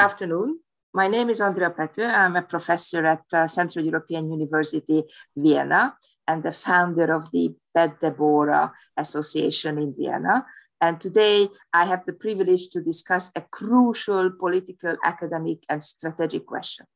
Afternoon. 0.00 0.58
My 0.94 1.08
name 1.08 1.28
is 1.30 1.40
Andrea 1.40 1.70
Pető. 1.70 2.02
I'm 2.02 2.36
a 2.36 2.42
professor 2.42 3.04
at 3.06 3.24
uh, 3.32 3.46
Central 3.46 3.84
European 3.84 4.30
University, 4.30 5.04
Vienna, 5.36 5.96
and 6.26 6.42
the 6.42 6.52
founder 6.52 7.12
of 7.14 7.30
the 7.32 7.54
Beit 7.74 8.00
Deborah 8.00 8.72
Association 8.96 9.78
in 9.78 9.94
Vienna. 9.94 10.46
And 10.80 11.00
today 11.00 11.48
I 11.72 11.84
have 11.84 12.04
the 12.06 12.14
privilege 12.14 12.68
to 12.70 12.80
discuss 12.80 13.30
a 13.36 13.42
crucial 13.42 14.30
political, 14.30 14.96
academic, 15.04 15.58
and 15.68 15.82
strategic 15.82 16.46
question 16.46 16.86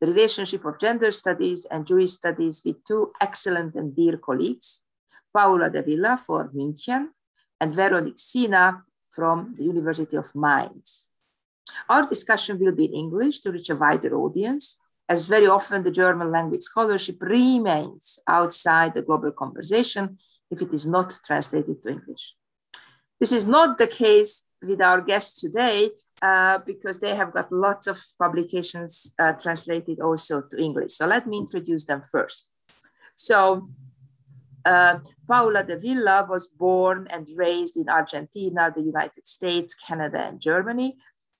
the 0.00 0.12
relationship 0.12 0.64
of 0.64 0.78
gender 0.78 1.10
studies 1.10 1.66
and 1.70 1.86
Jewish 1.86 2.12
studies 2.12 2.60
with 2.64 2.84
two 2.84 3.12
excellent 3.20 3.74
and 3.74 3.96
dear 3.96 4.18
colleagues, 4.18 4.82
Paula 5.32 5.70
de 5.70 5.82
Villa 5.82 6.18
for 6.18 6.50
München 6.54 7.08
and 7.60 7.72
Veronique 7.72 8.18
Sina 8.18 8.82
from 9.10 9.54
the 9.56 9.64
University 9.64 10.16
of 10.16 10.34
Mainz. 10.34 11.08
Our 11.88 12.08
discussion 12.08 12.58
will 12.58 12.72
be 12.72 12.86
in 12.86 12.94
English 12.94 13.40
to 13.40 13.52
reach 13.52 13.70
a 13.70 13.76
wider 13.76 14.14
audience, 14.16 14.78
as 15.08 15.26
very 15.26 15.46
often 15.46 15.82
the 15.82 15.90
German 15.90 16.30
language 16.30 16.62
scholarship 16.62 17.20
remains 17.20 18.18
outside 18.26 18.94
the 18.94 19.02
global 19.02 19.32
conversation 19.32 20.18
if 20.50 20.62
it 20.62 20.72
is 20.72 20.86
not 20.86 21.12
translated 21.24 21.82
to 21.82 21.90
English. 21.90 22.34
This 23.20 23.32
is 23.32 23.46
not 23.46 23.78
the 23.78 23.86
case 23.86 24.44
with 24.62 24.80
our 24.80 25.00
guests 25.00 25.40
today 25.40 25.90
uh, 26.22 26.58
because 26.58 26.98
they 26.98 27.14
have 27.14 27.32
got 27.32 27.52
lots 27.52 27.86
of 27.86 28.02
publications 28.18 29.14
uh, 29.18 29.32
translated 29.32 30.00
also 30.00 30.42
to 30.42 30.56
English. 30.56 30.92
So 30.92 31.06
let 31.06 31.26
me 31.26 31.38
introduce 31.38 31.84
them 31.84 32.02
first. 32.02 32.48
So 33.14 33.68
uh, 34.64 34.98
Paula 35.28 35.62
de 35.62 35.78
Villa 35.78 36.26
was 36.28 36.46
born 36.46 37.06
and 37.10 37.26
raised 37.36 37.76
in 37.76 37.88
Argentina, 37.88 38.72
the 38.74 38.82
United 38.82 39.26
States, 39.28 39.74
Canada, 39.74 40.20
and 40.20 40.40
Germany 40.40 40.96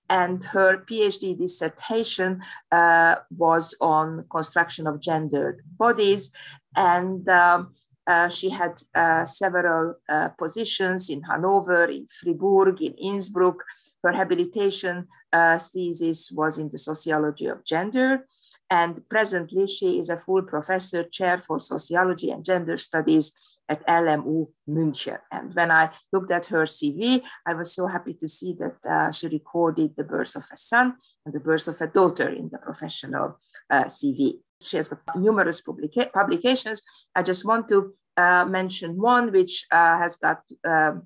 and 0.08 0.44
her 0.44 0.84
PhD 0.84 1.36
dissertation 1.36 2.42
uh, 2.70 3.16
was 3.30 3.74
on 3.80 4.24
construction 4.30 4.86
of 4.86 5.00
gendered 5.00 5.62
bodies. 5.78 6.30
And 6.76 7.28
um, 7.28 7.74
uh, 8.06 8.28
she 8.28 8.50
had 8.50 8.82
uh, 8.94 9.24
several 9.24 9.94
uh, 10.08 10.28
positions 10.28 11.08
in 11.08 11.22
Hanover, 11.22 11.84
in 11.84 12.06
Fribourg, 12.08 12.82
in 12.82 12.92
Innsbruck. 12.94 13.64
Her 14.02 14.12
habilitation 14.12 15.08
uh, 15.32 15.58
thesis 15.58 16.30
was 16.30 16.58
in 16.58 16.68
the 16.68 16.78
sociology 16.78 17.46
of 17.46 17.64
gender. 17.64 18.26
And 18.70 19.08
presently, 19.08 19.66
she 19.66 19.98
is 19.98 20.10
a 20.10 20.16
full 20.16 20.42
professor, 20.42 21.04
chair 21.04 21.40
for 21.40 21.58
sociology 21.58 22.30
and 22.30 22.44
gender 22.44 22.76
studies 22.76 23.32
at 23.68 23.86
LMU 23.86 24.48
München. 24.68 25.18
And 25.30 25.54
when 25.54 25.70
I 25.70 25.90
looked 26.12 26.30
at 26.30 26.46
her 26.46 26.64
CV, 26.64 27.22
I 27.46 27.54
was 27.54 27.74
so 27.74 27.86
happy 27.86 28.14
to 28.14 28.28
see 28.28 28.56
that 28.58 28.76
uh, 28.90 29.10
she 29.12 29.28
recorded 29.28 29.94
the 29.96 30.04
birth 30.04 30.36
of 30.36 30.44
a 30.52 30.56
son 30.56 30.96
and 31.24 31.34
the 31.34 31.40
birth 31.40 31.68
of 31.68 31.80
a 31.80 31.86
daughter 31.86 32.28
in 32.28 32.50
the 32.50 32.58
professional 32.58 33.38
uh, 33.70 33.84
CV. 33.84 34.38
She 34.62 34.76
has 34.76 34.88
got 34.88 35.00
numerous 35.16 35.60
publica- 35.60 36.10
publications. 36.12 36.82
I 37.14 37.22
just 37.22 37.44
want 37.44 37.68
to 37.68 37.94
uh, 38.16 38.44
mention 38.44 39.00
one 39.00 39.32
which 39.32 39.66
uh, 39.72 39.98
has 39.98 40.16
got 40.16 40.40
um, 40.66 41.02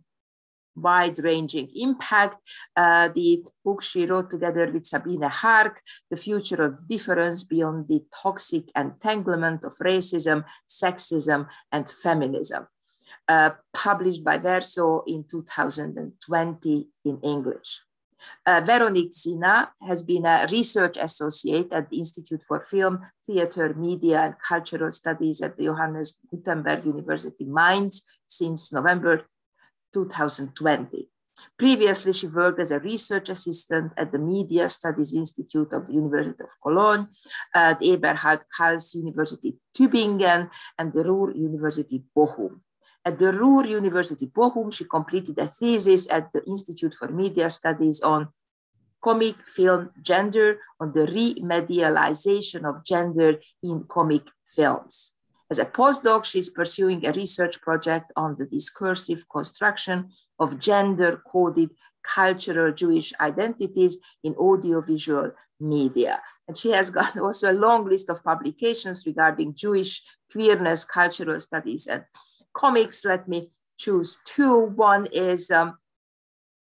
wide 0.81 1.19
ranging 1.19 1.69
impact. 1.75 2.37
Uh, 2.77 3.09
the 3.09 3.45
book 3.65 3.83
she 3.83 4.07
wrote 4.07 4.31
together 4.31 4.71
with 4.73 4.87
Sabine 4.87 5.23
Hark, 5.23 5.81
The 6.11 6.17
Future 6.17 6.63
of 6.63 6.87
Difference 6.89 7.45
Beyond 7.45 7.89
the 7.89 8.05
Toxic 8.23 8.65
Entanglement 8.77 9.65
of 9.65 9.75
Racism, 9.83 10.45
Sexism, 10.69 11.49
and 11.73 11.89
Feminism, 11.89 12.67
uh, 13.29 13.51
published 13.73 14.25
by 14.25 14.39
Verso 14.39 15.03
in 15.07 15.25
2020 15.25 16.89
in 17.05 17.21
English. 17.23 17.81
Uh, 18.45 18.61
Veronique 18.65 19.15
Sina 19.15 19.71
has 19.87 20.03
been 20.03 20.27
a 20.27 20.47
research 20.51 20.97
associate 20.97 21.73
at 21.73 21.89
the 21.91 21.99
Institute 21.99 22.43
for 22.43 22.61
Film, 22.61 23.01
Theater, 23.27 23.75
Media, 23.75 24.21
and 24.23 24.35
Cultural 24.47 24.91
Studies 24.93 25.41
at 25.41 25.57
the 25.57 25.65
Johannes 25.65 26.19
Gutenberg 26.31 26.85
University 26.85 27.45
Mainz 27.45 28.03
since 28.27 28.73
November 28.73 29.25
2020. 29.93 31.09
Previously, 31.59 32.13
she 32.13 32.27
worked 32.27 32.61
as 32.61 32.71
a 32.71 32.81
research 32.81 33.29
assistant 33.29 33.93
at 33.97 34.13
the 34.13 34.19
Media 34.19 34.69
Studies 34.69 35.15
Institute 35.15 35.73
of 35.73 35.87
the 35.87 35.93
University 35.93 36.43
of 36.43 36.51
Cologne, 36.63 37.09
at 37.55 37.81
Eberhard 37.83 38.45
Karls 38.57 38.95
University 38.95 39.57
Tübingen, 39.77 40.51
and 40.79 40.93
the 40.93 41.05
Ruhr 41.05 41.33
University 41.35 42.03
Bochum. 42.17 42.61
At 43.05 43.19
the 43.19 43.33
Ruhr 43.33 43.67
University 43.67 44.27
Bochum, 44.27 44.73
she 44.73 44.85
completed 44.85 45.39
a 45.39 45.49
thesis 45.49 46.09
at 46.11 46.33
the 46.33 46.45
Institute 46.45 46.95
for 46.95 47.09
Media 47.09 47.49
Studies 47.51 48.01
on 48.01 48.29
comic 49.03 49.37
film 49.47 49.91
gender, 50.03 50.59
on 50.81 50.93
the 50.93 51.07
remedialization 51.07 52.69
of 52.69 52.85
gender 52.85 53.39
in 53.63 53.85
comic 53.85 54.23
films. 54.47 55.13
As 55.51 55.59
a 55.59 55.65
postdoc, 55.65 56.25
she's 56.25 56.51
pursuing 56.51 57.07
a 57.07 57.13
research 57.13 57.61
project 57.61 58.13
on 58.17 58.37
the 58.39 58.45
discursive 58.45 59.29
construction 59.29 60.11
of 60.39 60.59
gender 60.59 61.23
coded 61.27 61.71
cultural 62.03 62.73
Jewish 62.73 63.13
identities 63.21 63.99
in 64.23 64.35
audiovisual 64.35 65.33
media. 65.61 66.21
And 66.47 66.57
she 66.57 66.71
has 66.73 66.91
got 66.99 67.19
also 67.19 67.51
a 67.51 67.61
long 67.67 67.89
list 67.89 68.11
of 68.11 68.23
publications 68.23 69.07
regarding 69.07 69.55
Jewish 69.55 70.03
queerness, 70.31 70.85
cultural 70.85 71.41
studies, 71.41 71.87
and 71.87 72.05
comics. 72.55 73.05
Let 73.05 73.29
me 73.29 73.51
choose 73.79 74.19
two. 74.25 74.59
One 74.59 75.07
is 75.07 75.51
um, 75.51 75.79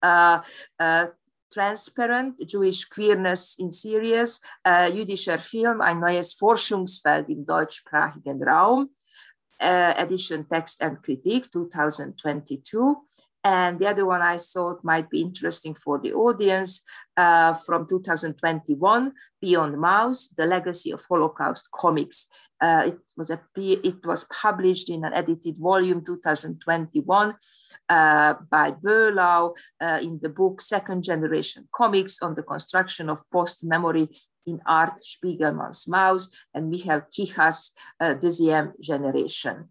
uh, 0.03 0.41
uh, 0.79 1.07
transparent 1.51 2.39
Jewish 2.47 2.89
Queerness 2.89 3.57
in 3.59 3.71
Series, 3.71 4.41
äh, 4.67 4.91
jüdischer 4.93 5.39
Film, 5.39 5.81
ein 5.81 6.01
neues 6.01 6.35
Forschungsfeld 6.35 7.29
im 7.29 7.45
deutschsprachigen 7.45 8.43
Raum, 8.43 8.91
äh, 9.59 9.93
Edition 10.03 10.49
Text 10.49 10.83
and 10.83 11.03
Critique 11.03 11.51
2022. 11.51 12.97
And 13.45 13.79
the 13.79 13.87
other 13.87 14.05
one 14.05 14.21
I 14.21 14.37
thought 14.37 14.83
might 14.83 15.09
be 15.09 15.21
interesting 15.21 15.75
for 15.75 15.99
the 16.01 16.13
audience 16.13 16.83
uh, 17.17 17.55
from 17.55 17.87
2021, 17.87 19.13
Beyond 19.41 19.77
Maus, 19.77 20.35
The 20.37 20.45
Legacy 20.45 20.91
of 20.91 21.05
Holocaust 21.09 21.71
Comics. 21.71 22.29
Uh, 22.61 22.85
it, 22.89 22.99
was 23.17 23.31
a, 23.31 23.41
it 23.57 24.05
was 24.05 24.25
published 24.25 24.91
in 24.91 25.05
an 25.05 25.15
edited 25.15 25.57
volume 25.57 26.05
2021 26.05 27.35
uh, 27.89 28.35
by 28.51 28.71
Böhlau 28.71 29.55
uh, 29.81 29.99
in 30.03 30.19
the 30.23 30.29
book 30.29 30.61
Second 30.61 31.03
Generation 31.03 31.69
Comics 31.75 32.23
on 32.23 32.35
the 32.35 32.43
Construction 32.43 33.09
of 33.09 33.23
Post 33.31 33.65
Memory 33.65 34.09
in 34.47 34.61
Art 34.67 35.01
Spiegelman's 35.03 35.87
Maus 35.87 36.31
and 36.55 36.71
Michael 36.71 37.03
Kichka's 37.13 37.73
uh, 38.01 38.15
Deuxième 38.15 38.73
Generation. 38.81 39.69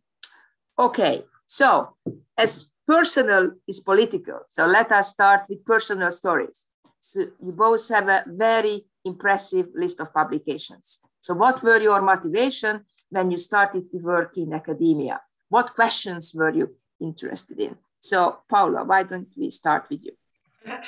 Okay, 0.77 1.25
so 1.45 1.95
as 2.37 2.71
personal 2.87 3.51
is 3.67 3.79
political, 3.79 4.39
so 4.49 4.67
let 4.67 4.91
us 4.91 5.09
start 5.09 5.41
with 5.49 5.65
personal 5.65 6.11
stories. 6.11 6.67
So 6.99 7.21
you 7.21 7.53
both 7.55 7.87
have 7.89 8.09
a 8.09 8.23
very 8.27 8.85
impressive 9.05 9.67
list 9.73 9.99
of 9.99 10.13
publications. 10.13 10.99
So 11.21 11.33
what 11.33 11.63
were 11.63 11.79
your 11.79 12.01
motivation 12.01 12.85
when 13.09 13.31
you 13.31 13.37
started 13.37 13.91
to 13.91 13.97
work 13.99 14.37
in 14.37 14.53
academia? 14.53 15.21
What 15.49 15.73
questions 15.73 16.33
were 16.35 16.53
you 16.53 16.75
interested 16.99 17.59
in? 17.59 17.77
So, 18.07 18.39
Paula, 18.47 18.85
why 18.85 19.03
don't 19.03 19.27
we 19.35 19.49
start 19.49 19.87
with 19.89 20.01
you? 20.05 20.13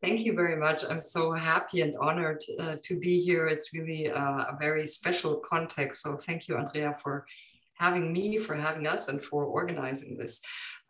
Thank 0.00 0.24
you 0.24 0.32
very 0.34 0.54
much. 0.54 0.84
I'm 0.88 1.00
so 1.00 1.32
happy 1.32 1.80
and 1.80 1.96
honored 2.00 2.40
uh, 2.60 2.76
to 2.84 3.00
be 3.00 3.20
here. 3.20 3.48
It's 3.48 3.74
really 3.74 4.08
uh, 4.08 4.44
a 4.52 4.56
very 4.60 4.86
special 4.86 5.36
context. 5.38 6.02
So, 6.02 6.16
thank 6.16 6.46
you, 6.46 6.56
Andrea, 6.56 6.92
for 6.92 7.26
having 7.74 8.12
me, 8.12 8.38
for 8.38 8.54
having 8.54 8.86
us, 8.86 9.08
and 9.08 9.20
for 9.20 9.44
organizing 9.44 10.16
this. 10.16 10.40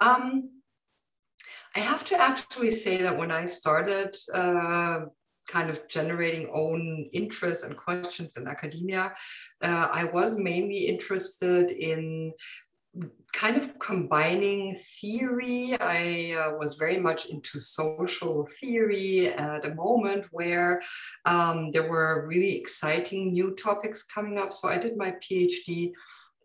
Um, 0.01 0.51
I 1.75 1.81
have 1.81 2.05
to 2.07 2.21
actually 2.21 2.73
say 2.73 2.99
that 2.99 3.17
when 3.17 3.31
I 3.31 3.47
started 3.47 4.15
uh, 4.35 5.01
kind 5.49 5.71
of 5.71 5.89
generating 5.89 6.51
own 6.53 7.09
interests 7.15 7.65
and 7.65 7.77
questions 7.77 8.37
in 8.37 8.47
academia, 8.47 9.15
uh, 9.63 9.89
I 9.91 10.05
was 10.05 10.39
mainly 10.39 10.87
interested 10.87 11.71
in 11.71 12.33
kind 13.33 13.57
of 13.57 13.79
combining 13.79 14.77
theory. 14.77 15.77
I 15.81 16.35
uh, 16.39 16.57
was 16.57 16.77
very 16.77 16.99
much 16.99 17.27
into 17.27 17.61
social 17.61 18.49
theory 18.61 19.29
at 19.29 19.65
a 19.65 19.75
moment 19.75 20.27
where 20.33 20.81
um, 21.25 21.71
there 21.71 21.89
were 21.89 22.27
really 22.27 22.57
exciting 22.57 23.33
new 23.33 23.55
topics 23.55 24.05
coming 24.05 24.39
up. 24.39 24.53
So 24.53 24.69
I 24.69 24.79
did 24.79 24.97
my 24.97 25.13
PhD 25.23 25.93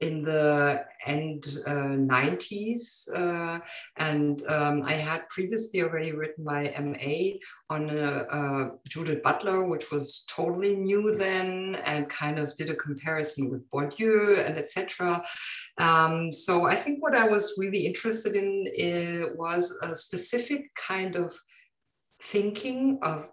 in 0.03 0.21
the 0.23 0.85
end 1.05 1.41
uh, 1.65 1.95
90s. 2.19 3.07
Uh, 3.15 3.59
and 3.97 4.43
um, 4.47 4.83
I 4.83 4.93
had 4.93 5.27
previously 5.29 5.81
already 5.81 6.11
written 6.11 6.43
my 6.43 6.61
MA 6.79 7.39
on 7.69 7.83
Judith 8.87 9.23
Butler, 9.23 9.65
which 9.65 9.91
was 9.91 10.25
totally 10.27 10.75
new 10.75 11.15
then, 11.15 11.75
and 11.85 12.09
kind 12.09 12.37
of 12.37 12.53
did 12.55 12.69
a 12.69 12.75
comparison 12.75 13.49
with 13.49 13.69
Bourdieu 13.71 14.45
and 14.45 14.57
etc. 14.57 15.23
Um, 15.77 16.33
so 16.33 16.65
I 16.65 16.75
think 16.75 17.01
what 17.01 17.17
I 17.17 17.27
was 17.27 17.55
really 17.57 17.85
interested 17.85 18.35
in 18.35 18.51
uh, 18.87 19.33
was 19.35 19.63
a 19.81 19.95
specific 19.95 20.73
kind 20.75 21.15
of 21.15 21.33
thinking 22.21 22.99
of 23.01 23.27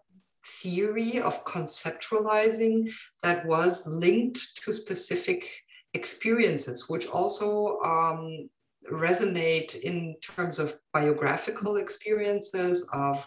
theory 0.62 1.20
of 1.20 1.44
conceptualizing 1.44 2.90
that 3.22 3.46
was 3.46 3.86
linked 3.86 4.40
to 4.62 4.72
specific 4.72 5.46
experiences, 5.94 6.88
which 6.88 7.06
also 7.08 7.78
um, 7.80 8.48
resonate 8.90 9.78
in 9.80 10.16
terms 10.22 10.58
of 10.58 10.74
biographical 10.92 11.76
experiences, 11.76 12.88
of 12.92 13.26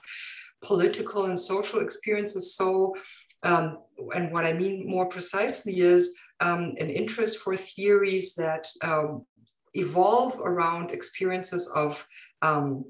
political 0.64 1.26
and 1.26 1.40
social 1.40 1.82
experiences. 1.82 2.56
So, 2.56 2.96
um, 3.44 3.80
and 4.16 4.32
what 4.32 4.46
I 4.46 4.54
mean 4.54 4.90
more 4.90 5.08
precisely 5.08 5.80
is 5.80 6.18
um, 6.40 6.74
an 6.80 6.90
interest 6.90 7.40
for 7.40 7.56
theories 7.56 8.36
that 8.36 8.68
um, 8.82 9.26
evolve 9.74 10.40
around 10.40 10.92
experiences 10.92 11.68
of 11.76 12.06
um, 12.42 12.86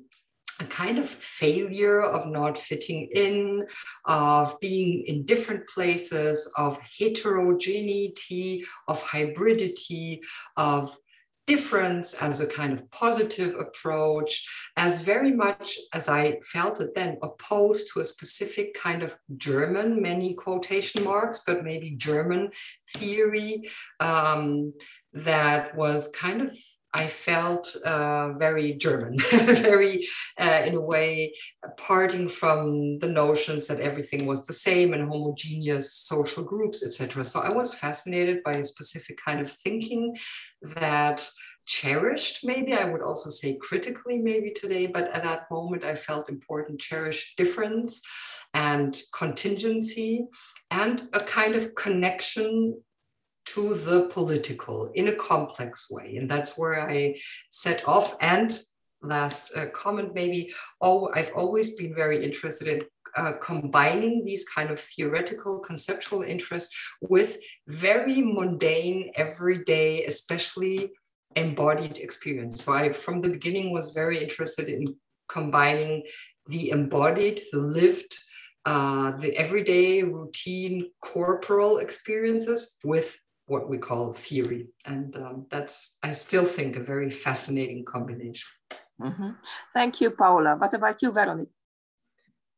a 0.59 0.65
kind 0.65 0.97
of 0.97 1.07
failure 1.07 2.01
of 2.01 2.27
not 2.27 2.57
fitting 2.57 3.09
in, 3.13 3.65
of 4.05 4.59
being 4.59 5.03
in 5.05 5.25
different 5.25 5.67
places, 5.67 6.51
of 6.57 6.79
heterogeneity, 6.97 8.63
of 8.87 9.03
hybridity, 9.03 10.19
of 10.57 10.97
difference 11.45 12.13
as 12.13 12.39
a 12.39 12.47
kind 12.47 12.73
of 12.73 12.89
positive 12.91 13.55
approach, 13.55 14.47
as 14.77 15.01
very 15.01 15.31
much 15.31 15.77
as 15.93 16.07
I 16.07 16.39
felt 16.41 16.79
it 16.79 16.95
then, 16.95 17.17
opposed 17.21 17.91
to 17.93 17.99
a 17.99 18.05
specific 18.05 18.73
kind 18.73 19.03
of 19.03 19.17
German, 19.37 20.01
many 20.01 20.35
quotation 20.35 21.03
marks, 21.03 21.43
but 21.45 21.63
maybe 21.63 21.91
German 21.91 22.51
theory 22.95 23.63
um, 23.99 24.73
that 25.13 25.75
was 25.75 26.11
kind 26.15 26.41
of 26.41 26.57
I 26.93 27.07
felt 27.07 27.75
uh, 27.85 28.33
very 28.33 28.73
German, 28.73 29.17
very, 29.31 30.05
uh, 30.39 30.61
in 30.65 30.75
a 30.75 30.81
way, 30.81 31.33
parting 31.77 32.29
from 32.29 32.99
the 32.99 33.09
notions 33.09 33.67
that 33.67 33.79
everything 33.79 34.25
was 34.25 34.45
the 34.45 34.53
same 34.53 34.93
and 34.93 35.09
homogeneous 35.09 35.93
social 35.93 36.43
groups, 36.43 36.85
etc. 36.85 37.25
So 37.25 37.39
I 37.39 37.49
was 37.49 37.73
fascinated 37.73 38.43
by 38.43 38.53
a 38.53 38.65
specific 38.65 39.17
kind 39.23 39.39
of 39.39 39.49
thinking 39.49 40.15
that 40.61 41.27
cherished, 41.65 42.45
maybe 42.45 42.73
I 42.73 42.85
would 42.85 43.01
also 43.01 43.29
say 43.29 43.57
critically, 43.59 44.19
maybe 44.19 44.51
today, 44.51 44.85
but 44.85 45.09
at 45.15 45.23
that 45.23 45.49
moment 45.49 45.83
I 45.83 45.95
felt 45.95 46.29
important, 46.29 46.79
cherished 46.79 47.37
difference 47.37 48.01
and 48.53 48.99
contingency 49.15 50.25
and 50.69 51.03
a 51.13 51.19
kind 51.21 51.55
of 51.55 51.73
connection 51.75 52.81
to 53.45 53.73
the 53.75 54.07
political 54.09 54.91
in 54.93 55.07
a 55.07 55.15
complex 55.15 55.89
way. 55.89 56.15
And 56.17 56.29
that's 56.29 56.57
where 56.57 56.89
I 56.89 57.15
set 57.49 57.87
off. 57.87 58.15
And 58.21 58.57
last 59.01 59.55
uh, 59.55 59.67
comment, 59.67 60.13
maybe, 60.13 60.53
oh, 60.81 61.09
I've 61.13 61.31
always 61.35 61.75
been 61.75 61.93
very 61.93 62.23
interested 62.23 62.67
in 62.67 62.81
uh, 63.15 63.33
combining 63.41 64.23
these 64.23 64.47
kind 64.47 64.71
of 64.71 64.79
theoretical 64.79 65.59
conceptual 65.59 66.23
interests 66.23 66.75
with 67.01 67.37
very 67.67 68.21
mundane 68.21 69.11
everyday 69.15 70.03
especially 70.05 70.89
embodied 71.35 71.99
experience 71.99 72.63
so 72.63 72.73
i 72.73 72.91
from 72.91 73.21
the 73.21 73.29
beginning 73.29 73.71
was 73.71 73.93
very 73.93 74.21
interested 74.21 74.67
in 74.67 74.95
combining 75.29 76.03
the 76.47 76.71
embodied 76.71 77.39
the 77.51 77.59
lived 77.59 78.17
uh, 78.65 79.11
the 79.17 79.35
everyday 79.37 80.03
routine 80.03 80.89
corporal 81.01 81.79
experiences 81.79 82.79
with 82.83 83.19
what 83.53 83.69
we 83.69 83.77
call 83.77 84.13
theory. 84.13 84.63
And 84.93 85.15
um, 85.15 85.45
that's, 85.53 85.97
I 86.01 86.11
still 86.13 86.47
think, 86.57 86.75
a 86.75 86.83
very 86.93 87.11
fascinating 87.25 87.85
combination. 87.85 88.49
Mm-hmm. 88.99 89.31
Thank 89.73 90.01
you, 90.01 90.09
Paula. 90.09 90.55
What 90.55 90.73
about 90.73 91.01
you, 91.01 91.11
Veronique? 91.11 91.55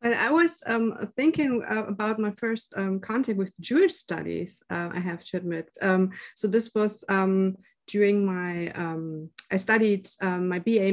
Well, 0.02 0.16
I 0.28 0.30
was 0.30 0.64
um, 0.66 0.86
thinking 1.18 1.64
uh, 1.64 1.86
about 1.96 2.18
my 2.20 2.32
first 2.32 2.74
um, 2.78 3.00
contact 3.00 3.38
with 3.38 3.54
Jewish 3.60 3.96
studies, 4.06 4.64
uh, 4.70 4.90
I 4.98 5.00
have 5.00 5.24
to 5.26 5.38
admit. 5.38 5.66
Um, 5.82 6.12
so 6.36 6.48
this 6.48 6.68
was 6.78 7.04
um, 7.10 7.58
during 7.88 8.26
my, 8.26 8.72
um, 8.84 9.30
I 9.52 9.58
studied 9.58 10.08
um, 10.22 10.48
my 10.48 10.60
BA, 10.60 10.92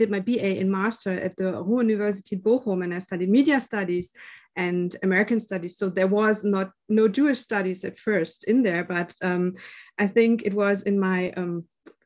did 0.00 0.10
my 0.10 0.20
BA 0.20 0.50
in 0.60 0.70
master 0.70 1.12
at 1.26 1.36
the 1.36 1.48
Ruhr 1.66 1.82
University 1.82 2.36
Bochum, 2.36 2.84
and 2.84 2.94
I 2.94 3.00
studied 3.00 3.30
media 3.30 3.60
studies 3.60 4.12
and 4.56 4.94
American 5.02 5.40
studies. 5.40 5.76
So 5.76 5.88
there 5.88 6.06
was 6.06 6.44
not 6.44 6.70
no 6.88 7.08
Jewish 7.08 7.38
studies 7.38 7.84
at 7.84 7.98
first 7.98 8.44
in 8.44 8.62
there, 8.62 8.84
but 8.84 9.14
um, 9.22 9.54
I 9.98 10.06
think 10.06 10.42
it 10.42 10.54
was 10.54 10.82
in 10.82 10.98
my 10.98 11.30
um, 11.32 11.64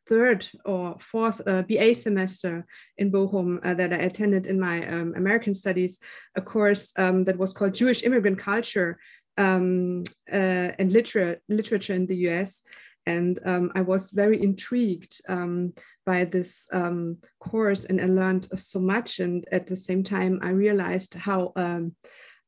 third 0.09 0.47
or 0.65 0.97
fourth 1.01 1.41
uh, 1.47 1.63
BA 1.63 1.95
semester 1.95 2.65
in 2.97 3.11
Bochum 3.11 3.59
uh, 3.65 3.75
that 3.75 3.93
I 3.93 3.97
attended 3.97 4.47
in 4.47 4.61
my 4.61 4.87
um, 4.87 5.15
American 5.17 5.55
studies, 5.55 5.99
a 6.37 6.41
course 6.41 6.93
um, 6.97 7.25
that 7.25 7.39
was 7.39 7.53
called 7.53 7.75
Jewish 7.75 8.05
Immigrant 8.05 8.39
Culture 8.39 8.99
um, 9.37 10.05
uh, 10.33 10.71
and 10.79 10.93
Liter 10.93 11.41
Literature 11.49 11.95
in 11.95 12.07
the 12.07 12.29
US. 12.29 12.63
And 13.09 13.39
um, 13.45 13.71
I 13.75 13.83
was 13.83 14.11
very 14.11 14.43
intrigued 14.43 15.21
um, 15.29 15.75
by 16.05 16.25
this 16.25 16.69
um, 16.73 17.19
course, 17.39 17.85
and 17.85 18.01
I 18.01 18.07
learned 18.07 18.49
so 18.57 18.81
much. 18.81 19.21
And 19.21 19.45
at 19.53 19.69
the 19.69 19.77
same 19.77 20.03
time, 20.03 20.41
I 20.43 20.49
realized 20.49 21.15
how 21.15 21.53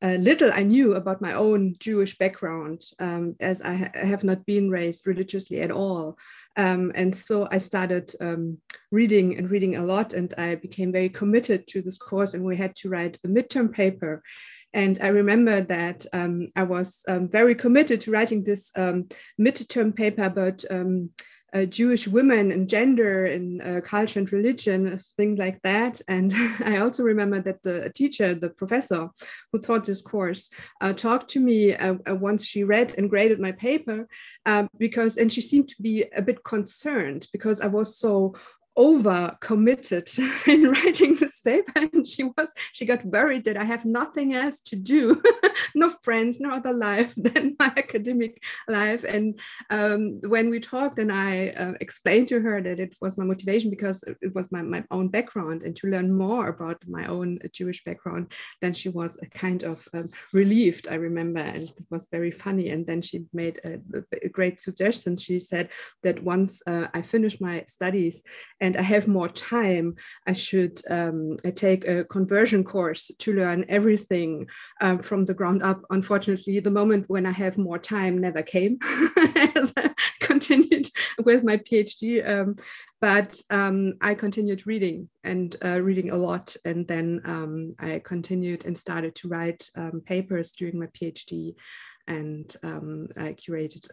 little 0.07 0.51
I 0.53 0.63
knew 0.63 0.95
about 0.95 1.21
my 1.21 1.33
own 1.33 1.75
Jewish 1.79 2.17
background, 2.17 2.83
um, 2.99 3.35
as 3.39 3.61
I, 3.61 3.73
ha 3.75 3.89
I, 3.93 4.05
have 4.05 4.23
not 4.23 4.45
been 4.45 4.69
raised 4.69 5.05
religiously 5.05 5.61
at 5.61 5.71
all. 5.71 6.17
Um, 6.55 6.91
and 6.95 7.13
so 7.13 7.47
I 7.51 7.57
started 7.57 8.13
um, 8.21 8.59
reading 8.91 9.37
and 9.37 9.51
reading 9.51 9.75
a 9.75 9.83
lot, 9.83 10.13
and 10.13 10.33
I 10.37 10.55
became 10.55 10.91
very 10.91 11.09
committed 11.09 11.67
to 11.67 11.81
this 11.81 11.97
course. 11.97 12.33
And 12.33 12.43
we 12.45 12.55
had 12.55 12.75
to 12.77 12.89
write 12.89 13.17
a 13.25 13.27
midterm 13.27 13.73
paper. 13.73 14.23
And 14.73 14.99
I 15.01 15.07
remember 15.07 15.61
that 15.61 16.05
um, 16.13 16.49
I 16.55 16.63
was 16.63 17.01
um, 17.07 17.27
very 17.27 17.55
committed 17.55 18.01
to 18.01 18.11
writing 18.11 18.43
this 18.43 18.71
um, 18.75 19.07
midterm 19.39 19.95
paper 19.95 20.23
about 20.23 20.63
uh, 21.53 21.65
Jewish 21.65 22.07
women 22.07 22.51
and 22.51 22.69
gender 22.69 23.25
and 23.25 23.61
uh, 23.61 23.81
culture 23.81 24.19
and 24.19 24.31
religion, 24.31 24.99
things 25.17 25.39
like 25.39 25.61
that. 25.63 26.01
And 26.07 26.33
I 26.63 26.77
also 26.77 27.03
remember 27.03 27.41
that 27.41 27.63
the 27.63 27.91
teacher, 27.93 28.35
the 28.35 28.49
professor 28.49 29.09
who 29.51 29.59
taught 29.59 29.85
this 29.85 30.01
course, 30.01 30.49
uh, 30.81 30.93
talked 30.93 31.29
to 31.31 31.39
me 31.39 31.75
uh, 31.75 31.95
uh, 32.09 32.15
once 32.15 32.45
she 32.45 32.63
read 32.63 32.95
and 32.97 33.09
graded 33.09 33.39
my 33.39 33.51
paper 33.51 34.07
um, 34.45 34.69
because, 34.77 35.17
and 35.17 35.31
she 35.31 35.41
seemed 35.41 35.69
to 35.69 35.81
be 35.81 36.05
a 36.15 36.21
bit 36.21 36.43
concerned 36.43 37.27
because 37.31 37.61
I 37.61 37.67
was 37.67 37.97
so 37.97 38.35
over 38.75 39.35
committed 39.41 40.09
in 40.47 40.69
writing 40.69 41.15
this 41.15 41.39
paper 41.41 41.71
and 41.75 42.07
she 42.07 42.23
was 42.23 42.53
she 42.73 42.85
got 42.85 43.03
worried 43.05 43.43
that 43.45 43.57
i 43.57 43.63
have 43.63 43.85
nothing 43.85 44.33
else 44.33 44.59
to 44.61 44.75
do 44.75 45.21
no 45.75 45.89
friends 46.01 46.39
no 46.39 46.51
other 46.51 46.73
life 46.73 47.13
than 47.17 47.55
my 47.59 47.71
academic 47.77 48.41
life. 48.67 49.03
And 49.03 49.39
um, 49.69 50.19
when 50.21 50.49
we 50.49 50.59
talked 50.59 50.99
and 50.99 51.11
i 51.11 51.49
uh, 51.49 51.73
explained 51.81 52.27
to 52.29 52.39
her 52.39 52.61
that 52.61 52.79
it 52.79 52.95
was 53.01 53.17
my 53.17 53.25
motivation 53.25 53.69
because 53.69 54.03
it 54.21 54.33
was 54.33 54.51
my, 54.51 54.61
my 54.61 54.83
own 54.91 55.09
background 55.09 55.63
and 55.63 55.75
to 55.77 55.87
learn 55.87 56.13
more 56.13 56.47
about 56.49 56.81
my 56.87 57.05
own 57.05 57.39
jewish 57.51 57.83
background 57.83 58.31
then 58.61 58.73
she 58.73 58.89
was 58.89 59.17
a 59.21 59.25
kind 59.27 59.63
of 59.63 59.87
um, 59.93 60.09
relieved 60.33 60.87
i 60.89 60.95
remember 60.95 61.39
and 61.39 61.69
it 61.69 61.85
was 61.89 62.07
very 62.11 62.31
funny. 62.31 62.69
And 62.69 62.85
then 62.85 63.01
she 63.01 63.25
made 63.33 63.59
a, 63.63 63.79
a 64.23 64.29
great 64.29 64.59
suggestion. 64.59 65.15
She 65.15 65.39
said 65.39 65.69
that 66.03 66.23
once 66.23 66.61
uh, 66.67 66.87
i 66.93 67.01
finished 67.01 67.41
my 67.41 67.63
studies 67.67 68.23
and 68.61 68.68
and 68.69 68.77
I 68.77 68.83
have 68.83 69.07
more 69.07 69.29
time, 69.29 69.95
I 70.27 70.33
should 70.33 70.79
um, 70.91 71.37
I 71.43 71.49
take 71.49 71.87
a 71.87 72.03
conversion 72.03 72.63
course 72.63 73.09
to 73.17 73.33
learn 73.33 73.65
everything 73.67 74.45
um, 74.79 74.99
from 74.99 75.25
the 75.25 75.33
ground 75.33 75.63
up. 75.63 75.81
Unfortunately, 75.89 76.59
the 76.59 76.69
moment 76.69 77.09
when 77.09 77.25
I 77.25 77.31
have 77.31 77.57
more 77.57 77.79
time 77.79 78.19
never 78.19 78.43
came 78.43 78.77
as 79.55 79.73
I 79.75 79.89
continued 80.19 80.87
with 81.25 81.43
my 81.43 81.57
PhD. 81.57 82.21
Um, 82.29 82.57
but 83.01 83.41
um, 83.49 83.95
I 84.01 84.13
continued 84.13 84.67
reading 84.67 85.09
and 85.23 85.55
uh, 85.65 85.81
reading 85.81 86.11
a 86.11 86.17
lot. 86.17 86.55
And 86.63 86.87
then 86.87 87.21
um, 87.25 87.75
I 87.79 88.03
continued 88.05 88.65
and 88.65 88.77
started 88.77 89.15
to 89.15 89.29
write 89.29 89.67
papers 90.05 90.51
during 90.51 90.77
my 90.77 90.87
PhD. 90.87 91.55
And 92.07 92.55
I 92.63 93.33
curated 93.33 93.87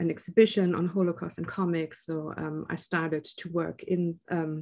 an 0.00 0.10
exhibition 0.10 0.74
on 0.74 0.88
Holocaust 0.88 1.38
and 1.38 1.46
comics. 1.46 2.04
So 2.06 2.32
um, 2.36 2.66
I 2.68 2.76
started 2.76 3.24
to 3.38 3.48
work 3.50 3.82
in 3.84 4.18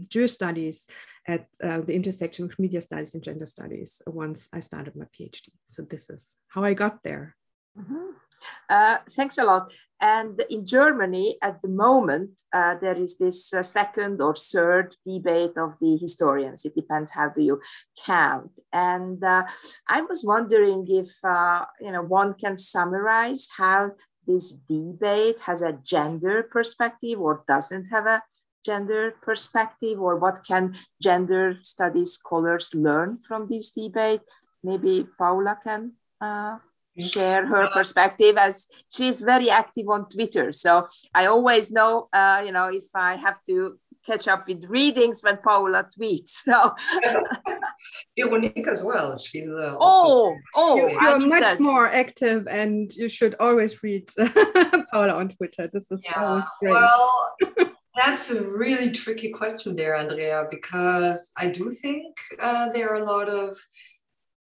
Jewish 0.08 0.32
studies 0.32 0.86
at 1.26 1.46
uh, 1.62 1.80
the 1.80 1.94
intersection 1.94 2.46
of 2.46 2.58
media 2.58 2.82
studies 2.82 3.14
and 3.14 3.22
gender 3.22 3.46
studies 3.46 4.02
once 4.06 4.48
I 4.52 4.60
started 4.60 4.96
my 4.96 5.06
PhD. 5.06 5.48
So 5.66 5.82
this 5.82 6.10
is 6.10 6.36
how 6.48 6.64
I 6.64 6.74
got 6.74 7.02
there. 7.02 7.36
Mm 7.76 7.84
-hmm. 7.84 8.22
Uh, 8.68 8.96
thanks 9.16 9.38
a 9.38 9.44
lot. 9.44 9.72
And 10.00 10.42
in 10.50 10.66
Germany, 10.66 11.36
at 11.40 11.62
the 11.62 11.68
moment, 11.68 12.30
uh, 12.52 12.74
there 12.80 12.96
is 12.96 13.18
this 13.18 13.52
uh, 13.54 13.62
second 13.62 14.20
or 14.20 14.34
third 14.34 14.96
debate 15.04 15.56
of 15.56 15.74
the 15.80 15.96
historians. 15.96 16.64
It 16.64 16.74
depends 16.74 17.12
how 17.12 17.28
do 17.28 17.40
you 17.40 17.60
count. 18.04 18.50
And 18.72 19.22
uh, 19.22 19.44
I 19.86 20.00
was 20.02 20.24
wondering 20.24 20.86
if 20.88 21.10
uh, 21.24 21.64
you 21.80 21.92
know 21.92 22.02
one 22.02 22.34
can 22.34 22.56
summarize 22.56 23.46
how 23.56 23.92
this 24.26 24.52
debate 24.52 25.40
has 25.46 25.62
a 25.62 25.72
gender 25.72 26.42
perspective 26.42 27.20
or 27.20 27.44
doesn't 27.48 27.86
have 27.86 28.06
a 28.06 28.22
gender 28.64 29.14
perspective, 29.22 30.00
or 30.00 30.16
what 30.16 30.44
can 30.46 30.76
gender 31.00 31.58
studies 31.62 32.12
scholars 32.12 32.70
learn 32.74 33.18
from 33.18 33.48
this 33.48 33.70
debate? 33.70 34.20
Maybe 34.62 35.06
Paula 35.18 35.58
can 35.62 35.92
uh, 36.20 36.58
share 36.98 37.46
her 37.46 37.68
perspective 37.70 38.36
as 38.36 38.66
she's 38.90 39.20
very 39.20 39.50
active 39.50 39.88
on 39.88 40.08
Twitter. 40.08 40.52
So 40.52 40.88
I 41.14 41.26
always 41.26 41.72
know, 41.72 42.08
uh, 42.12 42.42
you 42.44 42.52
know, 42.52 42.68
if 42.68 42.84
I 42.94 43.16
have 43.16 43.42
to 43.48 43.78
catch 44.06 44.28
up 44.28 44.46
with 44.46 44.64
readings 44.66 45.22
when 45.22 45.38
Paula 45.38 45.88
tweets. 45.96 46.42
So 46.52 46.74
Veronique 48.18 48.66
as 48.66 48.84
well. 48.84 49.18
She's 49.18 49.50
uh, 49.50 49.76
oh 49.78 50.36
oh 50.54 50.76
you're 50.76 51.18
much 51.18 51.40
that. 51.40 51.60
more 51.60 51.86
active, 51.86 52.46
and 52.48 52.92
you 52.94 53.08
should 53.08 53.34
always 53.40 53.82
read 53.82 54.08
Paula 54.92 55.14
on 55.14 55.28
Twitter. 55.28 55.68
This 55.72 55.90
is 55.90 56.02
yeah. 56.04 56.24
always 56.24 56.44
great. 56.60 56.72
Well. 56.72 57.36
That's 57.94 58.30
a 58.30 58.48
really 58.48 58.90
tricky 58.90 59.30
question 59.30 59.76
there, 59.76 59.94
Andrea, 59.94 60.46
because 60.50 61.30
I 61.36 61.50
do 61.50 61.68
think 61.68 62.16
uh, 62.40 62.70
there 62.70 62.88
are 62.88 63.02
a 63.02 63.04
lot 63.04 63.28
of 63.28 63.54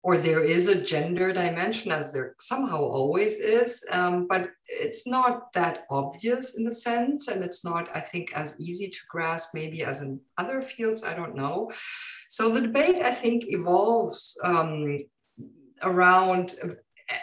or 0.07 0.17
there 0.17 0.45
is 0.45 0.69
a 0.69 0.81
gender 0.81 1.33
dimension 1.33 1.91
as 1.91 2.13
there 2.13 2.37
somehow 2.39 2.79
always 2.79 3.41
is 3.41 3.85
um, 3.91 4.29
but 4.29 4.51
it's 4.69 5.05
not 5.05 5.53
that 5.53 5.85
obvious 5.91 6.57
in 6.57 6.63
the 6.65 6.77
sense 6.89 7.27
and 7.27 7.43
it's 7.43 7.65
not 7.65 7.85
i 7.93 7.99
think 7.99 8.33
as 8.33 8.55
easy 8.61 8.89
to 8.89 9.01
grasp 9.09 9.53
maybe 9.53 9.83
as 9.83 10.03
in 10.03 10.21
other 10.39 10.63
fields 10.63 11.03
i 11.03 11.13
don't 11.13 11.35
know. 11.35 11.69
So 12.29 12.43
the 12.55 12.61
debate 12.61 13.03
i 13.03 13.11
think 13.11 13.39
evolves 13.49 14.39
um, 14.45 14.97
around 15.83 16.55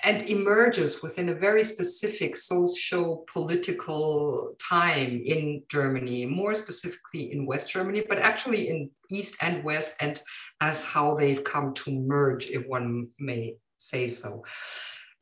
and 0.03 0.21
emerges 0.29 1.01
within 1.01 1.29
a 1.29 1.35
very 1.35 1.63
specific 1.63 2.37
social 2.37 3.25
political 3.31 4.55
time 4.69 5.21
in 5.25 5.63
Germany, 5.69 6.25
more 6.25 6.55
specifically 6.55 7.33
in 7.33 7.45
West 7.45 7.69
Germany, 7.69 8.03
but 8.07 8.19
actually 8.19 8.69
in 8.69 8.89
East 9.09 9.35
and 9.41 9.63
West, 9.63 10.01
and 10.01 10.21
as 10.61 10.83
how 10.83 11.15
they've 11.15 11.43
come 11.43 11.73
to 11.73 11.91
merge, 11.91 12.49
if 12.49 12.65
one 12.65 13.09
may 13.19 13.55
say 13.77 14.07
so. 14.07 14.43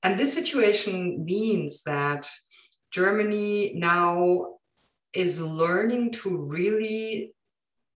And 0.03 0.19
this 0.19 0.33
situation 0.33 1.25
means 1.25 1.83
that 1.83 2.29
Germany 2.91 3.73
now 3.75 4.57
is 5.13 5.41
learning 5.41 6.11
to 6.11 6.37
really 6.37 7.33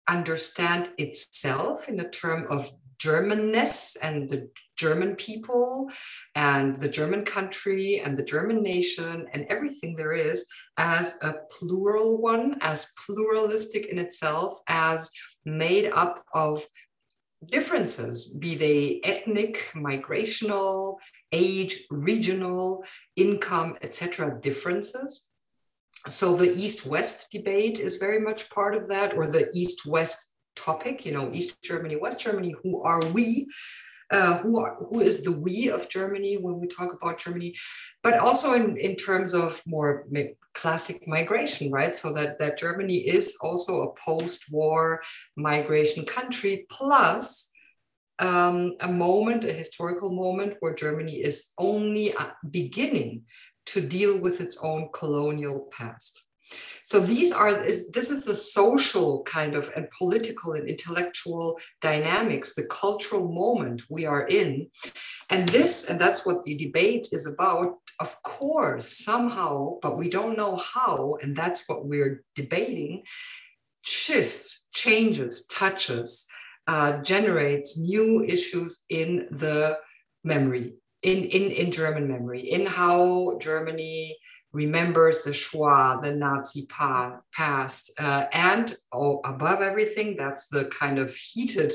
understand 0.07 0.89
itself 0.97 1.89
in 1.89 1.99
a 1.99 2.09
term 2.09 2.47
of 2.49 2.71
Germanness 2.97 3.97
and 4.01 4.29
the 4.29 4.49
German 4.77 5.15
people 5.15 5.89
and 6.35 6.75
the 6.75 6.89
German 6.89 7.25
country 7.25 8.01
and 8.03 8.17
the 8.17 8.23
German 8.23 8.61
nation 8.61 9.27
and 9.33 9.45
everything 9.49 9.95
there 9.95 10.13
is 10.13 10.47
as 10.77 11.17
a 11.21 11.35
plural 11.51 12.21
one, 12.21 12.57
as 12.61 12.91
pluralistic 13.05 13.87
in 13.87 13.99
itself, 13.99 14.59
as 14.67 15.11
made 15.45 15.91
up 15.91 16.23
of 16.33 16.65
differences, 17.47 18.33
be 18.33 18.55
they 18.55 19.01
ethnic, 19.03 19.71
migrational, 19.75 20.97
age, 21.31 21.85
regional, 21.89 22.83
income, 23.15 23.77
etc., 23.81 24.39
differences. 24.41 25.27
So 26.07 26.35
the 26.35 26.55
East-West 26.55 27.31
debate 27.31 27.79
is 27.79 27.97
very 27.97 28.19
much 28.19 28.49
part 28.49 28.75
of 28.75 28.87
that, 28.89 29.15
or 29.15 29.27
the 29.27 29.49
East-West 29.53 30.34
topic, 30.55 31.05
you 31.05 31.11
know, 31.11 31.29
East 31.31 31.61
Germany, 31.61 31.95
West 31.95 32.19
Germany, 32.19 32.55
who 32.63 32.81
are 32.81 33.05
we? 33.07 33.47
Uh, 34.11 34.37
who 34.37 34.59
are 34.59 34.75
who 34.75 34.99
is 34.99 35.23
the 35.23 35.31
we 35.31 35.67
of 35.67 35.89
Germany 35.89 36.35
when 36.35 36.59
we 36.59 36.67
talk 36.67 36.93
about 36.93 37.17
Germany, 37.17 37.55
but 38.03 38.19
also 38.19 38.53
in, 38.53 38.77
in 38.77 38.95
terms 38.95 39.33
of 39.33 39.59
more 39.65 40.05
classic 40.53 41.07
migration, 41.07 41.71
right? 41.71 41.95
So 41.95 42.13
that, 42.13 42.39
that 42.39 42.57
Germany 42.57 42.97
is 42.97 43.35
also 43.41 43.81
a 43.81 43.93
post-war 43.95 45.01
migration 45.35 46.05
country, 46.05 46.67
plus 46.69 47.51
um, 48.19 48.73
a 48.79 48.87
moment, 48.87 49.43
a 49.43 49.51
historical 49.51 50.11
moment 50.11 50.55
where 50.59 50.73
Germany 50.73 51.15
is 51.15 51.53
only 51.57 52.13
uh, 52.13 52.27
beginning 52.49 53.23
to 53.67 53.81
deal 53.81 54.17
with 54.17 54.41
its 54.41 54.63
own 54.63 54.89
colonial 54.93 55.67
past. 55.71 56.24
So 56.83 56.99
these 56.99 57.31
are 57.31 57.51
this, 57.51 58.11
is 58.11 58.25
the 58.25 58.35
social 58.35 59.23
kind 59.23 59.55
of 59.55 59.71
and 59.75 59.89
political 59.89 60.53
and 60.53 60.69
intellectual 60.69 61.59
dynamics, 61.81 62.53
the 62.53 62.67
cultural 62.67 63.27
moment 63.27 63.83
we 63.89 64.05
are 64.05 64.27
in. 64.27 64.67
And 65.31 65.49
this, 65.49 65.89
and 65.89 65.99
that's 65.99 66.25
what 66.25 66.43
the 66.43 66.55
debate 66.55 67.07
is 67.11 67.25
about, 67.25 67.77
of 67.99 68.21
course, 68.21 68.87
somehow, 68.87 69.79
but 69.81 69.97
we 69.97 70.09
don't 70.09 70.37
know 70.37 70.57
how, 70.57 71.17
and 71.21 71.35
that's 71.35 71.67
what 71.67 71.85
we're 71.85 72.23
debating, 72.35 73.03
shifts, 73.81 74.67
changes, 74.73 75.47
touches, 75.47 76.27
uh, 76.67 77.01
generates 77.01 77.79
new 77.79 78.23
issues 78.23 78.83
in 78.89 79.27
the 79.31 79.77
memory, 80.23 80.75
in, 81.01 81.23
in, 81.23 81.51
in 81.51 81.71
German 81.71 82.07
memory, 82.07 82.41
in 82.41 82.65
how 82.65 83.37
Germany 83.39 84.17
remembers 84.55 85.23
the 85.23 85.33
Shoah, 85.33 85.99
the 86.01 86.15
Nazi 86.15 86.65
past, 86.67 87.91
uh, 87.99 88.25
and 88.31 88.73
oh, 88.93 89.19
above 89.25 89.61
everything, 89.61 90.15
that's 90.15 90.47
the 90.47 90.65
kind 90.65 90.97
of 90.97 91.13
heated 91.13 91.73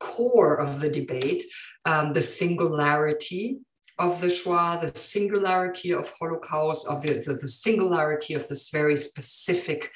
core 0.00 0.56
of 0.56 0.80
the 0.80 0.88
debate, 0.88 1.44
um, 1.84 2.14
the 2.14 2.22
singularity 2.22 3.58
of 3.98 4.20
the 4.22 4.30
Shoah, 4.30 4.78
the 4.80 4.98
singularity 4.98 5.92
of 5.92 6.10
Holocaust, 6.18 6.88
of 6.88 7.02
the, 7.02 7.22
the, 7.24 7.34
the 7.34 7.48
singularity 7.48 8.32
of 8.32 8.48
this 8.48 8.70
very 8.70 8.96
specific 8.96 9.92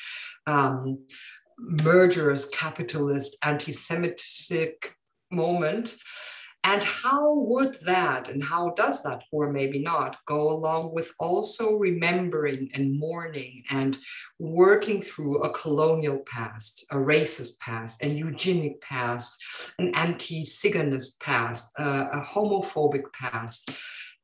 um, 0.47 0.99
murderous, 1.59 2.49
capitalist, 2.49 3.37
anti-Semitic 3.43 4.95
moment. 5.31 5.97
And 6.63 6.85
how 6.85 7.35
would 7.35 7.75
that, 7.87 8.29
and 8.29 8.45
how 8.45 8.71
does 8.77 9.03
that, 9.03 9.23
or 9.33 9.51
maybe 9.51 9.79
not, 9.79 10.19
go 10.27 10.51
along 10.51 10.93
with 10.93 11.13
also 11.19 11.77
remembering 11.77 12.71
and 12.75 12.99
mourning 12.99 13.65
and 13.71 13.99
working 14.39 15.01
through 15.01 15.43
a 15.43 15.53
colonial 15.53 16.19
past, 16.19 16.85
a 16.91 16.97
racist 16.97 17.61
past, 17.61 18.03
an 18.03 18.17
eugenic 18.17 18.81
past, 18.83 19.75
an 19.79 19.95
anti 19.95 20.45
Ziganist 20.45 21.19
past, 21.21 21.73
uh, 21.79 22.09
a 22.13 22.21
homophobic 22.21 23.11
past 23.15 23.71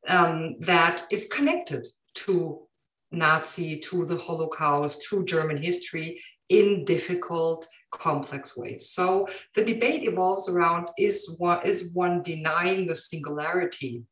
um, 0.08 0.56
that 0.60 1.04
is 1.10 1.28
connected 1.28 1.86
to 2.14 2.66
Nazi, 3.12 3.78
to 3.80 4.04
the 4.04 4.16
Holocaust, 4.16 5.06
to 5.08 5.24
German 5.24 5.62
history 5.62 6.20
in 6.48 6.84
difficult 6.84 7.66
complex 7.90 8.56
ways. 8.56 8.90
So 8.90 9.26
the 9.54 9.64
debate 9.64 10.08
evolves 10.08 10.48
around 10.48 10.88
is 10.98 11.36
one, 11.38 11.64
is 11.64 11.92
one 11.92 12.22
denying 12.22 12.86
the 12.86 12.96
singularity 12.96 14.02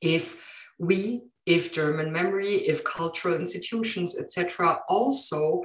if 0.00 0.66
we, 0.78 1.22
if 1.46 1.72
German 1.72 2.12
memory, 2.12 2.54
if 2.54 2.84
cultural 2.84 3.36
institutions, 3.36 4.16
etc., 4.16 4.80
also 4.88 5.62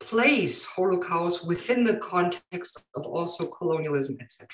place 0.00 0.66
Holocaust 0.66 1.46
within 1.46 1.84
the 1.84 1.98
context 1.98 2.84
of 2.96 3.06
also 3.06 3.46
colonialism, 3.46 4.16
etc. 4.20 4.48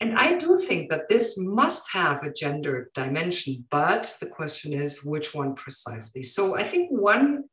And 0.00 0.14
I 0.14 0.36
do 0.36 0.58
think 0.58 0.90
that 0.90 1.08
this 1.08 1.38
must 1.38 1.90
have 1.92 2.22
a 2.22 2.32
gender 2.32 2.90
dimension, 2.94 3.64
but 3.70 4.14
the 4.20 4.26
question 4.26 4.72
is 4.72 5.04
which 5.04 5.34
one 5.34 5.54
precisely. 5.54 6.22
So 6.22 6.54
I 6.54 6.64
think 6.64 6.90
one 6.90 7.44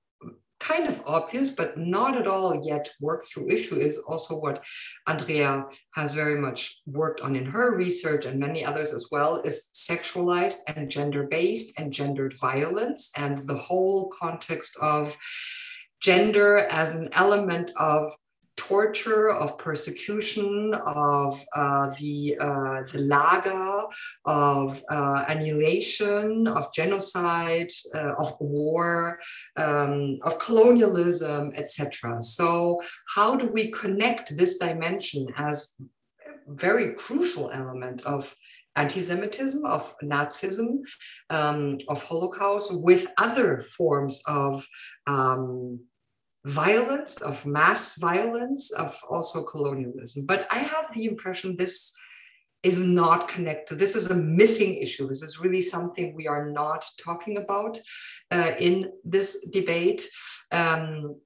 kind 0.63 0.87
of 0.87 1.01
obvious, 1.05 1.51
but 1.51 1.77
not 1.77 2.17
at 2.17 2.27
all 2.27 2.65
yet 2.65 2.89
worked 3.01 3.25
through 3.25 3.49
issue 3.49 3.75
is 3.75 3.99
also 3.99 4.39
what 4.39 4.63
Andrea 5.07 5.65
has 5.95 6.13
very 6.13 6.39
much 6.39 6.81
worked 6.85 7.21
on 7.21 7.35
in 7.35 7.45
her 7.45 7.75
research 7.75 8.25
and 8.25 8.39
many 8.39 8.63
others 8.63 8.93
as 8.93 9.09
well 9.11 9.41
is 9.41 9.69
sexualized 9.73 10.59
and 10.67 10.89
gender 10.89 11.27
based 11.27 11.79
and 11.79 11.91
gendered 11.91 12.33
violence 12.39 13.11
and 13.17 13.37
the 13.39 13.55
whole 13.55 14.11
context 14.17 14.77
of 14.81 15.17
gender 16.01 16.57
as 16.69 16.95
an 16.95 17.09
element 17.13 17.71
of 17.77 18.11
torture, 18.67 19.29
of 19.29 19.57
persecution, 19.57 20.73
of 20.85 21.43
uh, 21.55 21.87
the, 21.99 22.37
uh, 22.39 22.81
the 22.91 23.01
lager, 23.01 23.83
of 24.25 24.83
uh, 24.89 25.25
annihilation, 25.27 26.47
of 26.47 26.73
genocide, 26.73 27.71
uh, 27.95 28.13
of 28.17 28.33
war, 28.39 29.19
um, 29.57 30.17
of 30.23 30.39
colonialism, 30.39 31.51
etc. 31.55 32.21
So, 32.21 32.81
how 33.15 33.35
do 33.35 33.47
we 33.47 33.71
connect 33.71 34.37
this 34.37 34.57
dimension 34.57 35.27
as 35.37 35.75
a 35.79 36.53
very 36.53 36.93
crucial 36.93 37.51
element 37.51 38.05
of 38.05 38.33
anti-Semitism, 38.75 39.65
of 39.65 39.93
Nazism, 40.03 40.79
um, 41.29 41.77
of 41.89 42.01
Holocaust, 42.03 42.81
with 42.81 43.07
other 43.17 43.61
forms 43.61 44.21
of 44.27 44.65
um, 45.05 45.79
violence, 46.45 47.21
of 47.21 47.45
mass 47.45 47.97
violence, 47.97 48.71
of 48.71 48.97
also 49.09 49.43
colonialism. 49.43 50.25
But 50.25 50.47
I 50.51 50.59
have 50.59 50.93
the 50.93 51.05
impression 51.05 51.55
this 51.55 51.93
is 52.63 52.79
not 52.81 53.27
connected. 53.27 53.77
This 53.77 53.95
is 53.95 54.09
a 54.09 54.15
missing 54.15 54.75
issue. 54.75 55.07
This 55.07 55.21
is 55.21 55.39
really 55.39 55.61
something 55.61 56.15
we 56.15 56.27
are 56.27 56.49
not 56.49 56.85
talking 57.03 57.37
about 57.37 57.77
uh, 58.31 58.53
in 58.59 58.91
this 59.03 59.49
debate. 59.49 60.07
Um, 60.51 61.19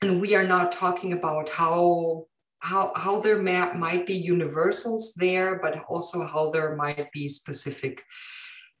and 0.00 0.20
we 0.20 0.34
are 0.34 0.44
not 0.44 0.72
talking 0.72 1.12
about 1.12 1.50
how 1.50 2.26
how, 2.64 2.92
how 2.96 3.20
there 3.20 3.42
may, 3.42 3.70
might 3.74 4.06
be 4.06 4.14
universals 4.14 5.12
there, 5.18 5.58
but 5.60 5.84
also 5.86 6.26
how 6.26 6.50
there 6.50 6.74
might 6.76 7.12
be 7.12 7.28
specific 7.28 8.02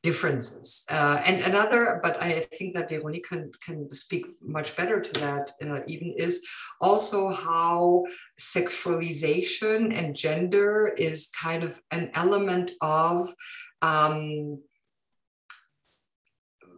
differences. 0.04 0.84
Uh, 0.90 1.18
and 1.24 1.40
another, 1.40 1.98
but 2.02 2.22
I 2.22 2.32
think 2.56 2.74
that 2.74 2.90
Veronique 2.90 3.26
can, 3.26 3.50
can 3.64 3.92
speak 3.92 4.26
much 4.42 4.76
better 4.76 5.00
to 5.00 5.12
that 5.20 5.50
uh, 5.64 5.80
even, 5.86 6.14
is 6.18 6.46
also 6.80 7.30
how 7.30 8.04
sexualization 8.38 9.96
and 9.98 10.14
gender 10.14 10.94
is 10.98 11.30
kind 11.30 11.64
of 11.64 11.80
an 11.90 12.10
element 12.12 12.72
of 12.82 13.34
um, 13.80 14.58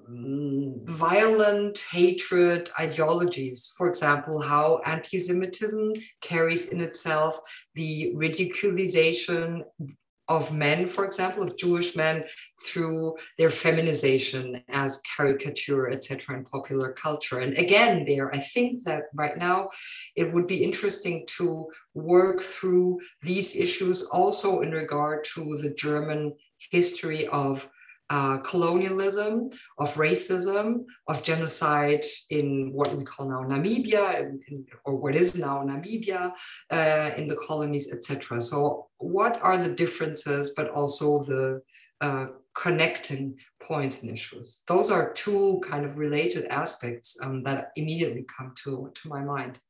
violent 0.09 1.85
hatred 1.91 2.71
ideologies. 2.79 3.75
For 3.77 3.89
example, 3.89 4.41
how 4.41 4.81
anti 4.87 5.19
Semitism 5.19 5.95
carries 6.21 6.73
in 6.73 6.81
itself 6.81 7.41
the 7.75 8.13
ridiculization 8.15 9.65
of 10.29 10.53
men, 10.53 10.87
for 10.87 11.05
example, 11.05 11.43
of 11.43 11.57
Jewish 11.57 11.97
men 11.97 12.25
through 12.65 13.17
their 13.39 13.51
feminization 13.51 14.63
as 14.69 15.01
caricature, 15.17 15.91
etc., 15.91 16.37
in 16.37 16.45
popular 16.45 16.93
culture. 16.93 17.39
And 17.39 17.57
again, 17.57 18.05
there, 18.05 18.35
I 18.35 18.39
think 18.39 18.85
that 18.85 19.05
right 19.15 19.37
now 19.37 19.71
it 20.17 20.33
would 20.33 20.47
be 20.47 20.65
interesting 20.65 21.25
to 21.39 21.69
work 21.95 22.43
through 22.43 23.01
these 23.23 23.57
issues 23.57 24.05
also 24.05 24.61
in 24.61 24.73
regard 24.73 25.25
to 25.35 25.59
the 25.63 25.71
German 25.71 26.35
history 26.71 27.27
of 27.29 27.69
uh, 28.11 28.39
colonialism, 28.39 29.51
of 29.79 29.95
racism, 29.95 30.85
of 31.09 31.23
genocide 31.23 32.05
in 32.31 32.71
what 32.73 32.95
we 32.95 33.05
call 33.05 33.29
now 33.29 33.43
Namibia, 33.43 34.21
in, 34.21 34.41
in, 34.49 34.67
or 34.85 34.97
what 34.97 35.17
is 35.17 35.39
now 35.39 35.63
Namibia, 35.65 36.33
uh, 36.71 37.11
in 37.17 37.27
the 37.29 37.37
colonies, 37.37 37.93
etc. 37.93 38.41
So, 38.41 38.87
what 38.99 39.41
are 39.43 39.59
the 39.59 39.75
differences, 39.75 40.55
but 40.57 40.71
also 40.71 41.23
the 41.25 41.63
uh, 42.01 42.27
connecting 42.55 43.37
points 43.61 44.03
and 44.03 44.13
issues? 44.13 44.63
Those 44.69 44.91
are 44.91 45.13
two 45.13 45.61
kind 45.69 45.85
of 45.85 45.99
related 45.99 46.47
aspects 46.47 47.17
um, 47.23 47.43
that 47.43 47.71
immediately 47.77 48.25
come 48.37 48.55
to, 48.65 48.93
to 48.95 49.09
my 49.09 49.23
mind 49.23 49.61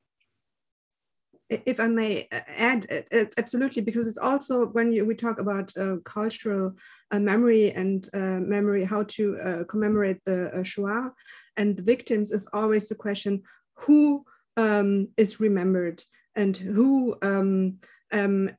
if 1.49 1.79
I 1.79 1.87
may 1.87 2.29
uh, 2.33 2.41
add, 2.47 2.87
it's 2.89 3.37
absolutely 3.39 3.83
because 3.83 4.07
it's 4.07 4.19
also 4.19 4.67
when 4.67 4.93
you, 4.93 5.05
we 5.05 5.15
talk 5.15 5.39
about 5.39 5.77
uh, 5.77 5.97
cultural 6.05 6.75
uh, 7.11 7.19
memory 7.19 7.73
and 7.73 8.09
uh, 8.15 8.41
memory, 8.41 8.85
how 8.85 9.05
to 9.05 9.39
uh, 9.39 9.65
commemorate 9.65 10.19
the 10.25 10.51
uh, 10.53 10.63
Shoah. 10.63 11.13
And 11.57 11.77
the 11.77 11.83
victims 11.83 12.33
is 12.33 12.49
always 12.53 12.89
the 12.89 12.95
question 12.95 13.43
who 13.75 14.25
um, 14.57 15.09
is 15.17 15.41
remembered 15.41 16.03
and 16.35 16.57
who 16.57 17.17
um, 17.23 17.79
um, 18.13 18.51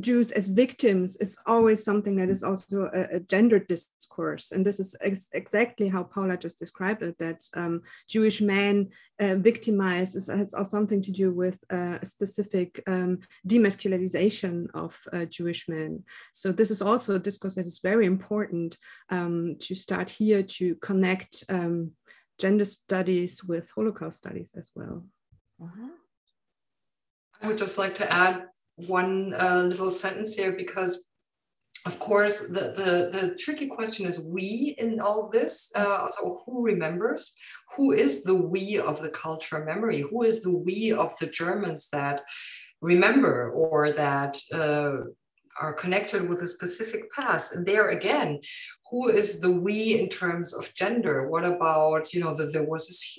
Jews 0.00 0.32
as 0.32 0.46
victims 0.46 1.16
is 1.16 1.38
always 1.46 1.84
something 1.84 2.16
that 2.16 2.28
is 2.28 2.42
also 2.42 2.90
a, 2.92 3.16
a 3.16 3.20
gendered 3.20 3.66
discourse. 3.66 4.52
And 4.52 4.64
this 4.64 4.80
is 4.80 4.96
ex 5.00 5.28
exactly 5.32 5.88
how 5.88 6.02
Paula 6.04 6.36
just 6.36 6.58
described 6.58 7.02
it 7.02 7.18
that 7.18 7.42
um, 7.54 7.82
Jewish 8.08 8.40
men 8.40 8.90
uh, 9.20 9.36
victimized 9.36 10.16
is, 10.16 10.26
has 10.28 10.54
also 10.54 10.70
something 10.70 11.02
to 11.02 11.12
do 11.12 11.32
with 11.32 11.58
uh, 11.72 11.98
a 12.02 12.06
specific 12.06 12.82
um, 12.86 13.20
demasculinization 13.46 14.66
of 14.74 14.98
uh, 15.12 15.24
Jewish 15.24 15.68
men. 15.68 16.04
So, 16.32 16.52
this 16.52 16.70
is 16.70 16.82
also 16.82 17.14
a 17.14 17.18
discourse 17.18 17.54
that 17.54 17.66
is 17.66 17.80
very 17.80 18.06
important 18.06 18.78
um, 19.10 19.56
to 19.60 19.74
start 19.74 20.10
here 20.10 20.42
to 20.42 20.74
connect 20.76 21.44
um, 21.48 21.92
gender 22.38 22.64
studies 22.64 23.44
with 23.44 23.70
Holocaust 23.74 24.18
studies 24.18 24.52
as 24.56 24.70
well. 24.74 25.04
-huh. 25.60 25.90
I 27.42 27.46
would 27.46 27.58
just 27.58 27.78
like 27.78 27.94
to 27.96 28.12
add 28.12 28.48
one 28.76 29.34
uh, 29.34 29.62
little 29.62 29.90
sentence 29.90 30.34
here 30.34 30.52
because 30.52 31.04
of 31.86 31.98
course 31.98 32.48
the, 32.48 32.72
the, 32.76 33.10
the 33.12 33.36
tricky 33.38 33.66
question 33.66 34.06
is 34.06 34.20
we 34.20 34.74
in 34.78 35.00
all 35.00 35.28
this 35.28 35.70
uh, 35.76 36.10
so 36.10 36.42
who 36.44 36.62
remembers? 36.62 37.34
Who 37.76 37.92
is 37.92 38.24
the 38.24 38.34
we 38.34 38.78
of 38.78 39.02
the 39.02 39.10
culture 39.10 39.64
memory? 39.64 40.00
Who 40.00 40.22
is 40.22 40.42
the 40.42 40.56
we 40.56 40.92
of 40.92 41.12
the 41.20 41.26
germans 41.26 41.88
that 41.92 42.22
remember 42.80 43.50
or 43.50 43.92
that 43.92 44.38
uh, 44.52 45.10
are 45.60 45.72
connected 45.72 46.28
with 46.28 46.42
a 46.42 46.48
specific 46.48 47.10
past 47.12 47.54
and 47.54 47.66
there 47.66 47.90
again 47.90 48.40
who 48.90 49.08
is 49.08 49.40
the 49.40 49.50
we 49.50 49.98
in 50.00 50.08
terms 50.08 50.52
of 50.54 50.72
gender 50.74 51.28
what 51.28 51.44
about 51.44 52.12
you 52.12 52.20
know 52.20 52.34
that 52.34 52.52
there 52.52 52.64
was 52.64 52.86
this 52.86 53.18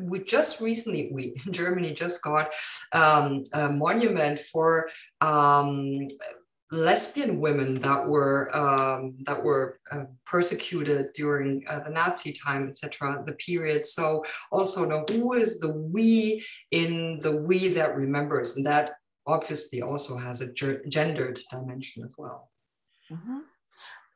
we 0.00 0.22
just 0.24 0.60
recently 0.60 1.10
we 1.12 1.34
in 1.46 1.52
germany 1.52 1.92
just 1.92 2.22
got 2.22 2.52
um, 2.92 3.44
a 3.52 3.68
monument 3.70 4.38
for 4.38 4.88
um, 5.20 6.06
lesbian 6.72 7.38
women 7.38 7.74
that 7.74 8.08
were 8.08 8.54
um, 8.56 9.14
that 9.26 9.40
were 9.44 9.78
uh, 9.92 10.04
persecuted 10.24 11.12
during 11.12 11.62
uh, 11.68 11.80
the 11.80 11.90
Nazi 11.90 12.32
time, 12.32 12.68
etc., 12.68 13.22
the 13.26 13.34
period. 13.34 13.84
So 13.84 14.24
also 14.50 14.86
know 14.86 15.04
who 15.10 15.34
is 15.34 15.60
the 15.60 15.72
we 15.72 16.42
in 16.70 17.20
the 17.20 17.36
we 17.36 17.68
that 17.68 17.94
remembers, 17.94 18.56
and 18.56 18.66
that 18.66 18.94
obviously 19.26 19.82
also 19.82 20.16
has 20.16 20.40
a 20.40 20.52
gendered 20.52 21.38
dimension 21.50 22.04
as 22.04 22.14
well. 22.18 22.50
Mm-hmm. 23.10 23.38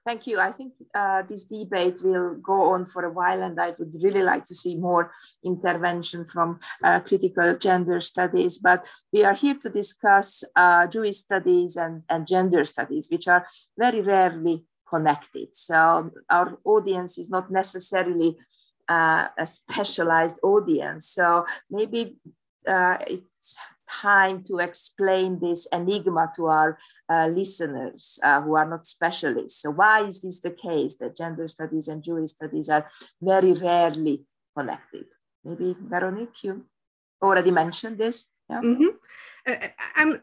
Thank 0.07 0.29
you. 0.29 0.39
I 0.39 0.53
think 0.53 0.75
uh, 0.95 1.23
this 1.23 1.45
debate 1.45 1.99
will 2.05 2.37
go 2.37 2.73
on 2.75 2.87
for 2.87 3.05
a 3.05 3.11
while, 3.11 3.43
and 3.43 3.61
I 3.61 3.75
would 3.77 3.93
really 4.05 4.23
like 4.23 4.45
to 4.45 4.55
see 4.55 4.77
more 4.77 5.11
intervention 5.45 6.25
from 6.25 6.61
uh, 6.85 7.01
critical 7.01 7.57
gender 7.59 8.01
studies. 8.01 8.59
But 8.59 8.87
we 9.13 9.25
are 9.25 9.35
here 9.35 9.57
to 9.63 9.69
discuss 9.69 10.45
uh, 10.55 10.87
Jewish 10.87 11.17
studies 11.17 11.75
and, 11.75 12.05
and 12.09 12.25
gender 12.25 12.65
studies, 12.65 13.09
which 13.11 13.27
are 13.27 13.49
very 13.77 14.01
rarely 14.01 14.65
connected. 14.89 15.57
So 15.57 16.13
our 16.31 16.57
audience 16.65 17.19
is 17.19 17.29
not 17.29 17.51
necessarily 17.51 18.37
uh, 18.89 19.27
a 19.37 19.45
specialized 19.45 20.39
audience. 20.45 21.09
So 21.09 21.47
maybe 21.69 22.17
uh, 22.65 22.99
it's 23.09 23.59
time 23.91 24.43
to 24.45 24.59
explain 24.59 25.39
this 25.41 25.67
enigma 25.73 26.31
to 26.37 26.47
our 26.47 26.79
uh, 27.09 27.29
listeners 27.29 28.19
uh, 28.23 28.41
who 28.43 28.57
are 28.57 28.69
not 28.69 28.87
specialists. 28.87 29.63
So, 29.63 29.71
why 29.71 30.05
is 30.05 30.23
this 30.23 30.41
the 30.41 30.51
case 30.51 30.97
that 30.97 31.17
gender 31.17 31.49
studies 31.49 31.89
and 31.89 32.03
Jewish 32.03 32.31
studies 32.31 32.69
are 32.69 32.91
very 33.21 33.53
rarely 33.53 34.25
connected? 34.57 35.07
Maybe 35.45 35.77
Veronique, 35.81 36.43
you 36.43 36.65
already 37.23 37.51
mentioned 37.51 37.99
this. 37.99 38.27
Yeah. 38.51 38.61
Mm-hmm. 38.61 38.85
Uh, 39.47 39.69
I'm 39.97 40.21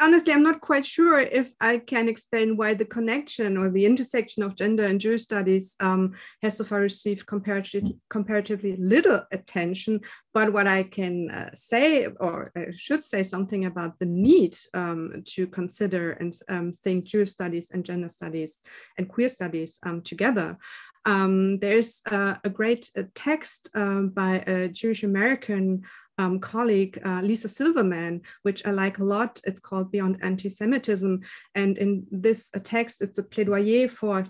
honestly, 0.00 0.32
I'm 0.32 0.42
not 0.42 0.60
quite 0.60 0.86
sure 0.86 1.20
if 1.20 1.52
I 1.60 1.78
can 1.78 2.08
explain 2.08 2.56
why 2.56 2.74
the 2.74 2.84
connection 2.84 3.56
or 3.56 3.70
the 3.70 3.86
intersection 3.86 4.42
of 4.42 4.56
gender 4.56 4.84
and 4.84 5.00
Jewish 5.00 5.22
studies 5.22 5.76
um, 5.80 6.14
has 6.42 6.56
so 6.56 6.64
far 6.64 6.80
received 6.80 7.26
comparatively, 7.26 7.96
comparatively 8.08 8.76
little 8.76 9.22
attention. 9.30 10.00
But 10.32 10.52
what 10.52 10.66
I 10.66 10.84
can 10.84 11.30
uh, 11.30 11.50
say, 11.54 12.06
or 12.06 12.50
I 12.56 12.70
should 12.70 13.04
say 13.04 13.22
something 13.22 13.66
about 13.66 13.98
the 13.98 14.06
need 14.06 14.56
um, 14.74 15.22
to 15.26 15.46
consider 15.46 16.12
and 16.12 16.34
um, 16.48 16.72
think 16.72 17.04
Jewish 17.04 17.30
studies 17.30 17.70
and 17.70 17.84
gender 17.84 18.08
studies 18.08 18.58
and 18.96 19.08
queer 19.08 19.28
studies 19.28 19.78
um, 19.84 20.02
together. 20.02 20.58
Um, 21.06 21.58
there's 21.58 22.02
uh, 22.10 22.34
a 22.44 22.50
great 22.50 22.90
uh, 22.96 23.04
text 23.14 23.70
um, 23.74 24.10
by 24.10 24.44
a 24.46 24.68
Jewish 24.68 25.02
American 25.02 25.84
um, 26.20 26.38
colleague, 26.38 27.00
uh, 27.04 27.22
Lisa 27.22 27.48
Silverman, 27.48 28.20
which 28.42 28.66
I 28.66 28.72
like 28.72 28.98
a 28.98 29.04
lot. 29.04 29.40
It's 29.44 29.60
called 29.60 29.90
Beyond 29.90 30.18
Anti 30.22 30.50
Semitism. 30.50 31.20
And 31.54 31.78
in 31.78 32.06
this 32.10 32.50
uh, 32.54 32.60
text, 32.62 33.00
it's 33.00 33.18
a 33.18 33.22
plaidoyer 33.22 33.90
for 33.90 34.26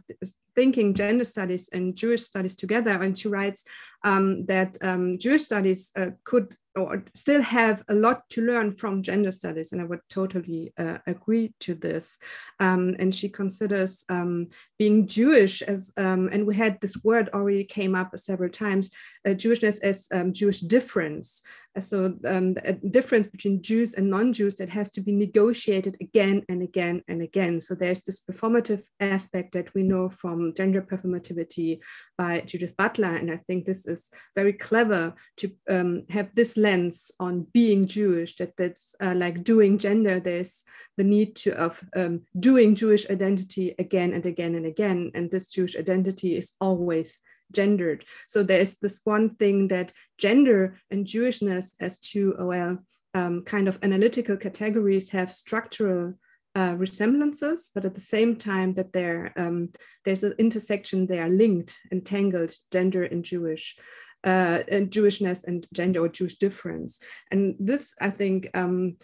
thinking 0.55 0.95
gender 0.95 1.25
studies 1.25 1.69
and 1.73 1.97
Jewish 1.97 2.23
studies 2.23 2.55
together. 2.55 2.93
And 3.03 3.19
she 3.19 3.29
writes 3.29 3.65
um, 4.05 4.47
that 4.47 4.77
um, 4.83 5.19
Jewish 5.19 5.43
studies 5.43 5.91
uh, 5.97 6.11
could 6.25 6.55
or 6.77 7.05
still 7.15 7.43
have 7.43 7.83
a 7.89 7.95
lot 7.95 8.29
to 8.31 8.43
learn 8.43 8.77
from 8.77 9.03
gender 9.03 9.33
studies, 9.33 9.73
and 9.73 9.81
I 9.81 9.85
would 9.85 10.01
totally 10.09 10.73
uh, 10.79 10.99
agree 11.07 11.55
to 11.61 11.75
this. 11.75 12.19
Um, 12.61 12.97
and 12.99 13.15
she 13.15 13.29
considers 13.29 14.05
um, 14.09 14.49
being 14.79 15.07
Jewish 15.07 15.63
as, 15.63 15.93
um, 15.97 16.29
and 16.33 16.47
we 16.47 16.55
had 16.55 16.81
this 16.81 16.97
word 17.03 17.29
already 17.35 17.65
came 17.65 17.95
up 17.95 18.17
several 18.19 18.51
times, 18.51 18.91
uh, 19.27 19.31
Jewishness 19.31 19.81
as 19.83 20.07
um, 20.13 20.33
Jewish 20.33 20.61
difference. 20.61 21.43
So 21.79 22.17
um, 22.27 22.57
a 22.65 22.73
difference 22.73 23.29
between 23.29 23.63
Jews 23.63 23.95
and 23.95 24.11
non-Jews 24.11 24.57
that 24.57 24.71
has 24.71 24.91
to 24.93 25.01
be 25.01 25.13
negotiated 25.13 25.97
again 26.01 26.43
and 26.49 26.63
again 26.63 27.03
and 27.07 27.23
again. 27.23 27.61
So 27.61 27.77
there's 27.77 28.03
this 28.03 28.21
performative 28.21 28.83
aspect 28.99 29.53
that 29.53 29.73
we 29.73 29.85
know 29.85 30.11
from 30.11 30.53
gender 30.55 30.83
performativity 30.83 31.79
by 32.19 32.41
Judith 32.41 32.77
Butler, 32.77 33.15
and 33.15 33.31
I 33.31 33.37
think 33.47 33.65
this 33.65 33.87
is 33.87 34.11
very 34.35 34.53
clever 34.53 35.15
to 35.39 35.53
um, 35.69 36.03
have 36.11 36.35
this 36.35 36.57
lens 36.63 37.11
on 37.19 37.47
being 37.53 37.87
Jewish. 37.87 38.37
That 38.37 38.57
that's 38.57 38.95
uh, 39.01 39.15
like 39.15 39.45
doing 39.45 39.79
gender. 39.79 40.21
There's 40.21 40.63
the 40.97 41.05
need 41.05 41.37
to 41.37 41.53
of 41.53 41.83
um, 41.97 42.23
doing 42.39 42.75
Jewish 42.75 43.09
identity 43.11 43.75
again 43.79 44.13
and 44.13 44.27
again 44.27 44.55
and 44.55 44.67
again, 44.67 45.11
and 45.15 45.31
this 45.31 45.49
Jewish 45.51 45.77
identity 45.77 46.37
is 46.37 46.53
always 46.61 47.21
gendered. 47.53 48.05
So 48.27 48.43
there's 48.43 48.77
this 48.77 49.01
one 49.05 49.35
thing 49.37 49.69
that 49.69 49.93
gender 50.19 50.79
and 50.91 51.07
Jewishness 51.07 51.73
as 51.81 51.99
two 51.99 52.35
well 52.39 52.79
um, 53.15 53.43
kind 53.43 53.69
of 53.69 53.79
analytical 53.83 54.37
categories 54.37 55.11
have 55.11 55.33
structural 55.33 56.15
uh, 56.57 56.75
resemblances, 56.77 57.71
but 57.75 57.85
at 57.85 57.95
the 57.95 58.01
same 58.01 58.37
time 58.37 58.75
that 58.75 58.93
they're, 58.93 59.33
um, 59.37 59.71
there's 60.05 60.23
an 60.25 60.35
intersection, 60.39 61.07
they 61.07 61.21
are 61.21 61.29
linked, 61.29 61.79
entangled, 61.93 62.53
gender 62.73 63.05
and 63.05 63.25
Jewish. 63.25 63.77
Uh, 64.23 64.63
and 64.71 64.91
Jewishness 64.91 65.45
and 65.45 65.67
gender 65.73 66.01
or 66.01 66.09
Jewish 66.09 66.37
difference. 66.39 67.01
And 67.31 67.55
this, 67.59 67.95
I 68.01 68.11
think, 68.11 68.51
um, 68.53 68.97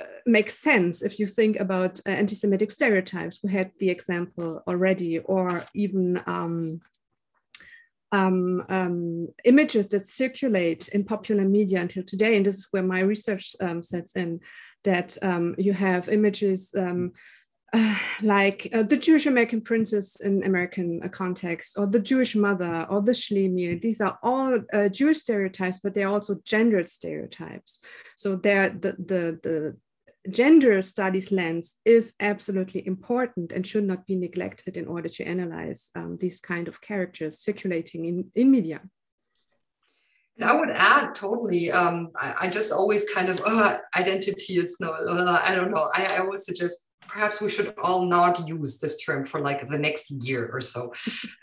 uh, 0.00 0.04
makes 0.26 0.58
sense 0.58 1.02
if 1.02 1.20
you 1.20 1.28
think 1.28 1.60
about 1.60 2.00
uh, 2.00 2.10
anti-Semitic 2.10 2.70
stereotypes. 2.72 3.38
We 3.42 3.52
had 3.52 3.70
the 3.78 3.90
example 3.90 4.62
already, 4.66 5.20
or 5.20 5.64
even 5.74 6.20
um, 6.26 6.80
um, 8.10 8.64
um, 8.68 9.28
images 9.44 9.86
that 9.88 10.06
circulate 10.06 10.88
in 10.88 11.04
popular 11.04 11.44
media 11.44 11.80
until 11.80 12.02
today. 12.02 12.36
And 12.36 12.44
this 12.44 12.56
is 12.56 12.68
where 12.72 12.82
my 12.82 13.00
research 13.00 13.54
um, 13.60 13.82
sets 13.82 14.16
in 14.16 14.40
that 14.82 15.18
um, 15.22 15.54
you 15.58 15.72
have 15.72 16.08
images 16.08 16.74
um, 16.76 17.12
uh, 17.72 17.98
like 18.22 18.68
uh, 18.72 18.82
the 18.82 18.96
Jewish 18.96 19.26
American 19.26 19.60
princess 19.60 20.16
in 20.16 20.42
American 20.44 21.00
uh, 21.02 21.08
context, 21.08 21.78
or 21.78 21.86
the 21.86 22.00
Jewish 22.00 22.34
mother, 22.34 22.86
or 22.90 23.02
the 23.02 23.12
Schlemiel. 23.12 23.80
These 23.80 24.00
are 24.00 24.18
all 24.22 24.58
uh, 24.72 24.88
Jewish 24.88 25.18
stereotypes, 25.18 25.80
but 25.80 25.94
they're 25.94 26.08
also 26.08 26.36
gendered 26.44 26.88
stereotypes. 26.88 27.80
So 28.16 28.36
they're 28.36 28.70
the, 28.70 28.92
the, 28.92 29.38
the 29.42 29.76
gender 30.30 30.82
studies 30.82 31.32
lens 31.32 31.74
is 31.84 32.12
absolutely 32.20 32.86
important 32.86 33.52
and 33.52 33.66
should 33.66 33.84
not 33.84 34.06
be 34.06 34.16
neglected 34.16 34.76
in 34.76 34.86
order 34.86 35.08
to 35.08 35.24
analyze 35.24 35.90
um, 35.94 36.16
these 36.18 36.40
kind 36.40 36.68
of 36.68 36.80
characters 36.80 37.40
circulating 37.40 38.04
in, 38.04 38.30
in 38.34 38.50
media. 38.50 38.80
I 40.40 40.54
would 40.54 40.70
add 40.70 41.14
totally. 41.14 41.70
Um, 41.70 42.10
I, 42.14 42.34
I, 42.42 42.48
just 42.48 42.72
always 42.72 43.08
kind 43.10 43.28
of 43.28 43.40
uh, 43.46 43.78
identity. 43.96 44.54
It's 44.54 44.80
no, 44.80 44.92
uh, 44.92 45.40
I 45.44 45.54
don't 45.54 45.72
know. 45.72 45.90
I, 45.94 46.14
I, 46.14 46.18
always 46.18 46.44
suggest 46.44 46.86
perhaps 47.08 47.40
we 47.40 47.50
should 47.50 47.74
all 47.82 48.04
not 48.04 48.46
use 48.46 48.78
this 48.78 49.02
term 49.02 49.24
for 49.24 49.40
like 49.40 49.66
the 49.66 49.78
next 49.78 50.10
year 50.10 50.50
or 50.52 50.60
so. 50.60 50.92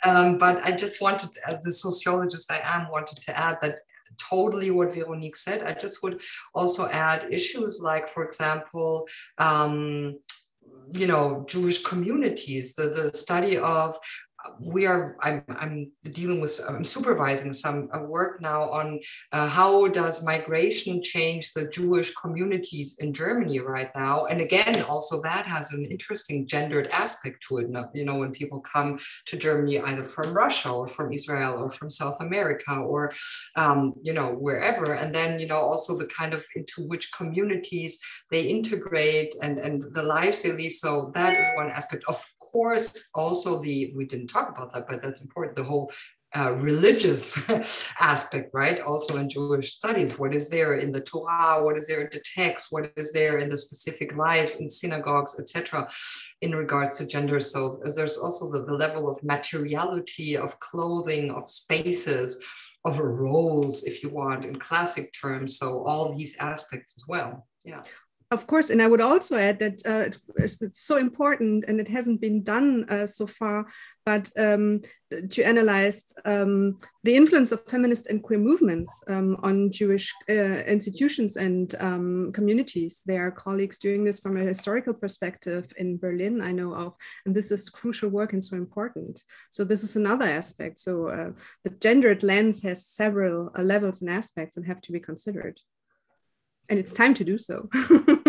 Um, 0.03 0.37
but 0.37 0.57
I 0.63 0.71
just 0.71 1.01
wanted, 1.01 1.31
as 1.47 1.63
the 1.63 1.71
sociologist 1.71 2.51
I 2.51 2.61
am, 2.63 2.89
wanted 2.91 3.17
to 3.23 3.37
add 3.37 3.57
that 3.61 3.79
totally 4.17 4.71
what 4.71 4.93
Veronique 4.93 5.35
said. 5.35 5.63
I 5.63 5.73
just 5.73 6.01
would 6.03 6.21
also 6.53 6.87
add 6.87 7.33
issues 7.33 7.81
like, 7.81 8.07
for 8.07 8.23
example, 8.23 9.07
um, 9.37 10.19
you 10.93 11.07
know, 11.07 11.43
Jewish 11.47 11.83
communities, 11.83 12.75
the, 12.75 12.89
the 12.89 13.09
study 13.17 13.57
of 13.57 13.97
we 14.59 14.85
are 14.85 15.17
I'm, 15.21 15.43
I'm 15.49 15.91
dealing 16.11 16.41
with 16.41 16.59
i'm 16.67 16.83
supervising 16.83 17.53
some 17.53 17.89
uh, 17.93 17.99
work 17.99 18.41
now 18.41 18.69
on 18.69 18.99
uh, 19.31 19.47
how 19.47 19.87
does 19.87 20.25
migration 20.25 21.01
change 21.01 21.53
the 21.53 21.67
jewish 21.69 22.13
communities 22.13 22.97
in 22.99 23.13
germany 23.13 23.59
right 23.59 23.89
now? 23.95 24.25
And 24.25 24.41
again 24.41 24.81
also 24.83 25.21
that 25.21 25.45
has 25.45 25.71
an 25.73 25.85
interesting 25.85 26.47
gendered 26.47 26.87
aspect 26.87 27.43
to 27.47 27.57
it 27.57 27.67
you 27.93 28.05
know 28.05 28.15
when 28.15 28.31
people 28.31 28.59
come 28.61 28.99
to 29.25 29.37
germany 29.37 29.79
either 29.79 30.05
from 30.05 30.33
russia 30.33 30.69
or 30.69 30.87
from 30.87 31.11
israel 31.11 31.53
or 31.61 31.69
from 31.69 31.89
south 31.89 32.21
america 32.21 32.75
or 32.75 33.11
um, 33.55 33.93
you 34.03 34.13
know 34.13 34.31
wherever. 34.31 34.93
And 34.93 35.13
then 35.13 35.39
you 35.39 35.47
know 35.47 35.59
also 35.59 35.97
the 35.97 36.07
kind 36.07 36.33
of 36.33 36.45
into 36.55 36.83
which 36.87 37.11
communities 37.11 37.99
they 38.31 38.43
integrate 38.43 39.35
and 39.41 39.59
and 39.59 39.81
the 39.93 40.03
lives 40.03 40.41
they 40.41 40.51
live 40.51 40.73
so 40.73 41.11
that 41.15 41.33
is 41.33 41.47
one 41.55 41.69
aspect. 41.69 42.03
Of 42.07 42.23
course 42.39 43.09
also 43.13 43.61
the 43.61 43.91
we 43.95 44.05
didn't 44.05 44.27
talk 44.35 44.49
about 44.49 44.73
that, 44.73 44.87
but 44.87 45.01
that's 45.01 45.21
important. 45.21 45.55
The 45.55 45.63
whole 45.63 45.91
uh, 46.35 46.53
religious 46.55 47.49
aspect, 47.99 48.49
right? 48.53 48.81
Also 48.81 49.17
in 49.17 49.29
Jewish 49.29 49.73
studies, 49.73 50.19
what 50.19 50.35
is 50.35 50.49
there 50.49 50.75
in 50.75 50.91
the 50.91 51.01
Torah? 51.01 51.63
What 51.63 51.77
is 51.77 51.87
there 51.87 52.01
in 52.01 52.09
the 52.11 52.21
text? 52.35 52.67
What 52.71 52.91
is 52.97 53.13
there 53.13 53.37
in 53.39 53.49
the 53.49 53.57
specific 53.57 54.15
lives 54.17 54.59
in 54.59 54.69
synagogues, 54.69 55.39
etc., 55.39 55.87
in 56.41 56.53
regards 56.53 56.97
to 56.97 57.07
gender? 57.07 57.39
So 57.39 57.81
there's 57.95 58.17
also 58.17 58.51
the, 58.51 58.65
the 58.65 58.73
level 58.73 59.09
of 59.09 59.23
materiality, 59.23 60.35
of 60.35 60.59
clothing, 60.59 61.31
of 61.31 61.49
spaces, 61.49 62.43
of 62.83 62.99
roles, 62.99 63.83
if 63.83 64.03
you 64.03 64.09
want, 64.09 64.45
in 64.45 64.57
classic 64.57 65.13
terms. 65.13 65.57
So 65.57 65.85
all 65.85 66.13
these 66.13 66.37
aspects 66.37 66.95
as 66.97 67.05
well. 67.07 67.47
Yeah. 67.63 67.81
Of 68.35 68.47
course, 68.47 68.69
and 68.69 68.81
I 68.81 68.87
would 68.87 68.99
also 68.99 69.37
add 69.37 69.59
that 69.59 69.77
uh, 69.85 70.11
it's, 70.35 70.61
it's, 70.61 70.81
so 70.81 70.97
important, 70.97 71.63
and 71.69 71.79
it 71.79 71.87
hasn't 71.87 72.19
been 72.19 72.43
done 72.43 72.85
uh, 72.89 73.05
so 73.05 73.25
far, 73.27 73.65
but 74.05 74.29
um, 74.37 74.81
to 75.29 75.41
analyze 75.41 76.03
um, 76.25 76.77
the 77.05 77.15
influence 77.15 77.53
of 77.53 77.65
feminist 77.65 78.07
and 78.07 78.21
queer 78.21 78.39
movements 78.39 78.91
um, 79.07 79.37
on 79.41 79.71
Jewish 79.71 80.13
uh, 80.29 80.33
institutions 80.75 81.37
and 81.37 81.75
um, 81.79 82.33
communities. 82.33 83.03
There 83.05 83.25
are 83.25 83.31
colleagues 83.31 83.79
doing 83.79 84.03
this 84.03 84.19
from 84.19 84.35
a 84.35 84.43
historical 84.43 84.93
perspective 84.93 85.71
in 85.77 85.97
Berlin, 85.97 86.41
I 86.41 86.51
know 86.51 86.75
of, 86.75 86.93
and 87.25 87.33
this 87.33 87.51
is 87.51 87.69
crucial 87.69 88.09
work 88.09 88.33
and 88.33 88.43
so 88.43 88.57
important. 88.57 89.23
So 89.49 89.63
this 89.63 89.81
is 89.81 89.95
another 89.95 90.25
aspect. 90.25 90.81
So 90.81 91.07
uh, 91.07 91.31
the 91.63 91.69
gendered 91.69 92.21
lens 92.21 92.63
has 92.63 92.85
several 92.85 93.53
uh, 93.57 93.61
levels 93.61 94.01
and 94.01 94.09
aspects 94.09 94.57
and 94.57 94.65
have 94.65 94.81
to 94.81 94.91
be 94.91 94.99
considered 94.99 95.61
and 96.69 96.79
it's 96.79 96.93
time 96.93 97.13
to 97.15 97.23
do 97.23 97.37
so. 97.37 97.69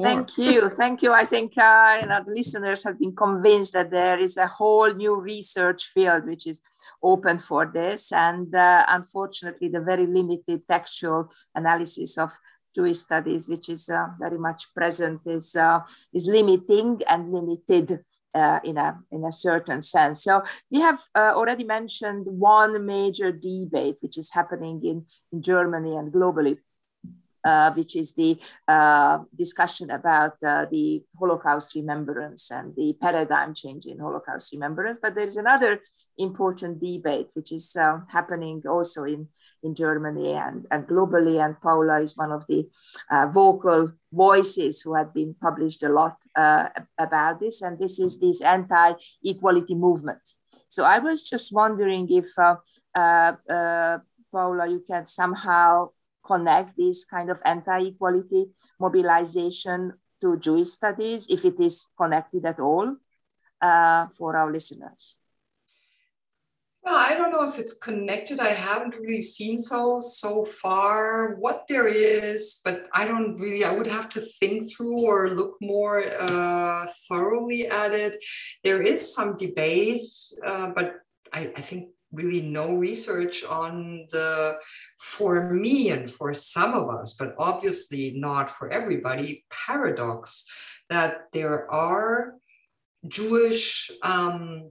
Thank 0.00 0.38
you. 0.38 0.68
Thank 0.70 1.02
you. 1.02 1.12
I 1.12 1.24
think 1.24 1.58
uh, 1.58 2.20
listeners 2.26 2.84
have 2.84 2.98
been 2.98 3.14
convinced 3.14 3.72
that 3.74 3.90
there 3.90 4.18
is 4.18 4.36
a 4.36 4.46
whole 4.46 4.92
new 4.94 5.20
research 5.20 5.84
field 5.86 6.26
which 6.26 6.46
is 6.46 6.62
open 7.02 7.38
for 7.38 7.66
this. 7.66 8.12
And 8.12 8.54
uh, 8.54 8.84
unfortunately, 8.88 9.68
the 9.68 9.80
very 9.80 10.06
limited 10.06 10.66
textual 10.66 11.30
analysis 11.54 12.16
of 12.16 12.32
Jewish 12.74 12.98
studies, 12.98 13.48
which 13.48 13.68
is 13.68 13.88
uh, 13.88 14.06
very 14.18 14.38
much 14.38 14.72
present, 14.74 15.20
is, 15.26 15.54
uh, 15.56 15.80
is 16.14 16.26
limiting 16.26 17.02
and 17.08 17.32
limited. 17.32 18.04
Uh, 18.34 18.58
in 18.64 18.78
a 18.78 18.98
in 19.10 19.26
a 19.26 19.30
certain 19.30 19.82
sense. 19.82 20.24
So 20.24 20.42
we 20.70 20.80
have 20.80 20.98
uh, 21.14 21.32
already 21.34 21.64
mentioned 21.64 22.24
one 22.26 22.86
major 22.86 23.30
debate 23.30 23.96
which 24.00 24.16
is 24.16 24.32
happening 24.32 24.80
in, 24.86 25.04
in 25.30 25.42
Germany 25.42 25.96
and 25.96 26.10
globally 26.10 26.56
which 27.74 27.96
is 27.96 28.14
the 28.14 28.38
uh, 28.68 29.18
discussion 29.36 29.90
about 29.90 30.34
uh, 30.44 30.66
the 30.70 31.02
Holocaust 31.18 31.74
remembrance 31.74 32.50
and 32.50 32.74
the 32.76 32.94
paradigm 33.00 33.54
change 33.54 33.86
in 33.86 33.98
Holocaust 33.98 34.52
remembrance. 34.52 34.98
But 35.00 35.14
there 35.14 35.28
is 35.28 35.36
another 35.36 35.80
important 36.18 36.80
debate 36.80 37.30
which 37.34 37.52
is 37.52 37.74
uh, 37.76 38.00
happening 38.08 38.62
also 38.68 39.04
in, 39.04 39.28
in 39.62 39.74
Germany 39.74 40.34
and, 40.34 40.66
and 40.70 40.86
globally. 40.86 41.44
And 41.44 41.60
Paula 41.60 42.00
is 42.00 42.16
one 42.16 42.32
of 42.32 42.46
the 42.46 42.68
uh, 43.10 43.26
vocal 43.26 43.92
voices 44.12 44.82
who 44.82 44.94
have 44.94 45.12
been 45.12 45.34
published 45.40 45.82
a 45.82 45.88
lot 45.88 46.16
uh, 46.36 46.68
about 46.98 47.40
this. 47.40 47.62
And 47.62 47.78
this 47.78 47.98
is 47.98 48.20
this 48.20 48.40
anti 48.40 48.92
equality 49.24 49.74
movement. 49.74 50.20
So 50.68 50.84
I 50.84 50.98
was 50.98 51.28
just 51.28 51.52
wondering 51.52 52.08
if. 52.10 52.26
Paula, 54.32 54.66
you 54.66 54.82
can 54.88 55.04
somehow 55.04 55.90
connect 56.24 56.76
this 56.76 57.04
kind 57.04 57.30
of 57.30 57.40
anti-equality 57.44 58.46
mobilization 58.80 59.92
to 60.20 60.38
Jewish 60.38 60.68
studies, 60.68 61.26
if 61.28 61.44
it 61.44 61.58
is 61.58 61.88
connected 61.96 62.46
at 62.46 62.60
all, 62.60 62.96
uh, 63.60 64.06
for 64.16 64.36
our 64.36 64.50
listeners? 64.50 65.16
Well, 66.84 66.96
I 66.96 67.14
don't 67.14 67.30
know 67.30 67.48
if 67.48 67.60
it's 67.60 67.78
connected. 67.78 68.40
I 68.40 68.48
haven't 68.48 68.96
really 68.96 69.22
seen 69.22 69.60
so 69.60 70.00
so 70.00 70.44
far 70.44 71.36
what 71.36 71.66
there 71.68 71.86
is, 71.86 72.60
but 72.64 72.88
I 72.92 73.06
don't 73.06 73.38
really. 73.38 73.64
I 73.64 73.72
would 73.72 73.86
have 73.86 74.08
to 74.10 74.20
think 74.20 74.68
through 74.68 75.06
or 75.06 75.30
look 75.30 75.54
more 75.60 76.02
uh, 76.02 76.86
thoroughly 77.08 77.68
at 77.68 77.94
it. 77.94 78.24
There 78.64 78.82
is 78.82 79.14
some 79.14 79.36
debate, 79.36 80.06
uh, 80.44 80.70
but 80.74 80.94
I, 81.32 81.52
I 81.54 81.60
think 81.60 81.90
really 82.12 82.42
no 82.42 82.74
research 82.74 83.44
on 83.44 84.06
the 84.12 84.56
for 84.98 85.52
me 85.52 85.90
and 85.90 86.10
for 86.10 86.34
some 86.34 86.74
of 86.74 86.88
us 86.90 87.14
but 87.14 87.34
obviously 87.38 88.12
not 88.16 88.50
for 88.50 88.70
everybody 88.70 89.44
paradox 89.50 90.46
that 90.90 91.26
there 91.32 91.70
are 91.72 92.34
jewish 93.08 93.90
um, 94.02 94.70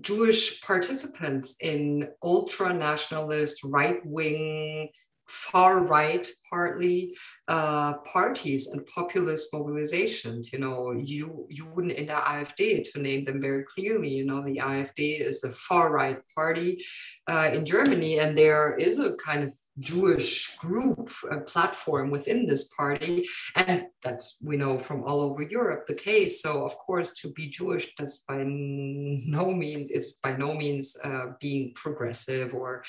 jewish 0.00 0.60
participants 0.62 1.56
in 1.60 2.08
ultra 2.22 2.72
nationalist 2.72 3.62
right 3.64 4.04
wing 4.04 4.88
far 5.32 5.84
right 5.84 6.28
partly 6.48 7.16
uh, 7.48 7.94
parties 8.16 8.68
and 8.68 8.86
populist 8.86 9.52
mobilizations. 9.54 10.52
You 10.52 10.58
know, 10.58 10.92
you 10.92 11.46
you 11.48 11.64
wouldn't 11.72 11.94
in 11.94 12.06
the 12.06 12.20
AfD 12.34 12.92
to 12.92 13.00
name 13.00 13.24
them 13.24 13.40
very 13.40 13.64
clearly. 13.64 14.10
You 14.10 14.26
know, 14.26 14.42
the 14.42 14.58
AfD 14.58 15.20
is 15.20 15.42
a 15.44 15.48
far 15.48 15.90
right 15.90 16.18
party 16.34 16.84
uh, 17.30 17.50
in 17.54 17.64
Germany, 17.64 18.18
and 18.20 18.36
there 18.36 18.76
is 18.76 18.98
a 18.98 19.14
kind 19.14 19.42
of 19.42 19.52
Jewish 19.78 20.56
group 20.56 21.10
a 21.30 21.40
platform 21.40 22.10
within 22.10 22.46
this 22.46 22.64
party, 22.80 23.26
and 23.56 23.86
that's 24.02 24.26
we 24.44 24.56
know 24.58 24.78
from 24.78 25.02
all 25.04 25.20
over 25.22 25.42
Europe 25.42 25.86
the 25.86 25.94
case. 26.10 26.42
So 26.42 26.64
of 26.68 26.76
course, 26.76 27.14
to 27.20 27.32
be 27.32 27.48
Jewish 27.48 27.94
does 27.94 28.24
by 28.28 28.42
no 28.44 29.44
means 29.62 29.90
is 29.90 30.16
by 30.22 30.36
no 30.36 30.54
means 30.54 30.96
uh, 31.02 31.26
being 31.40 31.72
progressive 31.74 32.48
or 32.54 32.84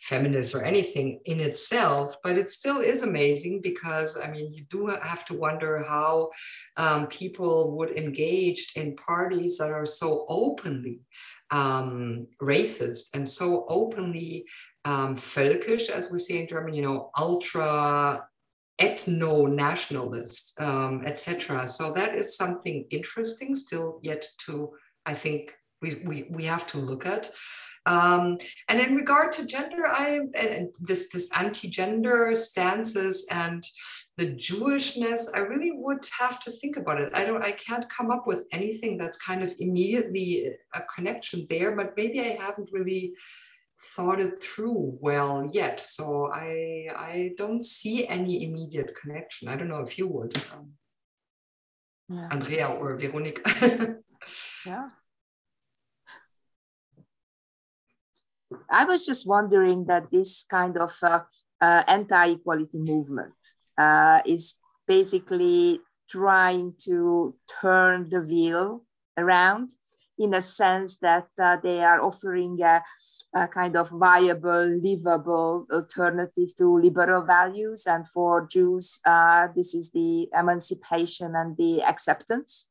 feminist 0.00 0.54
or 0.54 0.62
anything 0.62 1.20
in 1.24 1.38
itself, 1.40 1.81
but 2.22 2.38
it 2.38 2.50
still 2.50 2.78
is 2.78 3.02
amazing 3.02 3.60
because 3.62 4.18
I 4.18 4.30
mean, 4.30 4.52
you 4.52 4.64
do 4.68 4.86
have 4.86 5.24
to 5.26 5.34
wonder 5.34 5.82
how 5.82 6.30
um, 6.76 7.06
people 7.06 7.76
would 7.76 7.96
engage 7.96 8.72
in 8.76 8.96
parties 8.96 9.58
that 9.58 9.70
are 9.70 9.86
so 9.86 10.24
openly 10.28 11.00
um, 11.50 12.26
racist 12.40 13.14
and 13.14 13.28
so 13.28 13.66
openly 13.68 14.46
um, 14.84 15.16
völkisch, 15.16 15.90
as 15.90 16.10
we 16.10 16.18
say 16.18 16.40
in 16.40 16.48
German, 16.48 16.74
you 16.74 16.82
know, 16.82 17.10
ultra 17.18 18.26
ethno-nationalist, 18.80 20.60
um, 20.60 21.02
etc. 21.04 21.68
So 21.68 21.92
that 21.92 22.14
is 22.14 22.36
something 22.36 22.86
interesting 22.90 23.54
still 23.54 24.00
yet 24.02 24.26
to, 24.46 24.70
I 25.06 25.14
think, 25.14 25.54
we, 25.80 26.00
we, 26.04 26.26
we 26.30 26.44
have 26.44 26.66
to 26.68 26.78
look 26.78 27.06
at. 27.06 27.30
Um, 27.86 28.38
and 28.68 28.80
in 28.80 28.94
regard 28.94 29.32
to 29.32 29.46
gender, 29.46 29.86
I 29.86 30.20
and 30.34 30.68
this 30.80 31.08
this 31.08 31.30
anti-gender 31.36 32.36
stances 32.36 33.26
and 33.30 33.64
the 34.18 34.26
Jewishness, 34.26 35.28
I 35.34 35.40
really 35.40 35.72
would 35.72 36.06
have 36.20 36.38
to 36.40 36.50
think 36.50 36.76
about 36.76 37.00
it. 37.00 37.12
I 37.14 37.24
don't, 37.24 37.42
I 37.42 37.52
can't 37.52 37.88
come 37.88 38.10
up 38.10 38.26
with 38.26 38.46
anything 38.52 38.98
that's 38.98 39.16
kind 39.16 39.42
of 39.42 39.54
immediately 39.58 40.48
a 40.74 40.82
connection 40.94 41.46
there, 41.48 41.74
but 41.74 41.94
maybe 41.96 42.20
I 42.20 42.36
haven't 42.38 42.68
really 42.72 43.14
thought 43.96 44.20
it 44.20 44.42
through 44.42 44.98
well 45.00 45.48
yet. 45.52 45.80
So 45.80 46.30
I 46.32 46.88
I 46.94 47.30
don't 47.36 47.64
see 47.64 48.06
any 48.06 48.44
immediate 48.44 48.94
connection. 48.94 49.48
I 49.48 49.56
don't 49.56 49.68
know 49.68 49.80
if 49.80 49.98
you 49.98 50.06
would, 50.08 50.36
um, 50.52 50.72
yeah. 52.08 52.28
Andrea 52.30 52.68
or 52.68 52.96
Veronica. 52.96 53.96
yeah. 54.66 54.88
I 58.70 58.84
was 58.84 59.06
just 59.06 59.26
wondering 59.26 59.86
that 59.86 60.10
this 60.10 60.44
kind 60.48 60.76
of 60.76 60.96
uh, 61.02 61.20
uh, 61.60 61.82
anti-equality 61.86 62.78
movement 62.78 63.34
uh, 63.78 64.20
is 64.26 64.54
basically 64.86 65.80
trying 66.08 66.74
to 66.84 67.34
turn 67.60 68.10
the 68.10 68.20
wheel 68.20 68.84
around 69.16 69.70
in 70.18 70.34
a 70.34 70.42
sense 70.42 70.98
that 70.98 71.28
uh, 71.40 71.56
they 71.62 71.80
are 71.80 72.02
offering 72.02 72.58
a, 72.62 72.82
a, 73.34 73.48
kind 73.48 73.76
of 73.76 73.90
viable, 73.90 74.66
livable 74.66 75.66
alternative 75.72 76.54
to 76.58 76.78
liberal 76.78 77.22
values. 77.22 77.86
And 77.86 78.06
for 78.06 78.46
Jews, 78.46 79.00
uh, 79.06 79.48
this 79.54 79.74
is 79.74 79.90
the 79.90 80.28
emancipation 80.38 81.34
and 81.34 81.56
the 81.56 81.82
acceptance. 81.82 82.66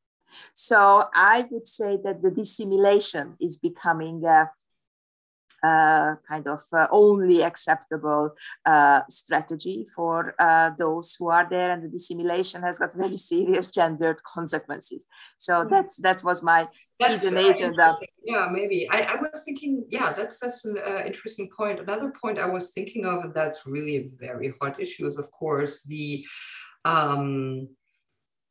So 0.54 1.06
I 1.14 1.46
would 1.50 1.68
say 1.68 1.98
that 2.04 2.22
the 2.22 2.32
dissimulation 2.32 3.36
is 3.42 3.58
becoming 3.58 4.24
uh, 4.26 4.46
kind 5.64 6.48
of 6.48 6.62
uh, 6.74 6.88
only 6.92 7.42
acceptable 7.42 8.32
uh, 8.66 9.02
strategy 9.10 9.86
for 9.96 10.36
uh, 10.40 10.72
those 10.78 11.16
who 11.18 11.30
are 11.30 11.48
there, 11.50 11.72
and 11.72 11.84
the 11.84 11.90
dissimulation 11.90 12.62
has 12.64 12.80
got 12.80 12.96
very 12.96 13.18
serious 13.18 13.72
gendered 13.72 14.22
consequences. 14.24 15.08
So 15.38 15.54
mm-hmm. 15.54 15.70
that's 15.74 15.98
that 15.98 16.24
was 16.24 16.44
my 16.44 16.68
that's 17.00 17.30
hidden 17.30 17.52
agenda. 17.52 17.98
Yeah, 18.24 18.48
maybe 18.52 18.88
I, 18.90 19.08
I, 19.14 19.16
was 19.22 19.44
thinking. 19.44 19.86
Yeah, 19.90 20.14
that's 20.14 20.40
that's 20.40 20.66
an 20.66 20.78
uh, 20.78 21.04
interesting 21.06 21.50
point. 21.56 21.80
Another 21.80 22.14
point 22.22 22.40
I 22.40 22.48
was 22.48 22.72
thinking 22.72 23.06
of, 23.06 23.24
and 23.24 23.34
that's 23.34 23.66
really 23.66 23.98
a 23.98 24.10
very 24.20 24.54
hot 24.62 24.80
issue, 24.80 25.08
is 25.08 25.18
of 25.18 25.32
course 25.32 25.84
the 25.84 26.26
um, 26.86 27.70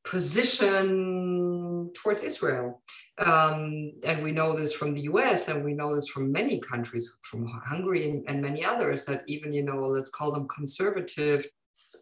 position 0.05 1.91
towards 1.95 2.23
Israel. 2.23 2.83
Um, 3.21 3.93
and 4.03 4.23
we 4.23 4.33
know 4.33 4.57
this 4.57 4.73
from 4.73 4.95
the 4.95 5.03
US 5.03 5.49
and 5.49 5.65
we 5.65 5.75
know 5.75 5.95
this 5.95 6.09
from 6.09 6.33
many 6.33 6.59
countries, 6.59 7.15
from 7.23 7.47
Hungary 7.47 8.09
and, 8.09 8.25
and 8.29 8.41
many 8.41 8.65
others, 8.65 9.05
that 9.07 9.25
even, 9.27 9.53
you 9.53 9.63
know, 9.63 9.81
let's 9.81 10.11
call 10.11 10.33
them 10.33 10.49
conservative 10.49 11.47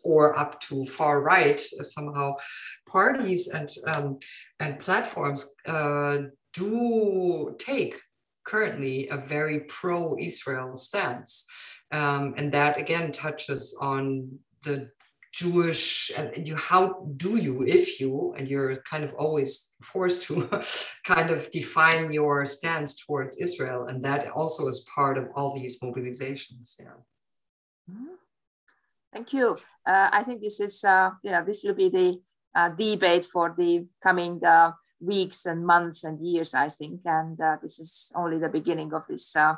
or 0.05 0.39
up 0.39 0.61
to 0.61 0.85
far 0.87 1.23
right 1.23 1.59
somehow 1.61 2.35
parties 2.89 3.49
and 3.49 3.71
um, 3.87 4.19
and 4.61 4.79
platforms 4.79 5.55
uh, 5.67 6.19
do 6.53 7.55
take 7.59 7.97
currently 8.45 9.09
a 9.09 9.17
very 9.17 9.61
pro-Israel 9.61 10.77
stance, 10.77 11.47
um, 11.93 12.35
and 12.37 12.53
that 12.53 12.81
again 12.81 13.13
touches 13.13 13.77
on 13.81 14.39
the 14.63 14.91
Jewish 15.39 16.11
and 16.19 16.49
you 16.49 16.57
how 16.57 16.83
do 17.17 17.37
you 17.37 17.63
if 17.63 18.01
you 18.01 18.35
and 18.37 18.49
you're 18.49 18.83
kind 18.91 19.05
of 19.05 19.15
always 19.15 19.51
forced 19.83 20.27
to 20.27 20.35
kind 21.07 21.31
of 21.31 21.49
define 21.53 22.13
your 22.13 22.45
stance 22.45 22.91
towards 23.05 23.37
Israel 23.37 23.87
and 23.89 24.03
that 24.03 24.21
also 24.31 24.67
is 24.67 24.85
part 24.93 25.17
of 25.17 25.29
all 25.37 25.55
these 25.55 25.79
mobilizations 25.81 26.75
yeah 26.81 26.99
mm-hmm. 27.89 28.19
thank 29.13 29.33
you 29.33 29.57
uh, 29.87 30.09
I 30.19 30.25
think 30.25 30.43
this 30.43 30.59
is 30.59 30.83
uh, 30.83 31.11
you 31.23 31.31
know 31.31 31.45
this 31.45 31.63
will 31.63 31.79
be 31.85 31.89
the 31.89 32.21
uh, 32.59 32.71
debate 32.71 33.25
for 33.25 33.55
the 33.57 33.87
coming 34.03 34.45
uh, 34.45 34.73
weeks 35.01 35.47
and 35.47 35.65
months 35.65 36.03
and 36.03 36.19
years 36.21 36.53
I 36.53 36.69
think 36.69 37.03
and 37.05 37.41
uh, 37.41 37.59
this 37.63 37.79
is 37.79 38.11
only 38.17 38.39
the 38.39 38.49
beginning 38.59 38.93
of 38.93 39.07
this 39.07 39.37
uh, 39.37 39.55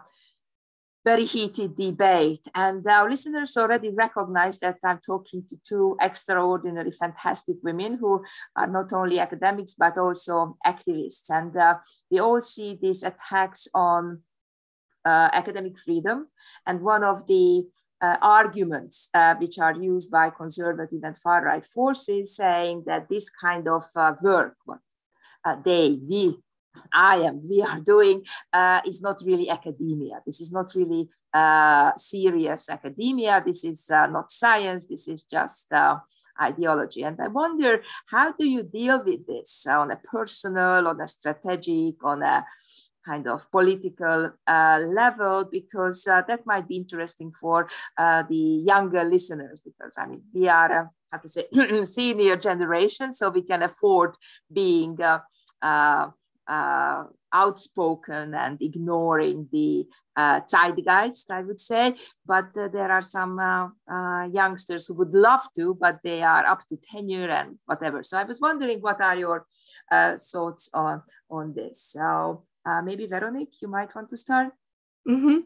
very 1.05 1.25
heated 1.25 1.77
debate. 1.77 2.47
And 2.55 2.87
our 2.87 3.09
listeners 3.09 3.57
already 3.57 3.91
recognize 3.91 4.59
that 4.59 4.79
I'm 4.85 4.99
talking 4.99 5.45
to 5.49 5.57
two 5.67 5.97
extraordinary, 6.01 6.91
fantastic 6.91 7.57
women 7.63 7.99
who 7.99 8.23
are 8.57 8.67
not 8.67 8.93
only 8.93 9.19
academics, 9.19 9.75
but 9.75 9.97
also 9.97 10.57
activists. 10.67 11.31
And 11.31 11.57
uh, 11.57 11.79
we 12.11 12.19
all 12.19 12.41
see 12.41 12.79
these 12.81 13.03
attacks 13.03 13.69
on 13.75 14.23
uh, 15.05 15.31
academic 15.33 15.79
freedom. 15.79 16.29
And 16.67 16.83
one 16.83 17.05
of 17.05 17.27
the 17.27 17.67
uh, 18.03 18.17
arguments 18.23 19.09
uh, 19.15 19.35
which 19.37 19.59
are 19.59 19.75
used 19.75 20.11
by 20.11 20.31
conservative 20.31 21.03
and 21.03 21.17
far 21.17 21.45
right 21.45 21.65
forces 21.65 22.35
saying 22.37 22.85
that 22.87 23.09
this 23.09 23.29
kind 23.31 23.69
of 23.69 23.85
uh, 23.97 24.15
work, 24.23 24.57
what 24.65 24.79
uh, 25.45 25.57
they, 25.65 25.99
we 26.09 26.39
I 26.93 27.17
am, 27.17 27.49
we 27.49 27.63
are 27.63 27.81
doing 27.81 28.25
uh, 28.53 28.81
is 28.87 29.01
not 29.01 29.21
really 29.25 29.51
academia. 29.51 30.21
This 30.25 30.41
is 30.41 30.53
not 30.53 30.73
really 30.75 31.09
uh, 31.33 31.93
serious 31.97 32.69
academia. 32.69 33.43
This 33.45 33.65
is 33.65 33.91
uh, 33.91 34.07
not 34.07 34.31
science. 34.31 34.87
This 34.87 35.09
is 35.09 35.23
just 35.23 35.73
uh, 35.73 35.99
ideology. 36.41 37.03
And 37.03 37.21
I 37.21 37.29
wonder, 37.29 37.83
how 38.07 38.33
do 38.33 38.47
you 38.47 38.63
deal 38.63 39.05
with 39.05 39.27
this 39.27 39.67
on 39.67 39.91
a 39.91 39.97
personal, 39.97 40.89
on 40.89 41.01
a 41.01 41.07
strategic, 41.07 42.03
on 42.05 42.23
a 42.23 42.45
kind 43.05 43.27
of 43.27 43.51
political 43.51 44.31
uh, 44.47 44.81
level 44.87 45.45
because 45.51 46.07
uh, 46.07 46.23
that 46.29 46.45
might 46.45 46.69
be 46.69 46.77
interesting 46.77 47.33
for 47.33 47.67
the 47.97 48.63
younger 48.67 49.03
listeners 49.05 49.63
because 49.63 49.97
I 49.97 50.07
mean 50.07 50.23
we 50.35 50.49
are 50.49 50.91
how 51.11 51.19
to 51.19 51.29
say 51.29 51.47
senior 51.87 52.37
generation 52.37 53.11
so 53.13 53.31
we 53.31 53.43
can 53.43 53.63
afford 53.63 54.17
being 54.53 54.99
uh, 55.63 56.11
outspoken 57.33 58.35
and 58.35 58.61
ignoring 58.61 59.49
the 59.53 59.87
uh, 60.17 60.41
zeitgeist, 60.53 61.31
I 61.31 61.43
would 61.43 61.61
say. 61.61 61.95
But 62.27 62.49
uh, 62.57 62.69
there 62.69 62.91
are 62.91 63.03
some 63.03 63.39
uh, 63.39 63.69
uh, 63.97 64.25
youngsters 64.41 64.87
who 64.87 64.95
would 64.95 65.15
love 65.15 65.45
to, 65.57 65.75
but 65.75 65.97
they 66.03 66.23
are 66.23 66.45
up 66.45 66.63
to 66.69 66.77
tenure 66.77 67.31
and 67.31 67.59
whatever. 67.67 68.03
So 68.03 68.19
I 68.19 68.25
was 68.25 68.41
wondering, 68.41 68.81
what 68.81 69.01
are 69.01 69.17
your 69.17 69.47
uh, 69.93 70.17
thoughts 70.33 70.69
on 70.75 71.03
on 71.29 71.55
this? 71.55 71.77
So 71.95 72.45
Uh, 72.61 72.83
maybe 72.83 73.07
Veronique, 73.07 73.57
you 73.63 73.69
might 73.69 73.95
want 73.95 74.09
to 74.11 74.17
start. 74.17 74.53
Mm-hmm. 75.09 75.39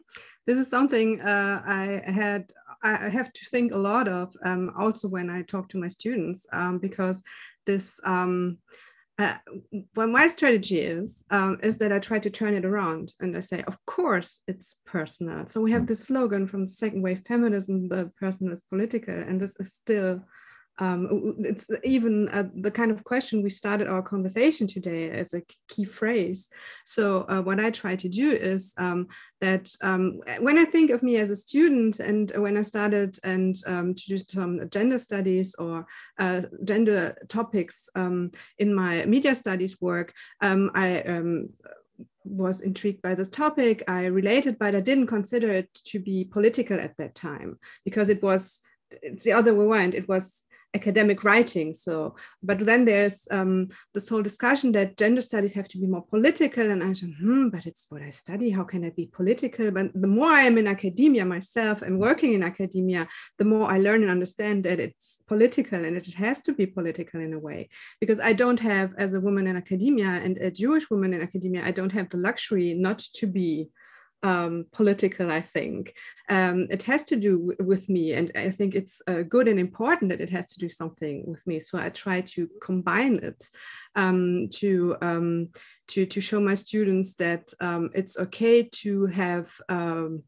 This 0.47 0.57
is 0.57 0.69
something 0.69 1.21
uh, 1.21 1.61
I 1.65 2.01
had 2.21 2.51
I 2.83 3.09
have 3.09 3.31
to 3.31 3.43
think 3.51 3.73
a 3.73 3.77
lot 3.77 4.07
of 4.07 4.35
um, 4.45 4.71
also 4.77 5.07
when 5.07 5.29
I 5.29 5.43
talk 5.43 5.69
to 5.69 5.77
my 5.83 5.89
students 5.89 6.45
um, 6.51 6.79
because 6.79 7.23
this 7.65 7.99
um, 8.03 8.57
uh, 9.17 9.37
what 9.93 10.09
my 10.09 10.27
strategy 10.27 10.79
is 10.79 11.23
um, 11.29 11.57
is 11.63 11.77
that 11.77 11.93
I 11.93 11.99
try 11.99 12.19
to 12.19 12.29
turn 12.29 12.53
it 12.53 12.65
around 12.65 13.13
and 13.21 13.35
I 13.35 13.39
say, 13.39 13.63
of 13.65 13.77
course, 13.85 14.41
it's 14.47 14.75
personal. 14.85 15.47
So 15.47 15.61
we 15.61 15.71
have 15.71 15.87
the 15.87 15.95
slogan 15.95 16.47
from 16.47 16.65
second 16.65 17.01
wave 17.01 17.21
feminism: 17.25 17.87
"The 17.87 18.11
personal 18.19 18.53
is 18.53 18.63
political," 18.69 19.13
and 19.13 19.39
this 19.39 19.55
is 19.59 19.73
still 19.73 20.21
um, 20.77 21.35
it's 21.39 21.67
even 21.83 22.27
uh, 22.29 22.43
the 22.53 22.71
kind 22.71 22.91
of 22.91 23.03
question 23.03 23.41
we 23.41 23.49
started 23.49 23.87
our 23.87 24.01
conversation 24.01 24.67
today 24.67 25.09
as 25.09 25.33
a 25.33 25.41
key 25.69 25.85
phrase. 25.85 26.49
So 26.85 27.25
uh, 27.29 27.41
what 27.41 27.59
I 27.59 27.71
try 27.71 27.95
to 27.95 28.09
do 28.09 28.31
is 28.31 28.73
um, 28.77 29.07
that 29.39 29.73
um, 29.81 30.21
when 30.39 30.57
I 30.57 30.65
think 30.65 30.91
of 30.91 31.01
me 31.01 31.17
as 31.17 31.31
a 31.31 31.35
student 31.35 31.99
and 31.99 32.31
when 32.35 32.57
I 32.57 32.61
started 32.61 33.17
and 33.23 33.55
um, 33.65 33.95
to 33.95 34.03
do 34.07 34.17
some 34.17 34.69
gender 34.69 34.97
studies 34.97 35.55
or 35.57 35.85
uh, 36.19 36.41
gender 36.63 37.17
topics 37.29 37.89
um, 37.95 38.31
in 38.59 38.73
my 38.73 39.05
media 39.05 39.33
studies 39.33 39.79
work, 39.79 40.13
um, 40.41 40.71
I 40.75 41.03
was 42.25 42.61
intrigued 42.61 43.01
by 43.01 43.15
the 43.15 43.25
topic. 43.25 43.83
I 43.87 44.05
related, 44.05 44.57
but 44.59 44.75
I 44.75 44.81
didn't 44.81 45.07
consider 45.07 45.53
it 45.53 45.73
to 45.85 45.99
be 45.99 46.25
political 46.25 46.79
at 46.79 46.97
that 46.97 47.15
time 47.15 47.59
because 47.85 48.09
it 48.09 48.21
was 48.21 48.59
it's 49.01 49.23
the 49.23 49.33
other 49.33 49.53
way 49.53 49.65
around. 49.65 49.93
It 49.93 50.07
was 50.07 50.43
academic 50.75 51.23
writing. 51.23 51.73
So, 51.73 52.15
but 52.43 52.59
then 52.69 52.85
there's 52.85 53.27
um, 53.31 53.69
this 53.93 54.09
whole 54.09 54.21
discussion 54.21 54.71
that 54.73 54.97
gender 54.97 55.21
studies 55.21 55.53
have 55.53 55.69
to 55.69 55.77
be 55.77 55.87
more 55.87 56.05
political. 56.13 56.69
And 56.69 56.83
I 56.83 56.93
said, 56.93 57.13
hmm, 57.19 57.49
but 57.49 57.65
it's 57.65 57.87
what 57.89 58.01
I 58.01 58.11
study. 58.11 58.49
How 58.49 58.63
can 58.63 58.83
I 58.85 58.91
be 58.91 59.07
political? 59.19 59.71
But 59.71 59.87
the 59.93 60.07
more 60.07 60.29
I 60.29 60.41
am 60.41 60.57
in 60.57 60.67
academia 60.67 61.25
myself 61.25 61.81
and 61.81 61.99
working 61.99 62.33
in 62.33 62.43
academia, 62.43 63.07
the 63.39 63.45
more 63.45 63.71
I 63.71 63.77
learn 63.79 64.01
and 64.03 64.11
understand 64.11 64.65
that 64.65 64.79
it's 64.79 65.07
political 65.27 65.83
and 65.85 65.95
it 65.97 66.05
has 66.13 66.41
to 66.43 66.53
be 66.53 66.65
political 66.67 67.19
in 67.21 67.33
a 67.33 67.39
way. 67.39 67.69
Because 68.01 68.19
I 68.19 68.33
don't 68.33 68.59
have, 68.59 68.93
as 68.97 69.13
a 69.13 69.21
woman 69.21 69.47
in 69.47 69.55
academia 69.55 70.11
and 70.25 70.37
a 70.37 70.51
Jewish 70.51 70.89
woman 70.89 71.13
in 71.13 71.21
academia, 71.21 71.65
I 71.65 71.71
don't 71.71 71.93
have 71.93 72.09
the 72.09 72.17
luxury 72.17 72.73
not 72.73 72.99
to 73.19 73.27
be 73.27 73.69
um, 74.23 74.65
political, 74.71 75.31
I 75.31 75.41
think. 75.41 75.93
Um, 76.29 76.67
it 76.69 76.83
has 76.83 77.03
to 77.05 77.15
do 77.15 77.53
with 77.59 77.87
me, 77.89 78.13
and 78.13 78.31
I 78.35 78.49
think 78.49 78.73
it's 78.73 79.01
uh, 79.07 79.21
good 79.21 79.47
and 79.47 79.59
important 79.59 80.09
that 80.09 80.21
it 80.21 80.29
has 80.31 80.47
to 80.47 80.59
do 80.59 80.69
something 80.69 81.23
with 81.27 81.45
me. 81.45 81.59
So 81.59 81.77
I 81.77 81.89
try 81.89 82.21
to 82.21 82.49
combine 82.61 83.15
it 83.15 83.47
um, 83.95 84.49
to, 84.53 84.97
um, 85.01 85.49
to, 85.89 86.05
to 86.05 86.21
show 86.21 86.39
my 86.39 86.55
students 86.55 87.15
that 87.15 87.53
um, 87.59 87.89
it's 87.93 88.17
okay 88.17 88.63
to 88.63 89.05
have. 89.07 89.51
Um, 89.69 90.23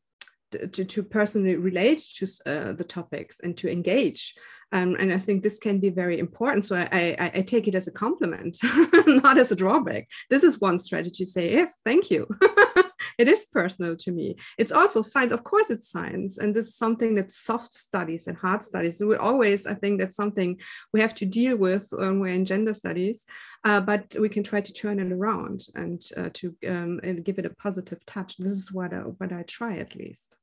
to, 0.51 0.85
to 0.85 1.03
personally 1.03 1.57
relate 1.57 2.01
to 2.15 2.25
uh, 2.45 2.71
the 2.71 2.85
topics 2.85 3.41
and 3.41 3.57
to 3.57 3.69
engage. 3.69 4.33
Um, 4.71 4.95
and 4.99 5.13
I 5.13 5.17
think 5.17 5.43
this 5.43 5.59
can 5.59 5.79
be 5.79 5.89
very 5.89 6.19
important. 6.19 6.65
So 6.65 6.75
I, 6.75 7.15
I, 7.19 7.31
I 7.35 7.41
take 7.41 7.67
it 7.67 7.75
as 7.75 7.87
a 7.87 7.91
compliment, 7.91 8.57
not 9.07 9.37
as 9.37 9.51
a 9.51 9.55
drawback. 9.55 10.07
This 10.29 10.43
is 10.43 10.59
one 10.59 10.79
strategy. 10.79 11.25
Say 11.25 11.53
yes, 11.53 11.77
thank 11.85 12.11
you. 12.11 12.27
it 13.21 13.27
is 13.27 13.45
personal 13.45 13.95
to 13.97 14.11
me. 14.11 14.35
It's 14.57 14.71
also 14.71 15.01
science. 15.01 15.31
Of 15.31 15.43
course, 15.43 15.69
it's 15.69 15.89
science. 15.89 16.37
And 16.37 16.55
this 16.55 16.67
is 16.67 16.75
something 16.75 17.15
that 17.15 17.31
soft 17.31 17.73
studies 17.73 18.27
and 18.27 18.37
hard 18.37 18.63
studies, 18.63 19.01
we 19.03 19.15
always, 19.15 19.67
I 19.67 19.73
think 19.73 19.99
that's 19.99 20.15
something 20.15 20.59
we 20.93 21.01
have 21.01 21.15
to 21.15 21.25
deal 21.25 21.57
with 21.57 21.87
when 21.91 22.19
we're 22.19 22.33
in 22.33 22.45
gender 22.45 22.73
studies. 22.73 23.25
Uh, 23.63 23.81
but 23.81 24.15
we 24.19 24.29
can 24.29 24.43
try 24.43 24.61
to 24.61 24.73
turn 24.73 24.99
it 24.99 25.11
around 25.11 25.61
and 25.75 26.01
uh, 26.15 26.29
to 26.33 26.55
um, 26.67 26.99
and 27.03 27.25
give 27.25 27.39
it 27.39 27.45
a 27.45 27.55
positive 27.55 28.05
touch. 28.05 28.37
This 28.37 28.53
is 28.53 28.71
what 28.71 28.93
I, 28.93 28.99
what 28.99 29.33
I 29.33 29.43
try 29.43 29.77
at 29.77 29.95
least. 29.95 30.35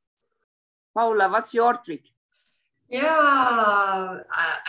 Paula, 0.95 1.29
what's 1.29 1.55
your 1.55 1.75
trick? 1.75 2.14
Yeah, 2.91 4.19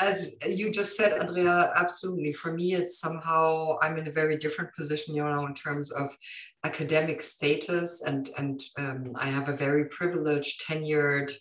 as 0.01 0.31
you 0.47 0.71
just 0.71 0.95
said, 0.95 1.19
Andrea, 1.19 1.73
absolutely. 1.75 2.31
For 2.31 2.53
me, 2.53 2.73
it's 2.73 2.97
somehow 2.97 3.77
I'm 3.81 3.97
in 3.97 4.07
a 4.07 4.11
very 4.11 4.37
different 4.37 4.73
position, 4.73 5.15
you 5.15 5.23
know, 5.23 5.45
in 5.45 5.53
terms 5.53 5.91
of 5.91 6.15
academic 6.63 7.21
status, 7.21 8.03
and 8.03 8.29
and 8.37 8.61
um, 8.79 9.11
I 9.19 9.27
have 9.27 9.49
a 9.49 9.55
very 9.55 9.85
privileged, 9.89 10.65
tenured 10.65 11.33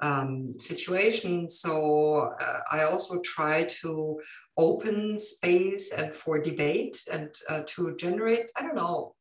um, 0.00 0.54
situation. 0.58 1.48
So 1.48 2.32
uh, 2.40 2.60
I 2.70 2.84
also 2.84 3.20
try 3.22 3.64
to 3.82 4.20
open 4.56 5.18
space 5.18 5.92
and 5.92 6.16
for 6.16 6.40
debate 6.40 7.02
and 7.10 7.34
uh, 7.48 7.62
to 7.66 7.96
generate. 7.96 8.46
I 8.56 8.62
don't 8.62 8.76
know. 8.76 9.16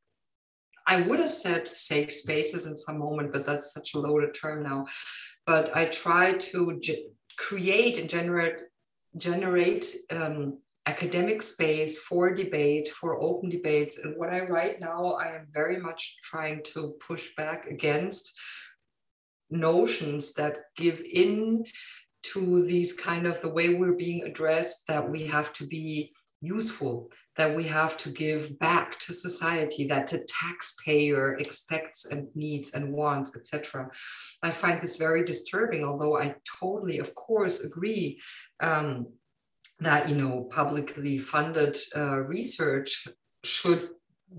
I 0.88 1.02
would 1.02 1.20
have 1.20 1.32
said 1.32 1.68
safe 1.68 2.14
spaces 2.14 2.68
in 2.68 2.76
some 2.76 3.00
moment, 3.00 3.32
but 3.34 3.46
that's 3.46 3.74
such 3.74 3.94
a 3.94 4.00
loaded 4.00 4.36
term 4.36 4.64
now 4.64 4.86
but 5.46 5.76
I 5.76 5.86
try 5.86 6.34
to 6.34 6.80
create 7.38 7.98
and 7.98 8.10
generate 8.10 8.58
generate 9.18 9.94
um, 10.12 10.60
academic 10.86 11.42
space 11.42 12.00
for 12.00 12.34
debate, 12.34 12.88
for 12.88 13.22
open 13.22 13.50
debates. 13.50 13.98
And 14.00 14.16
what 14.18 14.32
I 14.32 14.42
write 14.42 14.80
now, 14.80 15.14
I 15.14 15.36
am 15.36 15.48
very 15.52 15.78
much 15.78 16.18
trying 16.24 16.64
to 16.74 16.96
push 17.06 17.36
back 17.36 17.68
against 17.68 18.34
notions 19.50 20.34
that 20.34 20.58
give 20.78 21.02
in 21.14 21.66
to 22.24 22.64
these 22.66 22.94
kind 22.94 23.28
of 23.28 23.42
the 23.42 23.50
way 23.50 23.74
we're 23.74 23.94
being 23.94 24.24
addressed, 24.24 24.88
that 24.88 25.10
we 25.10 25.28
have 25.28 25.52
to 25.54 25.68
be 25.68 26.14
useful, 26.40 27.12
that 27.42 27.56
we 27.56 27.64
have 27.64 27.98
to 27.98 28.10
give 28.12 28.60
back 28.60 29.00
to 29.00 29.16
society, 29.16 29.84
that 29.86 30.06
the 30.06 30.24
taxpayer 30.44 31.38
expects 31.40 32.06
and 32.06 32.28
needs 32.36 32.76
and 32.76 32.94
wants, 32.94 33.36
etc. 33.36 33.90
I 34.44 34.52
find 34.52 34.80
this 34.80 34.98
very 34.98 35.26
disturbing, 35.26 35.84
although 35.84 36.20
I 36.20 36.36
totally, 36.60 37.00
of 37.00 37.16
course, 37.16 37.64
agree 37.64 38.22
um, 38.60 39.08
that 39.80 40.08
you 40.08 40.16
know 40.16 40.48
publicly 40.52 41.18
funded 41.18 41.80
uh, 41.96 42.18
research 42.36 43.08
should 43.44 43.90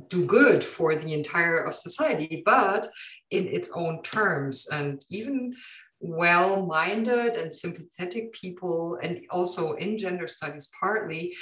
do 0.07 0.25
good 0.25 0.63
for 0.63 0.95
the 0.95 1.13
entire 1.13 1.57
of 1.57 1.75
society, 1.75 2.45
but 2.47 2.87
in 3.33 3.49
its 3.49 3.69
own 3.75 4.01
terms. 4.05 4.69
And 4.73 5.05
even 5.11 5.57
well-minded 5.99 7.35
and 7.35 7.53
sympathetic 7.53 8.33
people, 8.33 9.01
and 9.03 9.19
also 9.31 9.73
in 9.73 9.99
gender 9.99 10.29
studies 10.29 10.71
partly, 10.79 11.35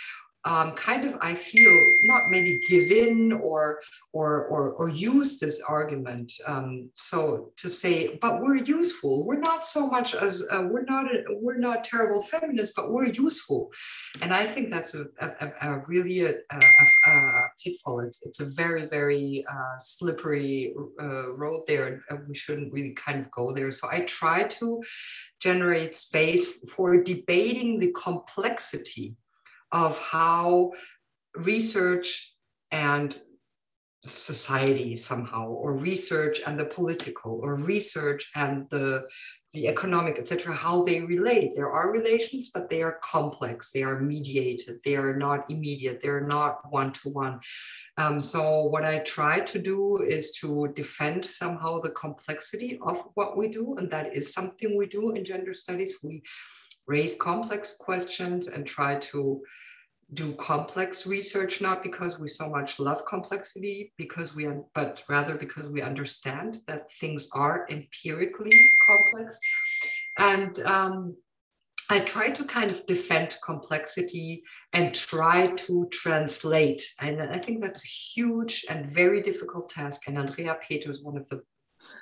um, 0.45 0.73
kind 0.73 1.07
of 1.07 1.17
I 1.21 1.35
feel 1.35 1.73
not 2.03 2.31
maybe 2.31 2.61
give 2.69 2.91
in 2.91 3.33
or 3.33 3.81
or 4.13 4.47
or, 4.47 4.73
or 4.73 4.89
use 4.89 5.39
this 5.39 5.63
argument. 5.69 6.33
Um, 6.47 6.91
so 6.95 7.53
to 7.59 7.69
say, 7.69 8.19
but 8.23 8.41
we're 8.41 8.63
useful. 8.65 9.27
We're 9.27 9.39
not 9.39 9.67
so 9.67 9.87
much 9.87 10.15
as 10.15 10.49
uh, 10.51 10.67
we're 10.71 10.85
not 10.85 11.07
a, 11.07 11.25
we're 11.43 11.59
not 11.59 11.85
terrible 11.85 12.23
feminists, 12.23 12.75
but 12.75 12.91
we're 12.91 13.09
useful. 13.09 13.71
And 14.23 14.33
I 14.33 14.45
think 14.45 14.71
that's 14.71 14.95
a, 14.95 15.07
a, 15.21 15.53
a 15.63 15.83
really 15.87 16.25
a, 16.25 16.35
pitfall. 17.63 18.01
It's 18.01 18.27
it's 18.27 18.41
a 18.41 18.47
very 18.47 18.87
very 18.87 19.45
uh, 19.51 19.79
slippery 19.79 20.75
uh, 21.01 21.33
road 21.33 21.65
there, 21.67 22.01
and 22.09 22.27
we 22.27 22.35
shouldn't 22.35 22.73
really 22.73 22.93
kind 22.93 23.21
of 23.21 23.31
go 23.31 23.53
there. 23.53 23.71
So 23.71 23.89
I 23.91 24.01
try 24.01 24.45
to 24.45 24.83
generate 25.39 25.97
space 25.97 26.61
for 26.71 27.03
debating 27.03 27.79
the 27.79 27.93
complexity 27.93 29.17
of 29.73 29.99
how 29.99 30.73
research 31.37 32.35
and 32.71 33.17
society 34.07 34.97
somehow 34.97 35.47
or 35.47 35.77
research 35.77 36.41
and 36.47 36.59
the 36.59 36.65
political 36.65 37.39
or 37.43 37.57
research 37.57 38.31
and 38.35 38.69
the 38.71 39.07
the 39.53 39.69
economic 39.69 40.19
etc 40.19 40.55
how 40.55 40.83
they 40.83 41.01
relate. 41.03 41.53
There 41.55 41.71
are 41.71 41.93
relations 41.93 42.51
but 42.55 42.71
they 42.71 42.83
are 42.83 42.99
complex. 43.03 43.73
They 43.73 43.83
are 43.83 44.01
mediated. 44.01 44.79
They 44.85 44.97
are 44.97 45.17
not 45.17 45.51
immediate. 45.51 46.01
They're 46.01 46.27
not 46.27 46.61
one 46.71 46.93
to 46.95 47.11
one 47.11 47.41
so 48.21 48.63
what 48.63 48.85
i 48.85 48.99
try 49.01 49.41
to 49.41 49.59
do 49.59 49.99
is 49.99 50.33
to 50.33 50.69
defend 50.75 51.25
somehow 51.25 51.81
the 51.81 51.91
complexity 51.91 52.79
of 52.83 53.03
what 53.15 53.37
we 53.37 53.49
do 53.49 53.75
and 53.77 53.91
that 53.91 54.17
is 54.17 54.33
something 54.33 54.77
we 54.77 54.87
do 54.87 55.11
in 55.13 55.25
gender 55.25 55.53
studies. 55.53 55.99
We 56.03 56.23
raise 56.87 57.15
complex 57.17 57.77
questions 57.77 58.49
and 58.49 58.67
try 58.67 58.97
to 58.97 59.43
do 60.15 60.33
complex 60.35 61.07
research 61.07 61.61
not 61.61 61.83
because 61.83 62.19
we 62.19 62.27
so 62.27 62.51
much 62.51 62.81
love 62.81 63.05
complexity 63.07 63.93
because 63.97 64.35
we 64.35 64.45
are 64.45 64.63
but 64.75 65.05
rather 65.09 65.37
because 65.37 65.69
we 65.71 65.83
understand 65.83 66.59
that 66.67 66.91
things 66.91 67.29
are 67.33 67.67
empirically 67.71 68.51
complex 68.87 69.39
and 70.19 70.59
um, 70.61 71.17
I 71.93 71.99
try 71.99 72.31
to 72.31 72.45
kind 72.45 72.71
of 72.71 72.87
defend 72.87 73.37
complexity 73.45 74.45
and 74.73 74.95
try 74.95 75.49
to 75.49 75.89
translate. 75.91 76.83
And 77.01 77.21
I 77.21 77.39
think 77.39 77.63
that's 77.63 77.85
a 77.85 77.89
huge 77.89 78.65
and 78.71 78.89
very 78.89 79.21
difficult 79.23 79.71
task. 79.71 80.03
And 80.07 80.17
Andrea 80.17 80.57
Petö 80.63 80.89
is 80.89 81.03
one 81.03 81.17
of 81.17 81.29
the 81.31 81.43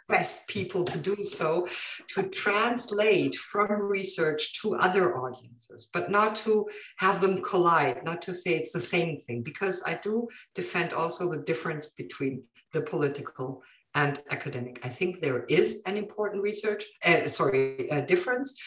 best 0.09 0.49
people 0.49 0.85
to 0.85 0.99
do 0.99 1.17
so 1.25 1.67
to 2.09 2.23
translate 2.31 3.35
from 3.37 3.71
research 3.71 4.61
to 4.61 4.75
other 4.77 5.19
audiences 5.19 5.91
but 5.93 6.11
not 6.11 6.35
to 6.35 6.67
have 6.97 7.21
them 7.21 7.43
collide 7.43 8.03
not 8.05 8.21
to 8.23 8.33
say 8.33 8.55
it's 8.55 8.73
the 8.73 8.81
same 8.81 9.21
thing 9.21 9.43
because 9.43 9.83
i 9.87 9.99
do 10.03 10.27
defend 10.55 10.93
also 10.93 11.31
the 11.31 11.43
difference 11.43 11.89
between 11.89 12.43
the 12.73 12.81
political 12.81 13.63
and 13.95 14.23
academic. 14.31 14.79
I 14.85 14.89
think 14.89 15.21
there 15.21 15.45
is 15.45 15.83
an 15.87 15.97
important 15.97 16.43
research 16.43 16.85
uh, 17.05 17.27
sorry 17.27 17.89
difference 18.07 18.61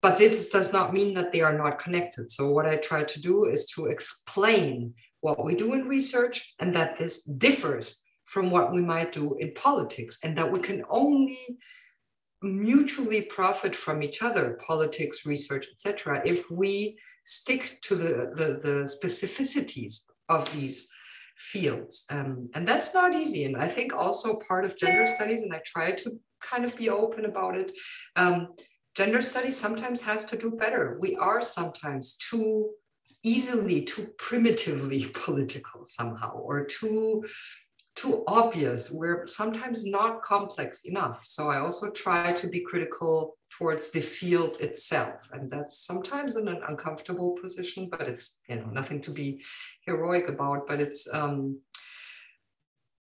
but 0.00 0.18
this 0.18 0.50
does 0.50 0.72
not 0.72 0.92
mean 0.92 1.14
that 1.14 1.30
they 1.30 1.42
are 1.42 1.56
not 1.56 1.78
connected. 1.78 2.30
So 2.30 2.50
what 2.50 2.66
i 2.66 2.76
try 2.76 3.04
to 3.04 3.20
do 3.20 3.44
is 3.54 3.66
to 3.74 3.86
explain 3.86 4.94
what 5.20 5.44
we 5.44 5.54
do 5.54 5.74
in 5.74 5.86
research 5.86 6.54
and 6.58 6.74
that 6.74 6.98
this 6.98 7.22
differs 7.22 8.04
from 8.32 8.50
what 8.50 8.72
we 8.72 8.80
might 8.80 9.12
do 9.12 9.36
in 9.40 9.52
politics, 9.52 10.18
and 10.24 10.38
that 10.38 10.50
we 10.50 10.58
can 10.58 10.82
only 10.88 11.38
mutually 12.40 13.20
profit 13.20 13.76
from 13.76 14.02
each 14.02 14.22
other, 14.22 14.58
politics, 14.66 15.26
research, 15.26 15.66
etc., 15.70 16.22
if 16.24 16.50
we 16.50 16.96
stick 17.24 17.78
to 17.82 17.94
the, 17.94 18.32
the, 18.34 18.48
the 18.66 18.76
specificities 18.96 20.04
of 20.30 20.50
these 20.56 20.90
fields. 21.36 22.06
Um, 22.10 22.48
and 22.54 22.66
that's 22.66 22.94
not 22.94 23.14
easy. 23.14 23.44
And 23.44 23.54
I 23.54 23.68
think 23.68 23.92
also 23.92 24.36
part 24.36 24.64
of 24.64 24.78
gender 24.78 25.06
studies, 25.06 25.42
and 25.42 25.52
I 25.52 25.60
try 25.66 25.92
to 25.92 26.18
kind 26.40 26.64
of 26.64 26.74
be 26.74 26.88
open 26.88 27.26
about 27.26 27.54
it. 27.54 27.72
Um, 28.16 28.54
gender 28.96 29.20
studies 29.20 29.58
sometimes 29.58 30.00
has 30.04 30.24
to 30.26 30.38
do 30.38 30.52
better. 30.52 30.96
We 30.98 31.16
are 31.16 31.42
sometimes 31.42 32.16
too 32.16 32.70
easily, 33.22 33.82
too 33.82 34.08
primitively 34.16 35.10
political 35.14 35.84
somehow, 35.84 36.32
or 36.38 36.64
too 36.64 37.24
too 37.94 38.24
obvious. 38.26 38.90
We're 38.90 39.26
sometimes 39.26 39.86
not 39.86 40.22
complex 40.22 40.84
enough. 40.84 41.24
So 41.24 41.50
I 41.50 41.58
also 41.58 41.90
try 41.90 42.32
to 42.32 42.46
be 42.48 42.60
critical 42.60 43.36
towards 43.50 43.90
the 43.90 44.00
field 44.00 44.58
itself. 44.60 45.28
And 45.32 45.50
that's 45.50 45.78
sometimes 45.78 46.36
in 46.36 46.48
an 46.48 46.62
uncomfortable 46.66 47.32
position, 47.40 47.88
but 47.90 48.08
it's 48.08 48.40
you 48.48 48.56
know 48.56 48.66
nothing 48.66 49.00
to 49.02 49.10
be 49.10 49.42
heroic 49.86 50.28
about. 50.28 50.66
But 50.66 50.80
it's 50.80 51.12
um 51.12 51.60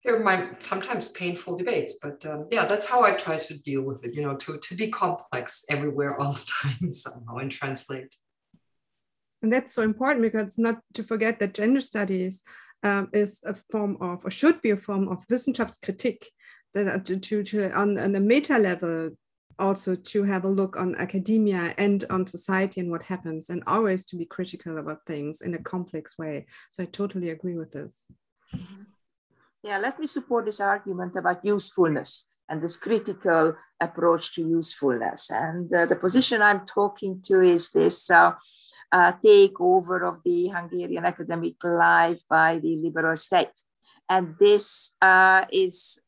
there 0.04 0.24
might 0.24 0.64
sometimes 0.64 1.12
painful 1.12 1.58
debates, 1.58 2.00
but 2.02 2.26
um, 2.26 2.48
yeah, 2.52 2.64
that's 2.64 2.88
how 2.88 3.04
I 3.04 3.12
try 3.12 3.38
to 3.38 3.58
deal 3.58 3.82
with 3.82 4.06
it, 4.06 4.14
you 4.16 4.22
know, 4.22 4.38
to, 4.38 4.58
to 4.58 4.76
be 4.76 4.88
complex 4.88 5.66
everywhere 5.70 6.20
all 6.22 6.32
the 6.32 6.52
time 6.62 6.94
somehow 6.94 7.38
and 7.38 7.52
translate. 7.52 8.16
And 9.42 9.52
that's 9.52 9.74
so 9.74 9.84
important 9.84 10.22
because 10.22 10.58
not 10.58 10.80
to 10.94 11.04
forget 11.04 11.40
that 11.40 11.54
gender 11.54 11.82
studies 11.82 12.44
um, 12.84 13.10
is 13.14 13.42
a 13.46 13.54
form 13.54 13.98
of, 14.02 14.26
or 14.26 14.32
should 14.32 14.62
be 14.62 14.72
a 14.72 14.78
form 14.78 15.08
of 15.08 15.28
Wissenschaftskritik, 15.28 16.24
that 16.74 17.06
to, 17.06 17.18
to, 17.18 17.44
to 17.44 17.72
on, 17.72 17.98
on 17.98 18.16
a 18.16 18.20
meta 18.20 18.58
level, 18.58 19.12
also 19.58 19.96
to 19.96 20.24
have 20.24 20.46
a 20.46 20.50
look 20.50 20.78
on 20.78 20.96
academia 20.96 21.74
and 21.78 22.06
on 22.10 22.26
society 22.26 22.80
and 22.80 22.90
what 22.90 23.04
happens, 23.04 23.50
and 23.50 23.64
always 23.68 24.06
to 24.06 24.16
be 24.16 24.26
critical 24.26 24.78
about 24.78 25.06
things 25.06 25.42
in 25.42 25.54
a 25.54 25.64
complex 25.64 26.18
way. 26.18 26.46
So 26.70 26.84
I 26.84 26.86
totally 26.86 27.30
agree 27.30 27.58
with 27.58 27.72
this. 27.72 28.06
Yeah, 29.64 29.78
let 29.80 30.00
me 30.00 30.08
support 30.08 30.46
this 30.46 30.62
argument 30.62 31.16
about 31.18 31.44
usefulness 31.44 32.26
and 32.48 32.62
this 32.62 32.78
critical 32.78 33.56
approach 33.82 34.34
to 34.36 34.42
usefulness. 34.42 35.30
And 35.30 35.74
uh, 35.74 35.86
the 35.86 35.96
position 35.96 36.42
I'm 36.42 36.66
talking 36.66 37.22
to 37.26 37.42
is 37.42 37.70
this 37.70 38.10
uh, 38.10 38.34
uh, 38.92 39.14
takeover 39.24 40.08
of 40.08 40.22
the 40.24 40.48
Hungarian 40.48 41.06
academic 41.06 41.64
life 41.64 42.22
by 42.30 42.60
the 42.60 42.76
liberal 42.78 43.16
state. 43.16 43.54
And 44.10 44.36
this 44.40 44.92
uh, 45.02 45.46
is 45.52 46.00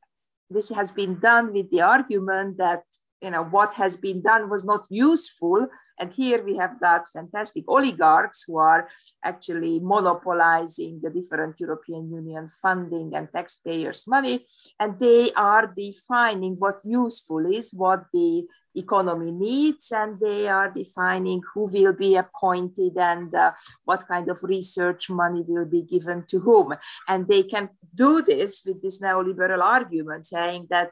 this 0.50 0.70
has 0.70 0.92
been 0.92 1.20
done 1.20 1.54
with 1.54 1.72
the 1.72 1.82
argument 1.82 2.58
that 2.58 2.84
you 3.22 3.30
know 3.30 3.44
what 3.44 3.76
has 3.76 3.96
been 3.96 4.22
done 4.22 4.50
was 4.50 4.64
not 4.64 4.86
useful 4.90 5.68
and 6.02 6.12
here 6.12 6.44
we 6.44 6.58
have 6.58 6.80
got 6.80 7.06
fantastic 7.14 7.64
oligarchs 7.68 8.46
who 8.48 8.58
are 8.58 8.90
actually 9.24 9.80
monopolizing 9.80 11.00
the 11.04 11.12
different 11.12 11.60
European 11.60 12.12
Union 12.12 12.50
funding 12.50 13.14
and 13.14 13.30
taxpayers' 13.32 14.08
money. 14.08 14.48
And 14.80 14.98
they 14.98 15.32
are 15.34 15.68
defining 15.68 16.56
what 16.58 16.82
useful 16.84 17.46
is, 17.46 17.72
what 17.72 18.06
the 18.12 18.48
economy 18.76 19.32
needs, 19.32 19.92
and 19.92 20.20
they 20.20 20.48
are 20.48 20.70
defining 20.70 21.42
who 21.54 21.66
will 21.66 21.94
be 21.94 22.16
appointed 22.16 22.98
and 22.98 23.34
uh, 23.36 23.52
what 23.84 24.08
kind 24.08 24.30
of 24.30 24.44
research 24.44 25.10
money 25.10 25.44
will 25.48 25.66
be 25.66 25.82
given 25.82 26.24
to 26.28 26.40
whom. 26.40 26.76
And 27.08 27.28
they 27.28 27.44
can 27.44 27.70
do 27.94 28.22
this 28.22 28.64
with 28.66 28.82
this 28.82 29.00
neoliberal 29.00 29.62
argument 29.62 30.26
saying 30.26 30.68
that 30.70 30.92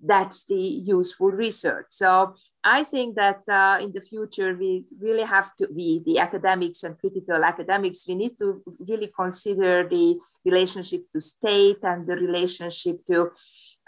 that's 0.00 0.44
the 0.44 0.54
useful 0.54 1.30
research. 1.30 1.86
So 1.90 2.34
I 2.64 2.84
think 2.84 3.16
that 3.16 3.42
uh, 3.48 3.78
in 3.80 3.92
the 3.92 4.00
future, 4.00 4.54
we 4.54 4.84
really 5.00 5.22
have 5.22 5.54
to, 5.56 5.68
we, 5.74 6.02
the 6.04 6.18
academics 6.18 6.82
and 6.82 6.98
critical 6.98 7.44
academics, 7.44 8.06
we 8.06 8.14
need 8.14 8.36
to 8.38 8.62
really 8.80 9.10
consider 9.14 9.88
the 9.88 10.18
relationship 10.44 11.10
to 11.12 11.20
state 11.20 11.78
and 11.82 12.06
the 12.06 12.16
relationship 12.16 13.04
to 13.06 13.30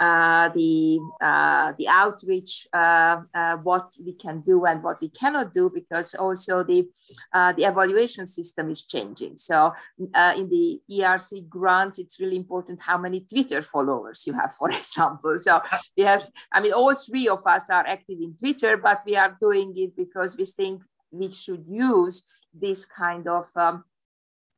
the 0.01 0.99
uh, 1.21 1.73
the 1.79 1.87
outreach, 1.89 2.67
uh, 2.73 3.19
uh, 3.35 3.57
what 3.57 3.93
we 4.05 4.15
can 4.15 4.41
do 4.41 4.65
and 4.65 4.83
what 4.83 5.01
we 5.01 5.09
cannot 5.11 5.53
do, 5.53 5.71
because 5.73 6.15
also 6.15 6.65
the 6.65 6.89
uh, 7.35 7.53
the 7.53 7.65
evaluation 7.65 8.25
system 8.25 8.71
is 8.71 8.87
changing. 8.87 9.37
So 9.37 9.73
in 9.99 10.49
the 10.49 10.81
ERC 10.91 11.49
grants, 11.49 11.99
it's 11.99 12.19
really 12.19 12.37
important 12.37 12.81
how 12.81 12.99
many 12.99 13.21
Twitter 13.21 13.63
followers 13.63 14.27
you 14.27 14.33
have, 14.33 14.55
for 14.59 14.71
example. 14.71 15.37
So 15.39 15.61
we 15.97 16.05
have, 16.05 16.27
I 16.53 16.61
mean, 16.61 16.73
all 16.73 16.95
three 16.95 17.29
of 17.29 17.47
us 17.47 17.69
are 17.69 17.87
active 17.87 18.19
in 18.21 18.35
Twitter, 18.39 18.77
but 18.77 19.03
we 19.07 19.17
are 19.17 19.37
doing 19.41 19.75
it 19.77 19.97
because 19.97 20.37
we 20.37 20.45
think 20.45 20.83
we 21.11 21.33
should 21.33 21.65
use 21.69 22.23
this 22.55 22.87
kind 22.87 23.29
of 23.29 23.47
um, 23.57 23.85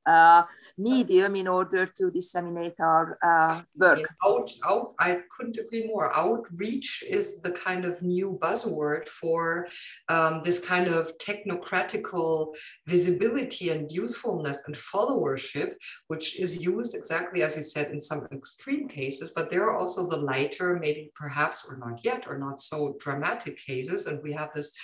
uh, 0.06 0.42
medium 0.78 1.36
in 1.36 1.46
order 1.48 1.86
to 1.86 2.10
disseminate 2.10 2.74
our 2.80 3.18
uh, 3.22 3.60
work. 3.76 4.00
Out, 4.24 4.50
out, 4.66 4.94
I 4.98 5.20
couldn't 5.30 5.58
agree 5.58 5.86
more. 5.86 6.14
Outreach 6.16 7.04
is 7.08 7.40
the 7.40 7.52
kind 7.52 7.84
of 7.84 8.02
new 8.02 8.38
buzzword 8.42 9.08
for 9.08 9.66
um, 10.08 10.40
this 10.44 10.64
kind 10.64 10.88
of 10.88 11.16
technocratical 11.18 12.54
visibility 12.86 13.70
and 13.70 13.90
usefulness 13.90 14.62
and 14.66 14.74
followership, 14.74 15.74
which 16.08 16.40
is 16.40 16.64
used 16.64 16.94
exactly 16.94 17.42
as 17.42 17.56
you 17.56 17.62
said 17.62 17.90
in 17.90 18.00
some 18.00 18.26
extreme 18.32 18.88
cases, 18.88 19.32
but 19.34 19.50
there 19.50 19.64
are 19.64 19.78
also 19.78 20.08
the 20.08 20.16
lighter, 20.16 20.78
maybe 20.80 21.10
perhaps 21.14 21.66
or 21.68 21.76
not 21.76 22.04
yet, 22.04 22.26
or 22.26 22.38
not 22.38 22.60
so 22.60 22.96
dramatic 23.00 23.56
cases. 23.56 24.06
And 24.06 24.22
we 24.22 24.32
have 24.32 24.52
this 24.52 24.74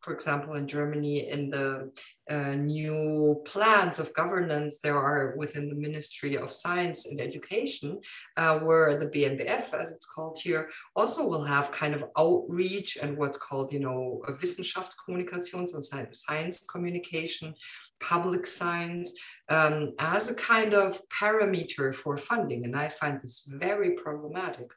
for 0.00 0.14
example, 0.14 0.54
in 0.54 0.66
Germany, 0.66 1.28
in 1.28 1.50
the 1.50 1.90
uh, 2.30 2.54
new 2.54 3.42
plans 3.44 3.98
of 3.98 4.14
governance 4.14 4.78
there 4.80 4.96
are 4.96 5.34
within 5.36 5.68
the 5.68 5.74
Ministry 5.74 6.36
of 6.36 6.50
Science 6.50 7.06
and 7.06 7.20
Education, 7.20 8.00
uh, 8.36 8.58
where 8.60 8.96
the 8.96 9.06
BMBF, 9.06 9.74
as 9.74 9.90
it's 9.90 10.06
called 10.06 10.38
here, 10.42 10.70
also 10.96 11.28
will 11.28 11.44
have 11.44 11.72
kind 11.72 11.94
of 11.94 12.04
outreach 12.16 12.98
and 13.02 13.16
what's 13.16 13.38
called, 13.38 13.72
you 13.72 13.80
know, 13.80 14.22
Wissenschaftskommunikation, 14.28 15.68
so 15.68 15.80
science 16.12 16.64
communication, 16.70 17.54
public 18.00 18.46
science, 18.46 19.12
um, 19.48 19.90
as 19.98 20.30
a 20.30 20.34
kind 20.34 20.72
of 20.72 21.00
parameter 21.08 21.94
for 21.94 22.16
funding. 22.16 22.64
And 22.64 22.76
I 22.76 22.88
find 22.88 23.20
this 23.20 23.46
very 23.50 23.92
problematic 23.92 24.70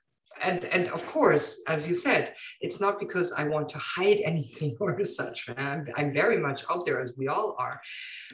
and 0.44 0.66
and 0.66 0.88
of 0.90 1.06
course 1.06 1.62
as 1.68 1.88
you 1.88 1.94
said 1.94 2.34
it's 2.60 2.82
not 2.82 3.00
because 3.00 3.34
i 3.34 3.44
want 3.44 3.70
to 3.70 3.78
hide 3.78 4.20
anything 4.26 4.76
or 4.80 4.94
such. 5.04 5.50
I'm, 5.58 5.86
I'm 5.96 6.14
very 6.14 6.38
much 6.38 6.64
out 6.70 6.86
there 6.86 7.00
as 7.00 7.16
we 7.18 7.28
all 7.28 7.56
are. 7.60 7.82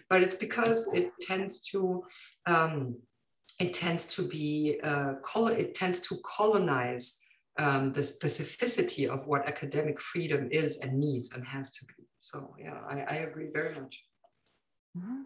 But 0.10 0.22
it's 0.22 0.36
because 0.36 0.92
it 0.94 1.12
tends 1.22 1.62
to 1.72 2.04
um, 2.46 2.98
it 3.60 3.74
tends 3.74 4.06
to 4.16 4.28
be 4.28 4.80
uh, 4.84 5.14
it 5.36 5.76
tends 5.76 6.00
to 6.08 6.18
colonize 6.24 7.22
um, 7.58 7.92
the 7.92 8.02
specificity 8.02 9.08
of 9.08 9.28
what 9.28 9.48
academic 9.48 10.00
freedom 10.00 10.48
is 10.52 10.80
and 10.82 10.98
needs 10.98 11.34
and 11.34 11.46
has 11.46 11.72
to 11.74 11.86
be. 11.86 12.06
So 12.20 12.56
yeah 12.60 12.80
i, 12.90 12.96
I 13.02 13.16
agree 13.28 13.50
very 13.54 13.74
much. 13.80 14.04
Mm-hmm. 14.98 15.22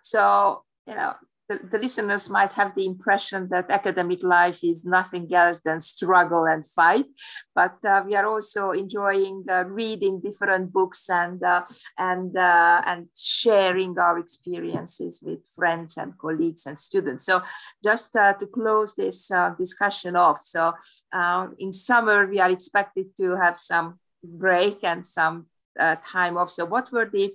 so 0.00 0.64
you 0.86 0.94
know 0.94 1.14
the, 1.52 1.68
the, 1.70 1.78
listeners 1.78 2.30
might 2.30 2.52
have 2.52 2.74
the 2.74 2.86
impression 2.86 3.48
that 3.50 3.70
academic 3.70 4.22
life 4.22 4.62
is 4.62 4.84
nothing 4.84 5.32
else 5.34 5.60
than 5.64 5.80
struggle 5.80 6.44
and 6.44 6.66
fight, 6.66 7.06
but 7.54 7.76
uh, 7.84 8.02
we 8.06 8.14
are 8.14 8.26
also 8.26 8.70
enjoying 8.70 9.44
uh, 9.50 9.64
reading 9.64 10.20
different 10.20 10.72
books 10.72 11.08
and 11.10 11.42
uh, 11.42 11.62
and 11.98 12.36
uh, 12.36 12.82
and 12.86 13.08
sharing 13.16 13.98
our 13.98 14.18
experiences 14.18 15.20
with 15.22 15.40
friends 15.54 15.96
and 15.96 16.16
colleagues 16.18 16.66
and 16.66 16.78
students. 16.78 17.26
So, 17.26 17.42
just 17.84 18.16
uh, 18.16 18.34
to 18.34 18.46
close 18.46 18.94
this 18.94 19.30
uh, 19.30 19.50
discussion 19.58 20.16
off, 20.16 20.40
so 20.44 20.74
in 21.58 21.72
summer 21.72 22.26
we 22.26 22.40
are 22.40 22.50
expected 22.50 23.16
to 23.18 23.36
have 23.36 23.58
some 23.58 23.98
break 24.24 24.84
and 24.84 25.06
some 25.06 25.46
time 25.76 26.36
off. 26.36 26.50
So, 26.50 26.64
what 26.64 26.90
were 26.92 27.10
the 27.10 27.34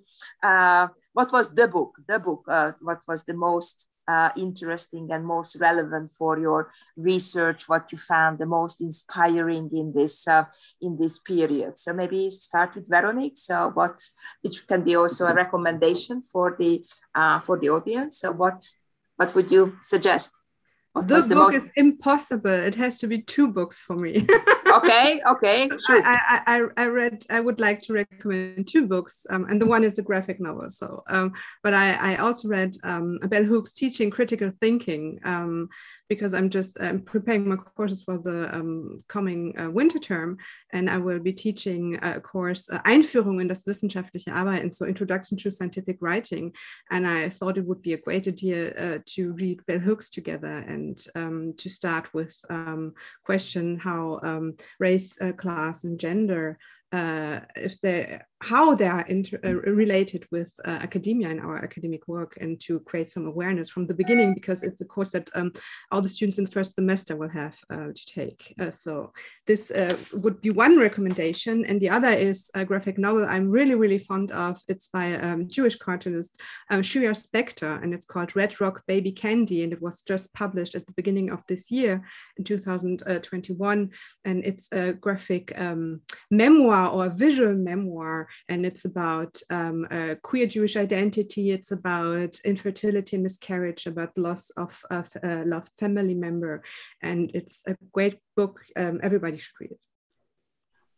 what 1.13 1.31
was 1.31 1.53
the 1.53 1.67
book? 1.67 1.95
The 2.07 2.19
book. 2.19 2.43
what 2.79 3.01
was 3.07 3.23
the 3.23 3.33
most 3.33 3.87
uh, 4.07 4.29
interesting 4.37 5.09
and 5.11 5.25
most 5.25 5.57
relevant 5.59 6.11
for 6.11 6.39
your 6.39 6.71
research, 6.95 7.67
what 7.67 7.91
you 7.91 7.97
found 7.97 8.39
the 8.39 8.45
most 8.45 8.81
inspiring 8.81 9.69
in 9.73 9.93
this 9.93 10.27
uh, 10.27 10.45
in 10.81 10.97
this 10.97 11.19
period. 11.19 11.77
So 11.77 11.93
maybe 11.93 12.29
start 12.29 12.75
with 12.75 12.89
Veronique. 12.89 13.37
So 13.37 13.71
what, 13.73 13.99
which 14.41 14.67
can 14.67 14.83
be 14.83 14.95
also 14.95 15.25
a 15.27 15.33
recommendation 15.33 16.21
for 16.21 16.55
the 16.57 16.85
uh, 17.13 17.39
for 17.39 17.59
the 17.59 17.69
audience. 17.69 18.19
So 18.19 18.31
what 18.31 18.67
what 19.17 19.33
would 19.35 19.51
you 19.51 19.77
suggest? 19.81 20.31
What 20.93 21.07
the 21.07 21.21
book 21.35 21.53
most... 21.53 21.57
is 21.57 21.71
impossible. 21.75 22.49
It 22.49 22.75
has 22.75 22.97
to 22.99 23.07
be 23.07 23.21
two 23.21 23.47
books 23.47 23.77
for 23.77 23.95
me. 23.95 24.27
okay, 24.75 25.21
okay, 25.27 25.69
sure. 25.85 26.01
I, 26.05 26.41
I, 26.45 26.83
I 26.83 26.85
read. 26.87 27.25
I 27.29 27.39
would 27.39 27.59
like 27.59 27.81
to 27.83 27.93
recommend 27.93 28.67
two 28.67 28.87
books, 28.87 29.25
um, 29.29 29.45
and 29.45 29.61
the 29.61 29.65
one 29.65 29.83
is 29.83 29.99
a 29.99 30.01
graphic 30.01 30.39
novel. 30.39 30.69
So, 30.69 31.03
um, 31.07 31.33
but 31.63 31.73
I, 31.73 32.13
I 32.13 32.15
also 32.17 32.47
read 32.47 32.75
um, 32.83 33.19
Bell 33.23 33.43
Hooks 33.43 33.73
teaching 33.73 34.09
critical 34.09 34.51
thinking, 34.59 35.19
um, 35.23 35.69
because 36.09 36.33
I'm 36.33 36.49
just 36.49 36.77
um, 36.79 37.01
preparing 37.01 37.47
my 37.47 37.55
courses 37.55 38.03
for 38.03 38.17
the 38.17 38.53
um, 38.55 38.99
coming 39.07 39.57
uh, 39.59 39.69
winter 39.69 39.99
term, 39.99 40.37
and 40.71 40.89
I 40.89 40.97
will 40.97 41.19
be 41.19 41.33
teaching 41.33 41.99
a 42.01 42.19
course 42.19 42.69
uh, 42.69 42.79
Einführung 42.85 43.41
in 43.41 43.47
das 43.47 43.65
wissenschaftliche 43.65 44.29
Arbeiten, 44.29 44.73
so 44.73 44.85
Introduction 44.85 45.37
to 45.37 45.51
Scientific 45.51 45.97
Writing, 46.01 46.53
and 46.89 47.07
I 47.07 47.29
thought 47.29 47.57
it 47.57 47.65
would 47.65 47.81
be 47.81 47.93
a 47.93 47.97
great 47.97 48.27
idea 48.27 48.71
uh, 48.71 48.99
to 49.15 49.33
read 49.33 49.65
Bell 49.65 49.79
Hooks 49.79 50.09
together 50.09 50.57
and 50.67 51.03
um, 51.15 51.53
to 51.57 51.69
start 51.69 52.13
with 52.13 52.35
um, 52.49 52.93
question 53.23 53.77
how 53.77 54.19
um, 54.23 54.55
race, 54.79 55.19
uh, 55.21 55.31
class, 55.33 55.83
and 55.83 55.99
gender 55.99 56.57
uh, 56.91 57.41
if 57.55 57.79
they 57.81 58.19
how 58.41 58.75
they 58.75 58.87
are 58.87 59.01
inter, 59.07 59.39
uh, 59.43 59.53
related 59.71 60.27
with 60.31 60.53
uh, 60.63 60.69
academia 60.69 61.29
in 61.29 61.39
our 61.39 61.57
academic 61.57 62.07
work 62.07 62.37
and 62.39 62.59
to 62.61 62.79
create 62.81 63.09
some 63.09 63.25
awareness 63.25 63.69
from 63.69 63.87
the 63.87 63.93
beginning 63.93 64.33
because 64.35 64.61
it's 64.63 64.81
a 64.81 64.85
course 64.85 65.11
that 65.11 65.27
um, 65.33 65.51
all 65.91 66.01
the 66.01 66.09
students 66.09 66.37
in 66.37 66.45
the 66.45 66.51
first 66.51 66.75
semester 66.75 67.15
will 67.15 67.29
have 67.29 67.55
uh, 67.71 67.87
to 67.95 68.05
take. 68.05 68.53
Uh, 68.59 68.69
so 68.69 69.11
this 69.47 69.71
uh, 69.71 69.97
would 70.13 70.39
be 70.41 70.51
one 70.51 70.77
recommendation. 70.77 71.65
And 71.65 71.81
the 71.81 71.89
other 71.89 72.09
is 72.09 72.49
a 72.53 72.63
graphic 72.63 72.99
novel 72.99 73.25
I'm 73.25 73.49
really, 73.49 73.73
really 73.73 73.97
fond 73.97 74.31
of. 74.31 74.61
It's 74.67 74.87
by 74.87 75.05
a 75.07 75.33
um, 75.33 75.47
Jewish 75.47 75.75
cartoonist, 75.75 76.39
um, 76.69 76.83
Shira 76.83 77.13
Spector, 77.13 77.81
and 77.81 77.93
it's 77.93 78.05
called 78.05 78.35
Red 78.35 78.59
Rock 78.61 78.83
Baby 78.87 79.11
Candy. 79.11 79.63
And 79.63 79.73
it 79.73 79.81
was 79.81 80.03
just 80.03 80.31
published 80.33 80.75
at 80.75 80.85
the 80.85 80.93
beginning 80.93 81.31
of 81.31 81.41
this 81.47 81.71
year 81.71 82.03
in 82.37 82.43
2021. 82.43 83.89
And 84.25 84.45
it's 84.45 84.71
a 84.71 84.93
graphic 84.93 85.53
um, 85.59 86.01
memoir 86.29 86.89
or 86.89 87.07
a 87.07 87.09
visual 87.09 87.55
memoir 87.55 88.26
and 88.49 88.65
it's 88.65 88.85
about 88.85 89.39
um, 89.49 89.87
queer 90.21 90.47
Jewish 90.47 90.75
identity. 90.75 91.51
It's 91.51 91.71
about 91.71 92.39
infertility, 92.45 93.17
miscarriage, 93.17 93.85
about 93.85 94.17
loss 94.17 94.49
of, 94.51 94.79
of 94.89 95.09
a 95.23 95.43
loved 95.45 95.71
family 95.79 96.15
member, 96.15 96.63
and 97.01 97.31
it's 97.33 97.63
a 97.67 97.75
great 97.91 98.19
book. 98.35 98.61
Um, 98.75 98.99
everybody 99.03 99.37
should 99.37 99.53
read 99.59 99.71
it. 99.71 99.85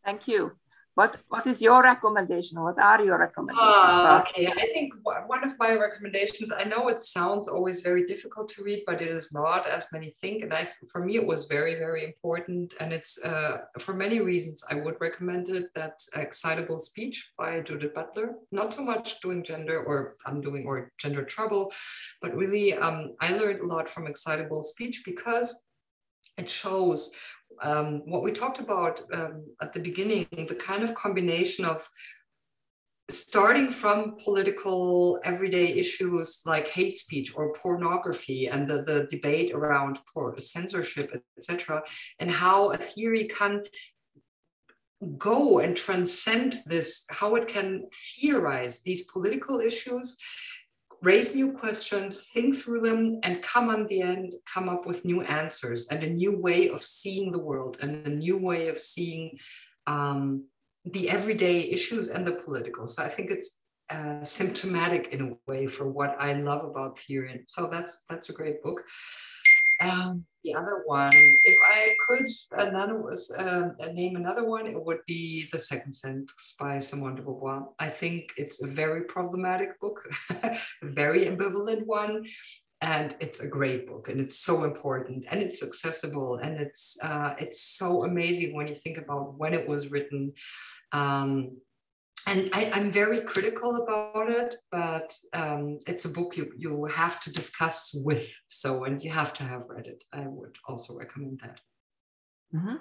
Thank 0.05 0.27
you. 0.27 0.53
What 0.95 1.17
what 1.29 1.47
is 1.47 1.61
your 1.61 1.81
recommendation? 1.83 2.61
What 2.61 2.79
are 2.79 3.03
your 3.03 3.19
recommendations? 3.19 3.93
Uh, 3.93 4.21
okay, 4.21 4.47
I 4.47 4.67
think 4.73 4.93
one 5.03 5.43
of 5.43 5.53
my 5.57 5.75
recommendations. 5.75 6.51
I 6.51 6.65
know 6.65 6.87
it 6.89 7.01
sounds 7.01 7.47
always 7.47 7.81
very 7.81 8.05
difficult 8.05 8.49
to 8.49 8.63
read, 8.63 8.83
but 8.85 9.01
it 9.01 9.07
is 9.07 9.31
not 9.33 9.67
as 9.69 9.87
many 9.93 10.11
think. 10.11 10.43
And 10.43 10.53
I, 10.53 10.67
for 10.91 11.05
me, 11.05 11.15
it 11.15 11.25
was 11.25 11.45
very 11.45 11.75
very 11.75 12.03
important, 12.03 12.73
and 12.81 12.91
it's 12.91 13.23
uh, 13.23 13.59
for 13.79 13.93
many 13.93 14.19
reasons. 14.19 14.63
I 14.69 14.75
would 14.75 14.97
recommend 14.99 15.49
it. 15.49 15.65
That's 15.73 16.09
Excitable 16.15 16.79
Speech 16.79 17.31
by 17.37 17.61
Judith 17.61 17.93
Butler. 17.93 18.35
Not 18.51 18.73
so 18.73 18.83
much 18.83 19.21
doing 19.21 19.43
gender 19.43 19.81
or 19.81 20.17
undoing 20.25 20.65
or 20.65 20.91
gender 20.97 21.23
trouble, 21.23 21.71
but 22.21 22.35
really, 22.35 22.73
um, 22.73 23.15
I 23.21 23.37
learned 23.37 23.61
a 23.61 23.67
lot 23.67 23.89
from 23.89 24.07
Excitable 24.07 24.63
Speech 24.63 25.03
because 25.05 25.63
it 26.37 26.49
shows 26.49 27.13
um, 27.61 28.01
what 28.05 28.23
we 28.23 28.31
talked 28.31 28.59
about 28.59 29.01
um, 29.13 29.45
at 29.61 29.73
the 29.73 29.79
beginning, 29.79 30.27
the 30.31 30.55
kind 30.55 30.83
of 30.83 30.95
combination 30.95 31.65
of 31.65 31.89
starting 33.09 33.71
from 33.71 34.15
political 34.23 35.19
everyday 35.23 35.67
issues 35.67 36.41
like 36.45 36.67
hate 36.67 36.97
speech 36.97 37.35
or 37.35 37.53
pornography 37.53 38.47
and 38.47 38.67
the, 38.69 38.83
the 38.83 39.07
debate 39.09 39.51
around 39.53 39.99
censorship, 40.37 41.23
etc., 41.37 41.81
and 42.19 42.31
how 42.31 42.71
a 42.71 42.77
theory 42.77 43.23
can 43.25 43.63
go 45.17 45.59
and 45.59 45.75
transcend 45.75 46.57
this, 46.65 47.05
how 47.09 47.35
it 47.35 47.47
can 47.47 47.85
theorize 48.19 48.81
these 48.81 49.05
political 49.05 49.59
issues 49.59 50.17
raise 51.01 51.35
new 51.35 51.53
questions, 51.53 52.29
think 52.33 52.55
through 52.55 52.81
them, 52.81 53.19
and 53.23 53.41
come 53.41 53.69
on 53.69 53.87
the 53.87 54.01
end, 54.01 54.33
come 54.53 54.67
up 54.67 54.85
with 54.85 55.05
new 55.05 55.21
answers 55.21 55.87
and 55.89 56.03
a 56.03 56.09
new 56.09 56.37
way 56.37 56.69
of 56.69 56.81
seeing 56.83 57.31
the 57.31 57.39
world 57.39 57.77
and 57.81 58.05
a 58.05 58.09
new 58.09 58.37
way 58.37 58.67
of 58.67 58.77
seeing 58.77 59.37
um, 59.87 60.45
the 60.85 61.09
everyday 61.09 61.61
issues 61.61 62.09
and 62.09 62.25
the 62.25 62.33
political. 62.33 62.87
So 62.87 63.03
I 63.03 63.07
think 63.07 63.31
it's 63.31 63.61
uh, 63.89 64.23
symptomatic 64.23 65.09
in 65.11 65.21
a 65.21 65.51
way 65.51 65.67
for 65.67 65.89
what 65.89 66.15
I 66.19 66.33
love 66.33 66.63
about 66.63 66.99
theory. 66.99 67.43
So 67.47 67.67
that's 67.67 68.05
that's 68.07 68.29
a 68.29 68.33
great 68.33 68.61
book. 68.61 68.83
Um, 69.81 70.25
the 70.43 70.55
other 70.55 70.83
one, 70.85 71.11
if 71.13 71.57
I 71.63 71.95
could 72.07 72.25
another 72.57 73.01
was 73.01 73.31
uh, 73.31 73.69
name 73.93 74.15
another 74.15 74.45
one, 74.45 74.67
it 74.67 74.85
would 74.85 74.99
be 75.07 75.47
The 75.51 75.59
Second 75.59 75.93
Sex 75.93 76.55
by 76.59 76.79
Simone 76.79 77.15
de 77.15 77.21
Beauvoir. 77.21 77.67
I 77.79 77.87
think 77.87 78.33
it's 78.37 78.63
a 78.63 78.67
very 78.67 79.03
problematic 79.03 79.79
book, 79.79 79.99
a 80.29 80.57
very 80.83 81.25
ambivalent 81.25 81.85
one, 81.85 82.25
and 82.81 83.15
it's 83.19 83.41
a 83.41 83.47
great 83.47 83.87
book, 83.87 84.07
and 84.07 84.19
it's 84.19 84.39
so 84.39 84.63
important, 84.63 85.25
and 85.29 85.41
it's 85.41 85.61
accessible, 85.61 86.37
and 86.37 86.59
it's 86.59 86.97
uh, 87.03 87.33
it's 87.37 87.61
so 87.77 88.03
amazing 88.03 88.55
when 88.55 88.67
you 88.67 88.75
think 88.75 88.97
about 88.97 89.37
when 89.37 89.53
it 89.53 89.67
was 89.67 89.91
written. 89.91 90.33
Um, 90.91 91.57
and 92.29 92.49
I, 92.53 92.63
am 92.79 92.91
very 92.91 93.21
critical 93.21 93.83
about 93.83 94.29
it, 94.29 94.55
but 94.71 95.15
um, 95.33 95.79
it's 95.87 96.05
a 96.05 96.09
book 96.09 96.37
you, 96.37 96.51
you 96.55 96.85
have 96.85 97.19
to 97.21 97.31
discuss 97.31 97.91
with. 98.05 98.31
So, 98.47 98.83
and 98.85 99.01
you 99.01 99.11
have 99.11 99.33
to 99.35 99.43
have 99.43 99.65
read 99.67 99.87
it. 99.87 100.03
I 100.13 100.25
would 100.27 100.55
also 100.67 100.97
recommend 100.97 101.41
that. 101.43 101.59
Mm-hmm. 102.55 102.75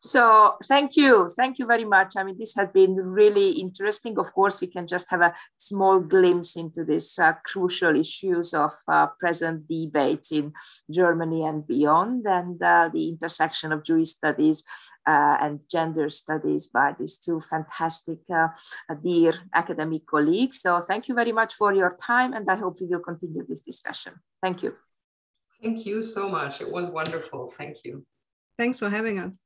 So, 0.00 0.56
thank 0.64 0.96
you. 0.96 1.28
Thank 1.36 1.58
you 1.58 1.66
very 1.66 1.84
much. 1.84 2.14
I 2.16 2.24
mean, 2.24 2.36
this 2.38 2.54
has 2.56 2.68
been 2.68 2.96
really 2.96 3.50
interesting. 3.50 4.18
Of 4.18 4.32
course, 4.32 4.60
we 4.60 4.66
can 4.66 4.86
just 4.86 5.06
have 5.10 5.22
a 5.22 5.34
small 5.56 6.00
glimpse 6.00 6.56
into 6.56 6.84
these 6.84 7.18
uh, 7.18 7.34
crucial 7.44 7.96
issues 7.96 8.54
of 8.54 8.72
uh, 8.88 9.08
present 9.18 9.68
debates 9.68 10.32
in 10.32 10.52
Germany 10.90 11.44
and 11.44 11.66
beyond, 11.66 12.26
and 12.26 12.62
uh, 12.62 12.90
the 12.92 13.08
intersection 13.08 13.72
of 13.72 13.84
Jewish 13.84 14.10
studies 14.10 14.64
uh, 15.06 15.36
and 15.40 15.60
gender 15.70 16.10
studies 16.10 16.66
by 16.66 16.94
these 16.98 17.16
two 17.16 17.40
fantastic, 17.40 18.18
uh, 18.34 18.48
dear 19.02 19.34
academic 19.54 20.06
colleagues. 20.06 20.60
So 20.60 20.80
thank 20.80 21.08
you 21.08 21.14
very 21.14 21.32
much 21.32 21.54
for 21.54 21.72
your 21.72 21.96
time, 22.02 22.32
and 22.32 22.48
I 22.50 22.56
hope 22.56 22.80
we 22.80 22.88
will 22.88 23.00
continue 23.00 23.44
this 23.46 23.60
discussion. 23.60 24.14
Thank 24.42 24.62
you. 24.62 24.74
Thank 25.62 25.86
you 25.86 26.02
so 26.02 26.28
much. 26.28 26.60
It 26.60 26.70
was 26.70 26.90
wonderful. 26.90 27.50
Thank 27.50 27.84
you. 27.84 28.04
Thanks 28.58 28.78
for 28.78 28.90
having 28.90 29.18
us. 29.18 29.38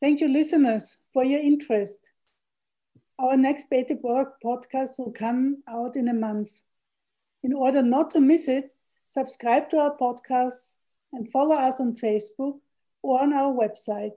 Thank 0.00 0.20
you, 0.20 0.28
listeners, 0.28 0.98
for 1.12 1.24
your 1.24 1.40
interest. 1.40 2.10
Our 3.18 3.36
next 3.36 3.70
Beit 3.70 3.88
Deborah 3.88 4.32
podcast 4.44 4.98
will 4.98 5.12
come 5.12 5.62
out 5.68 5.96
in 5.96 6.08
a 6.08 6.14
month. 6.14 6.50
In 7.44 7.52
order 7.52 7.82
not 7.82 8.10
to 8.10 8.20
miss 8.20 8.48
it, 8.48 8.74
subscribe 9.06 9.70
to 9.70 9.78
our 9.78 9.96
podcast 9.96 10.74
and 11.12 11.30
follow 11.30 11.56
us 11.56 11.80
on 11.80 11.94
Facebook 11.94 12.58
or 13.02 13.22
on 13.22 13.32
our 13.32 13.52
website, 13.52 14.12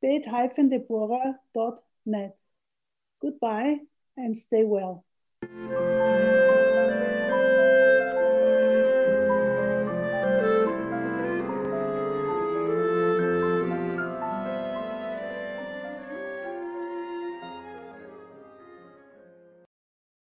beit-deborah.net. 0.00 2.38
Goodbye 3.20 3.80
and 4.16 4.36
stay 4.36 4.64
well. 4.64 5.04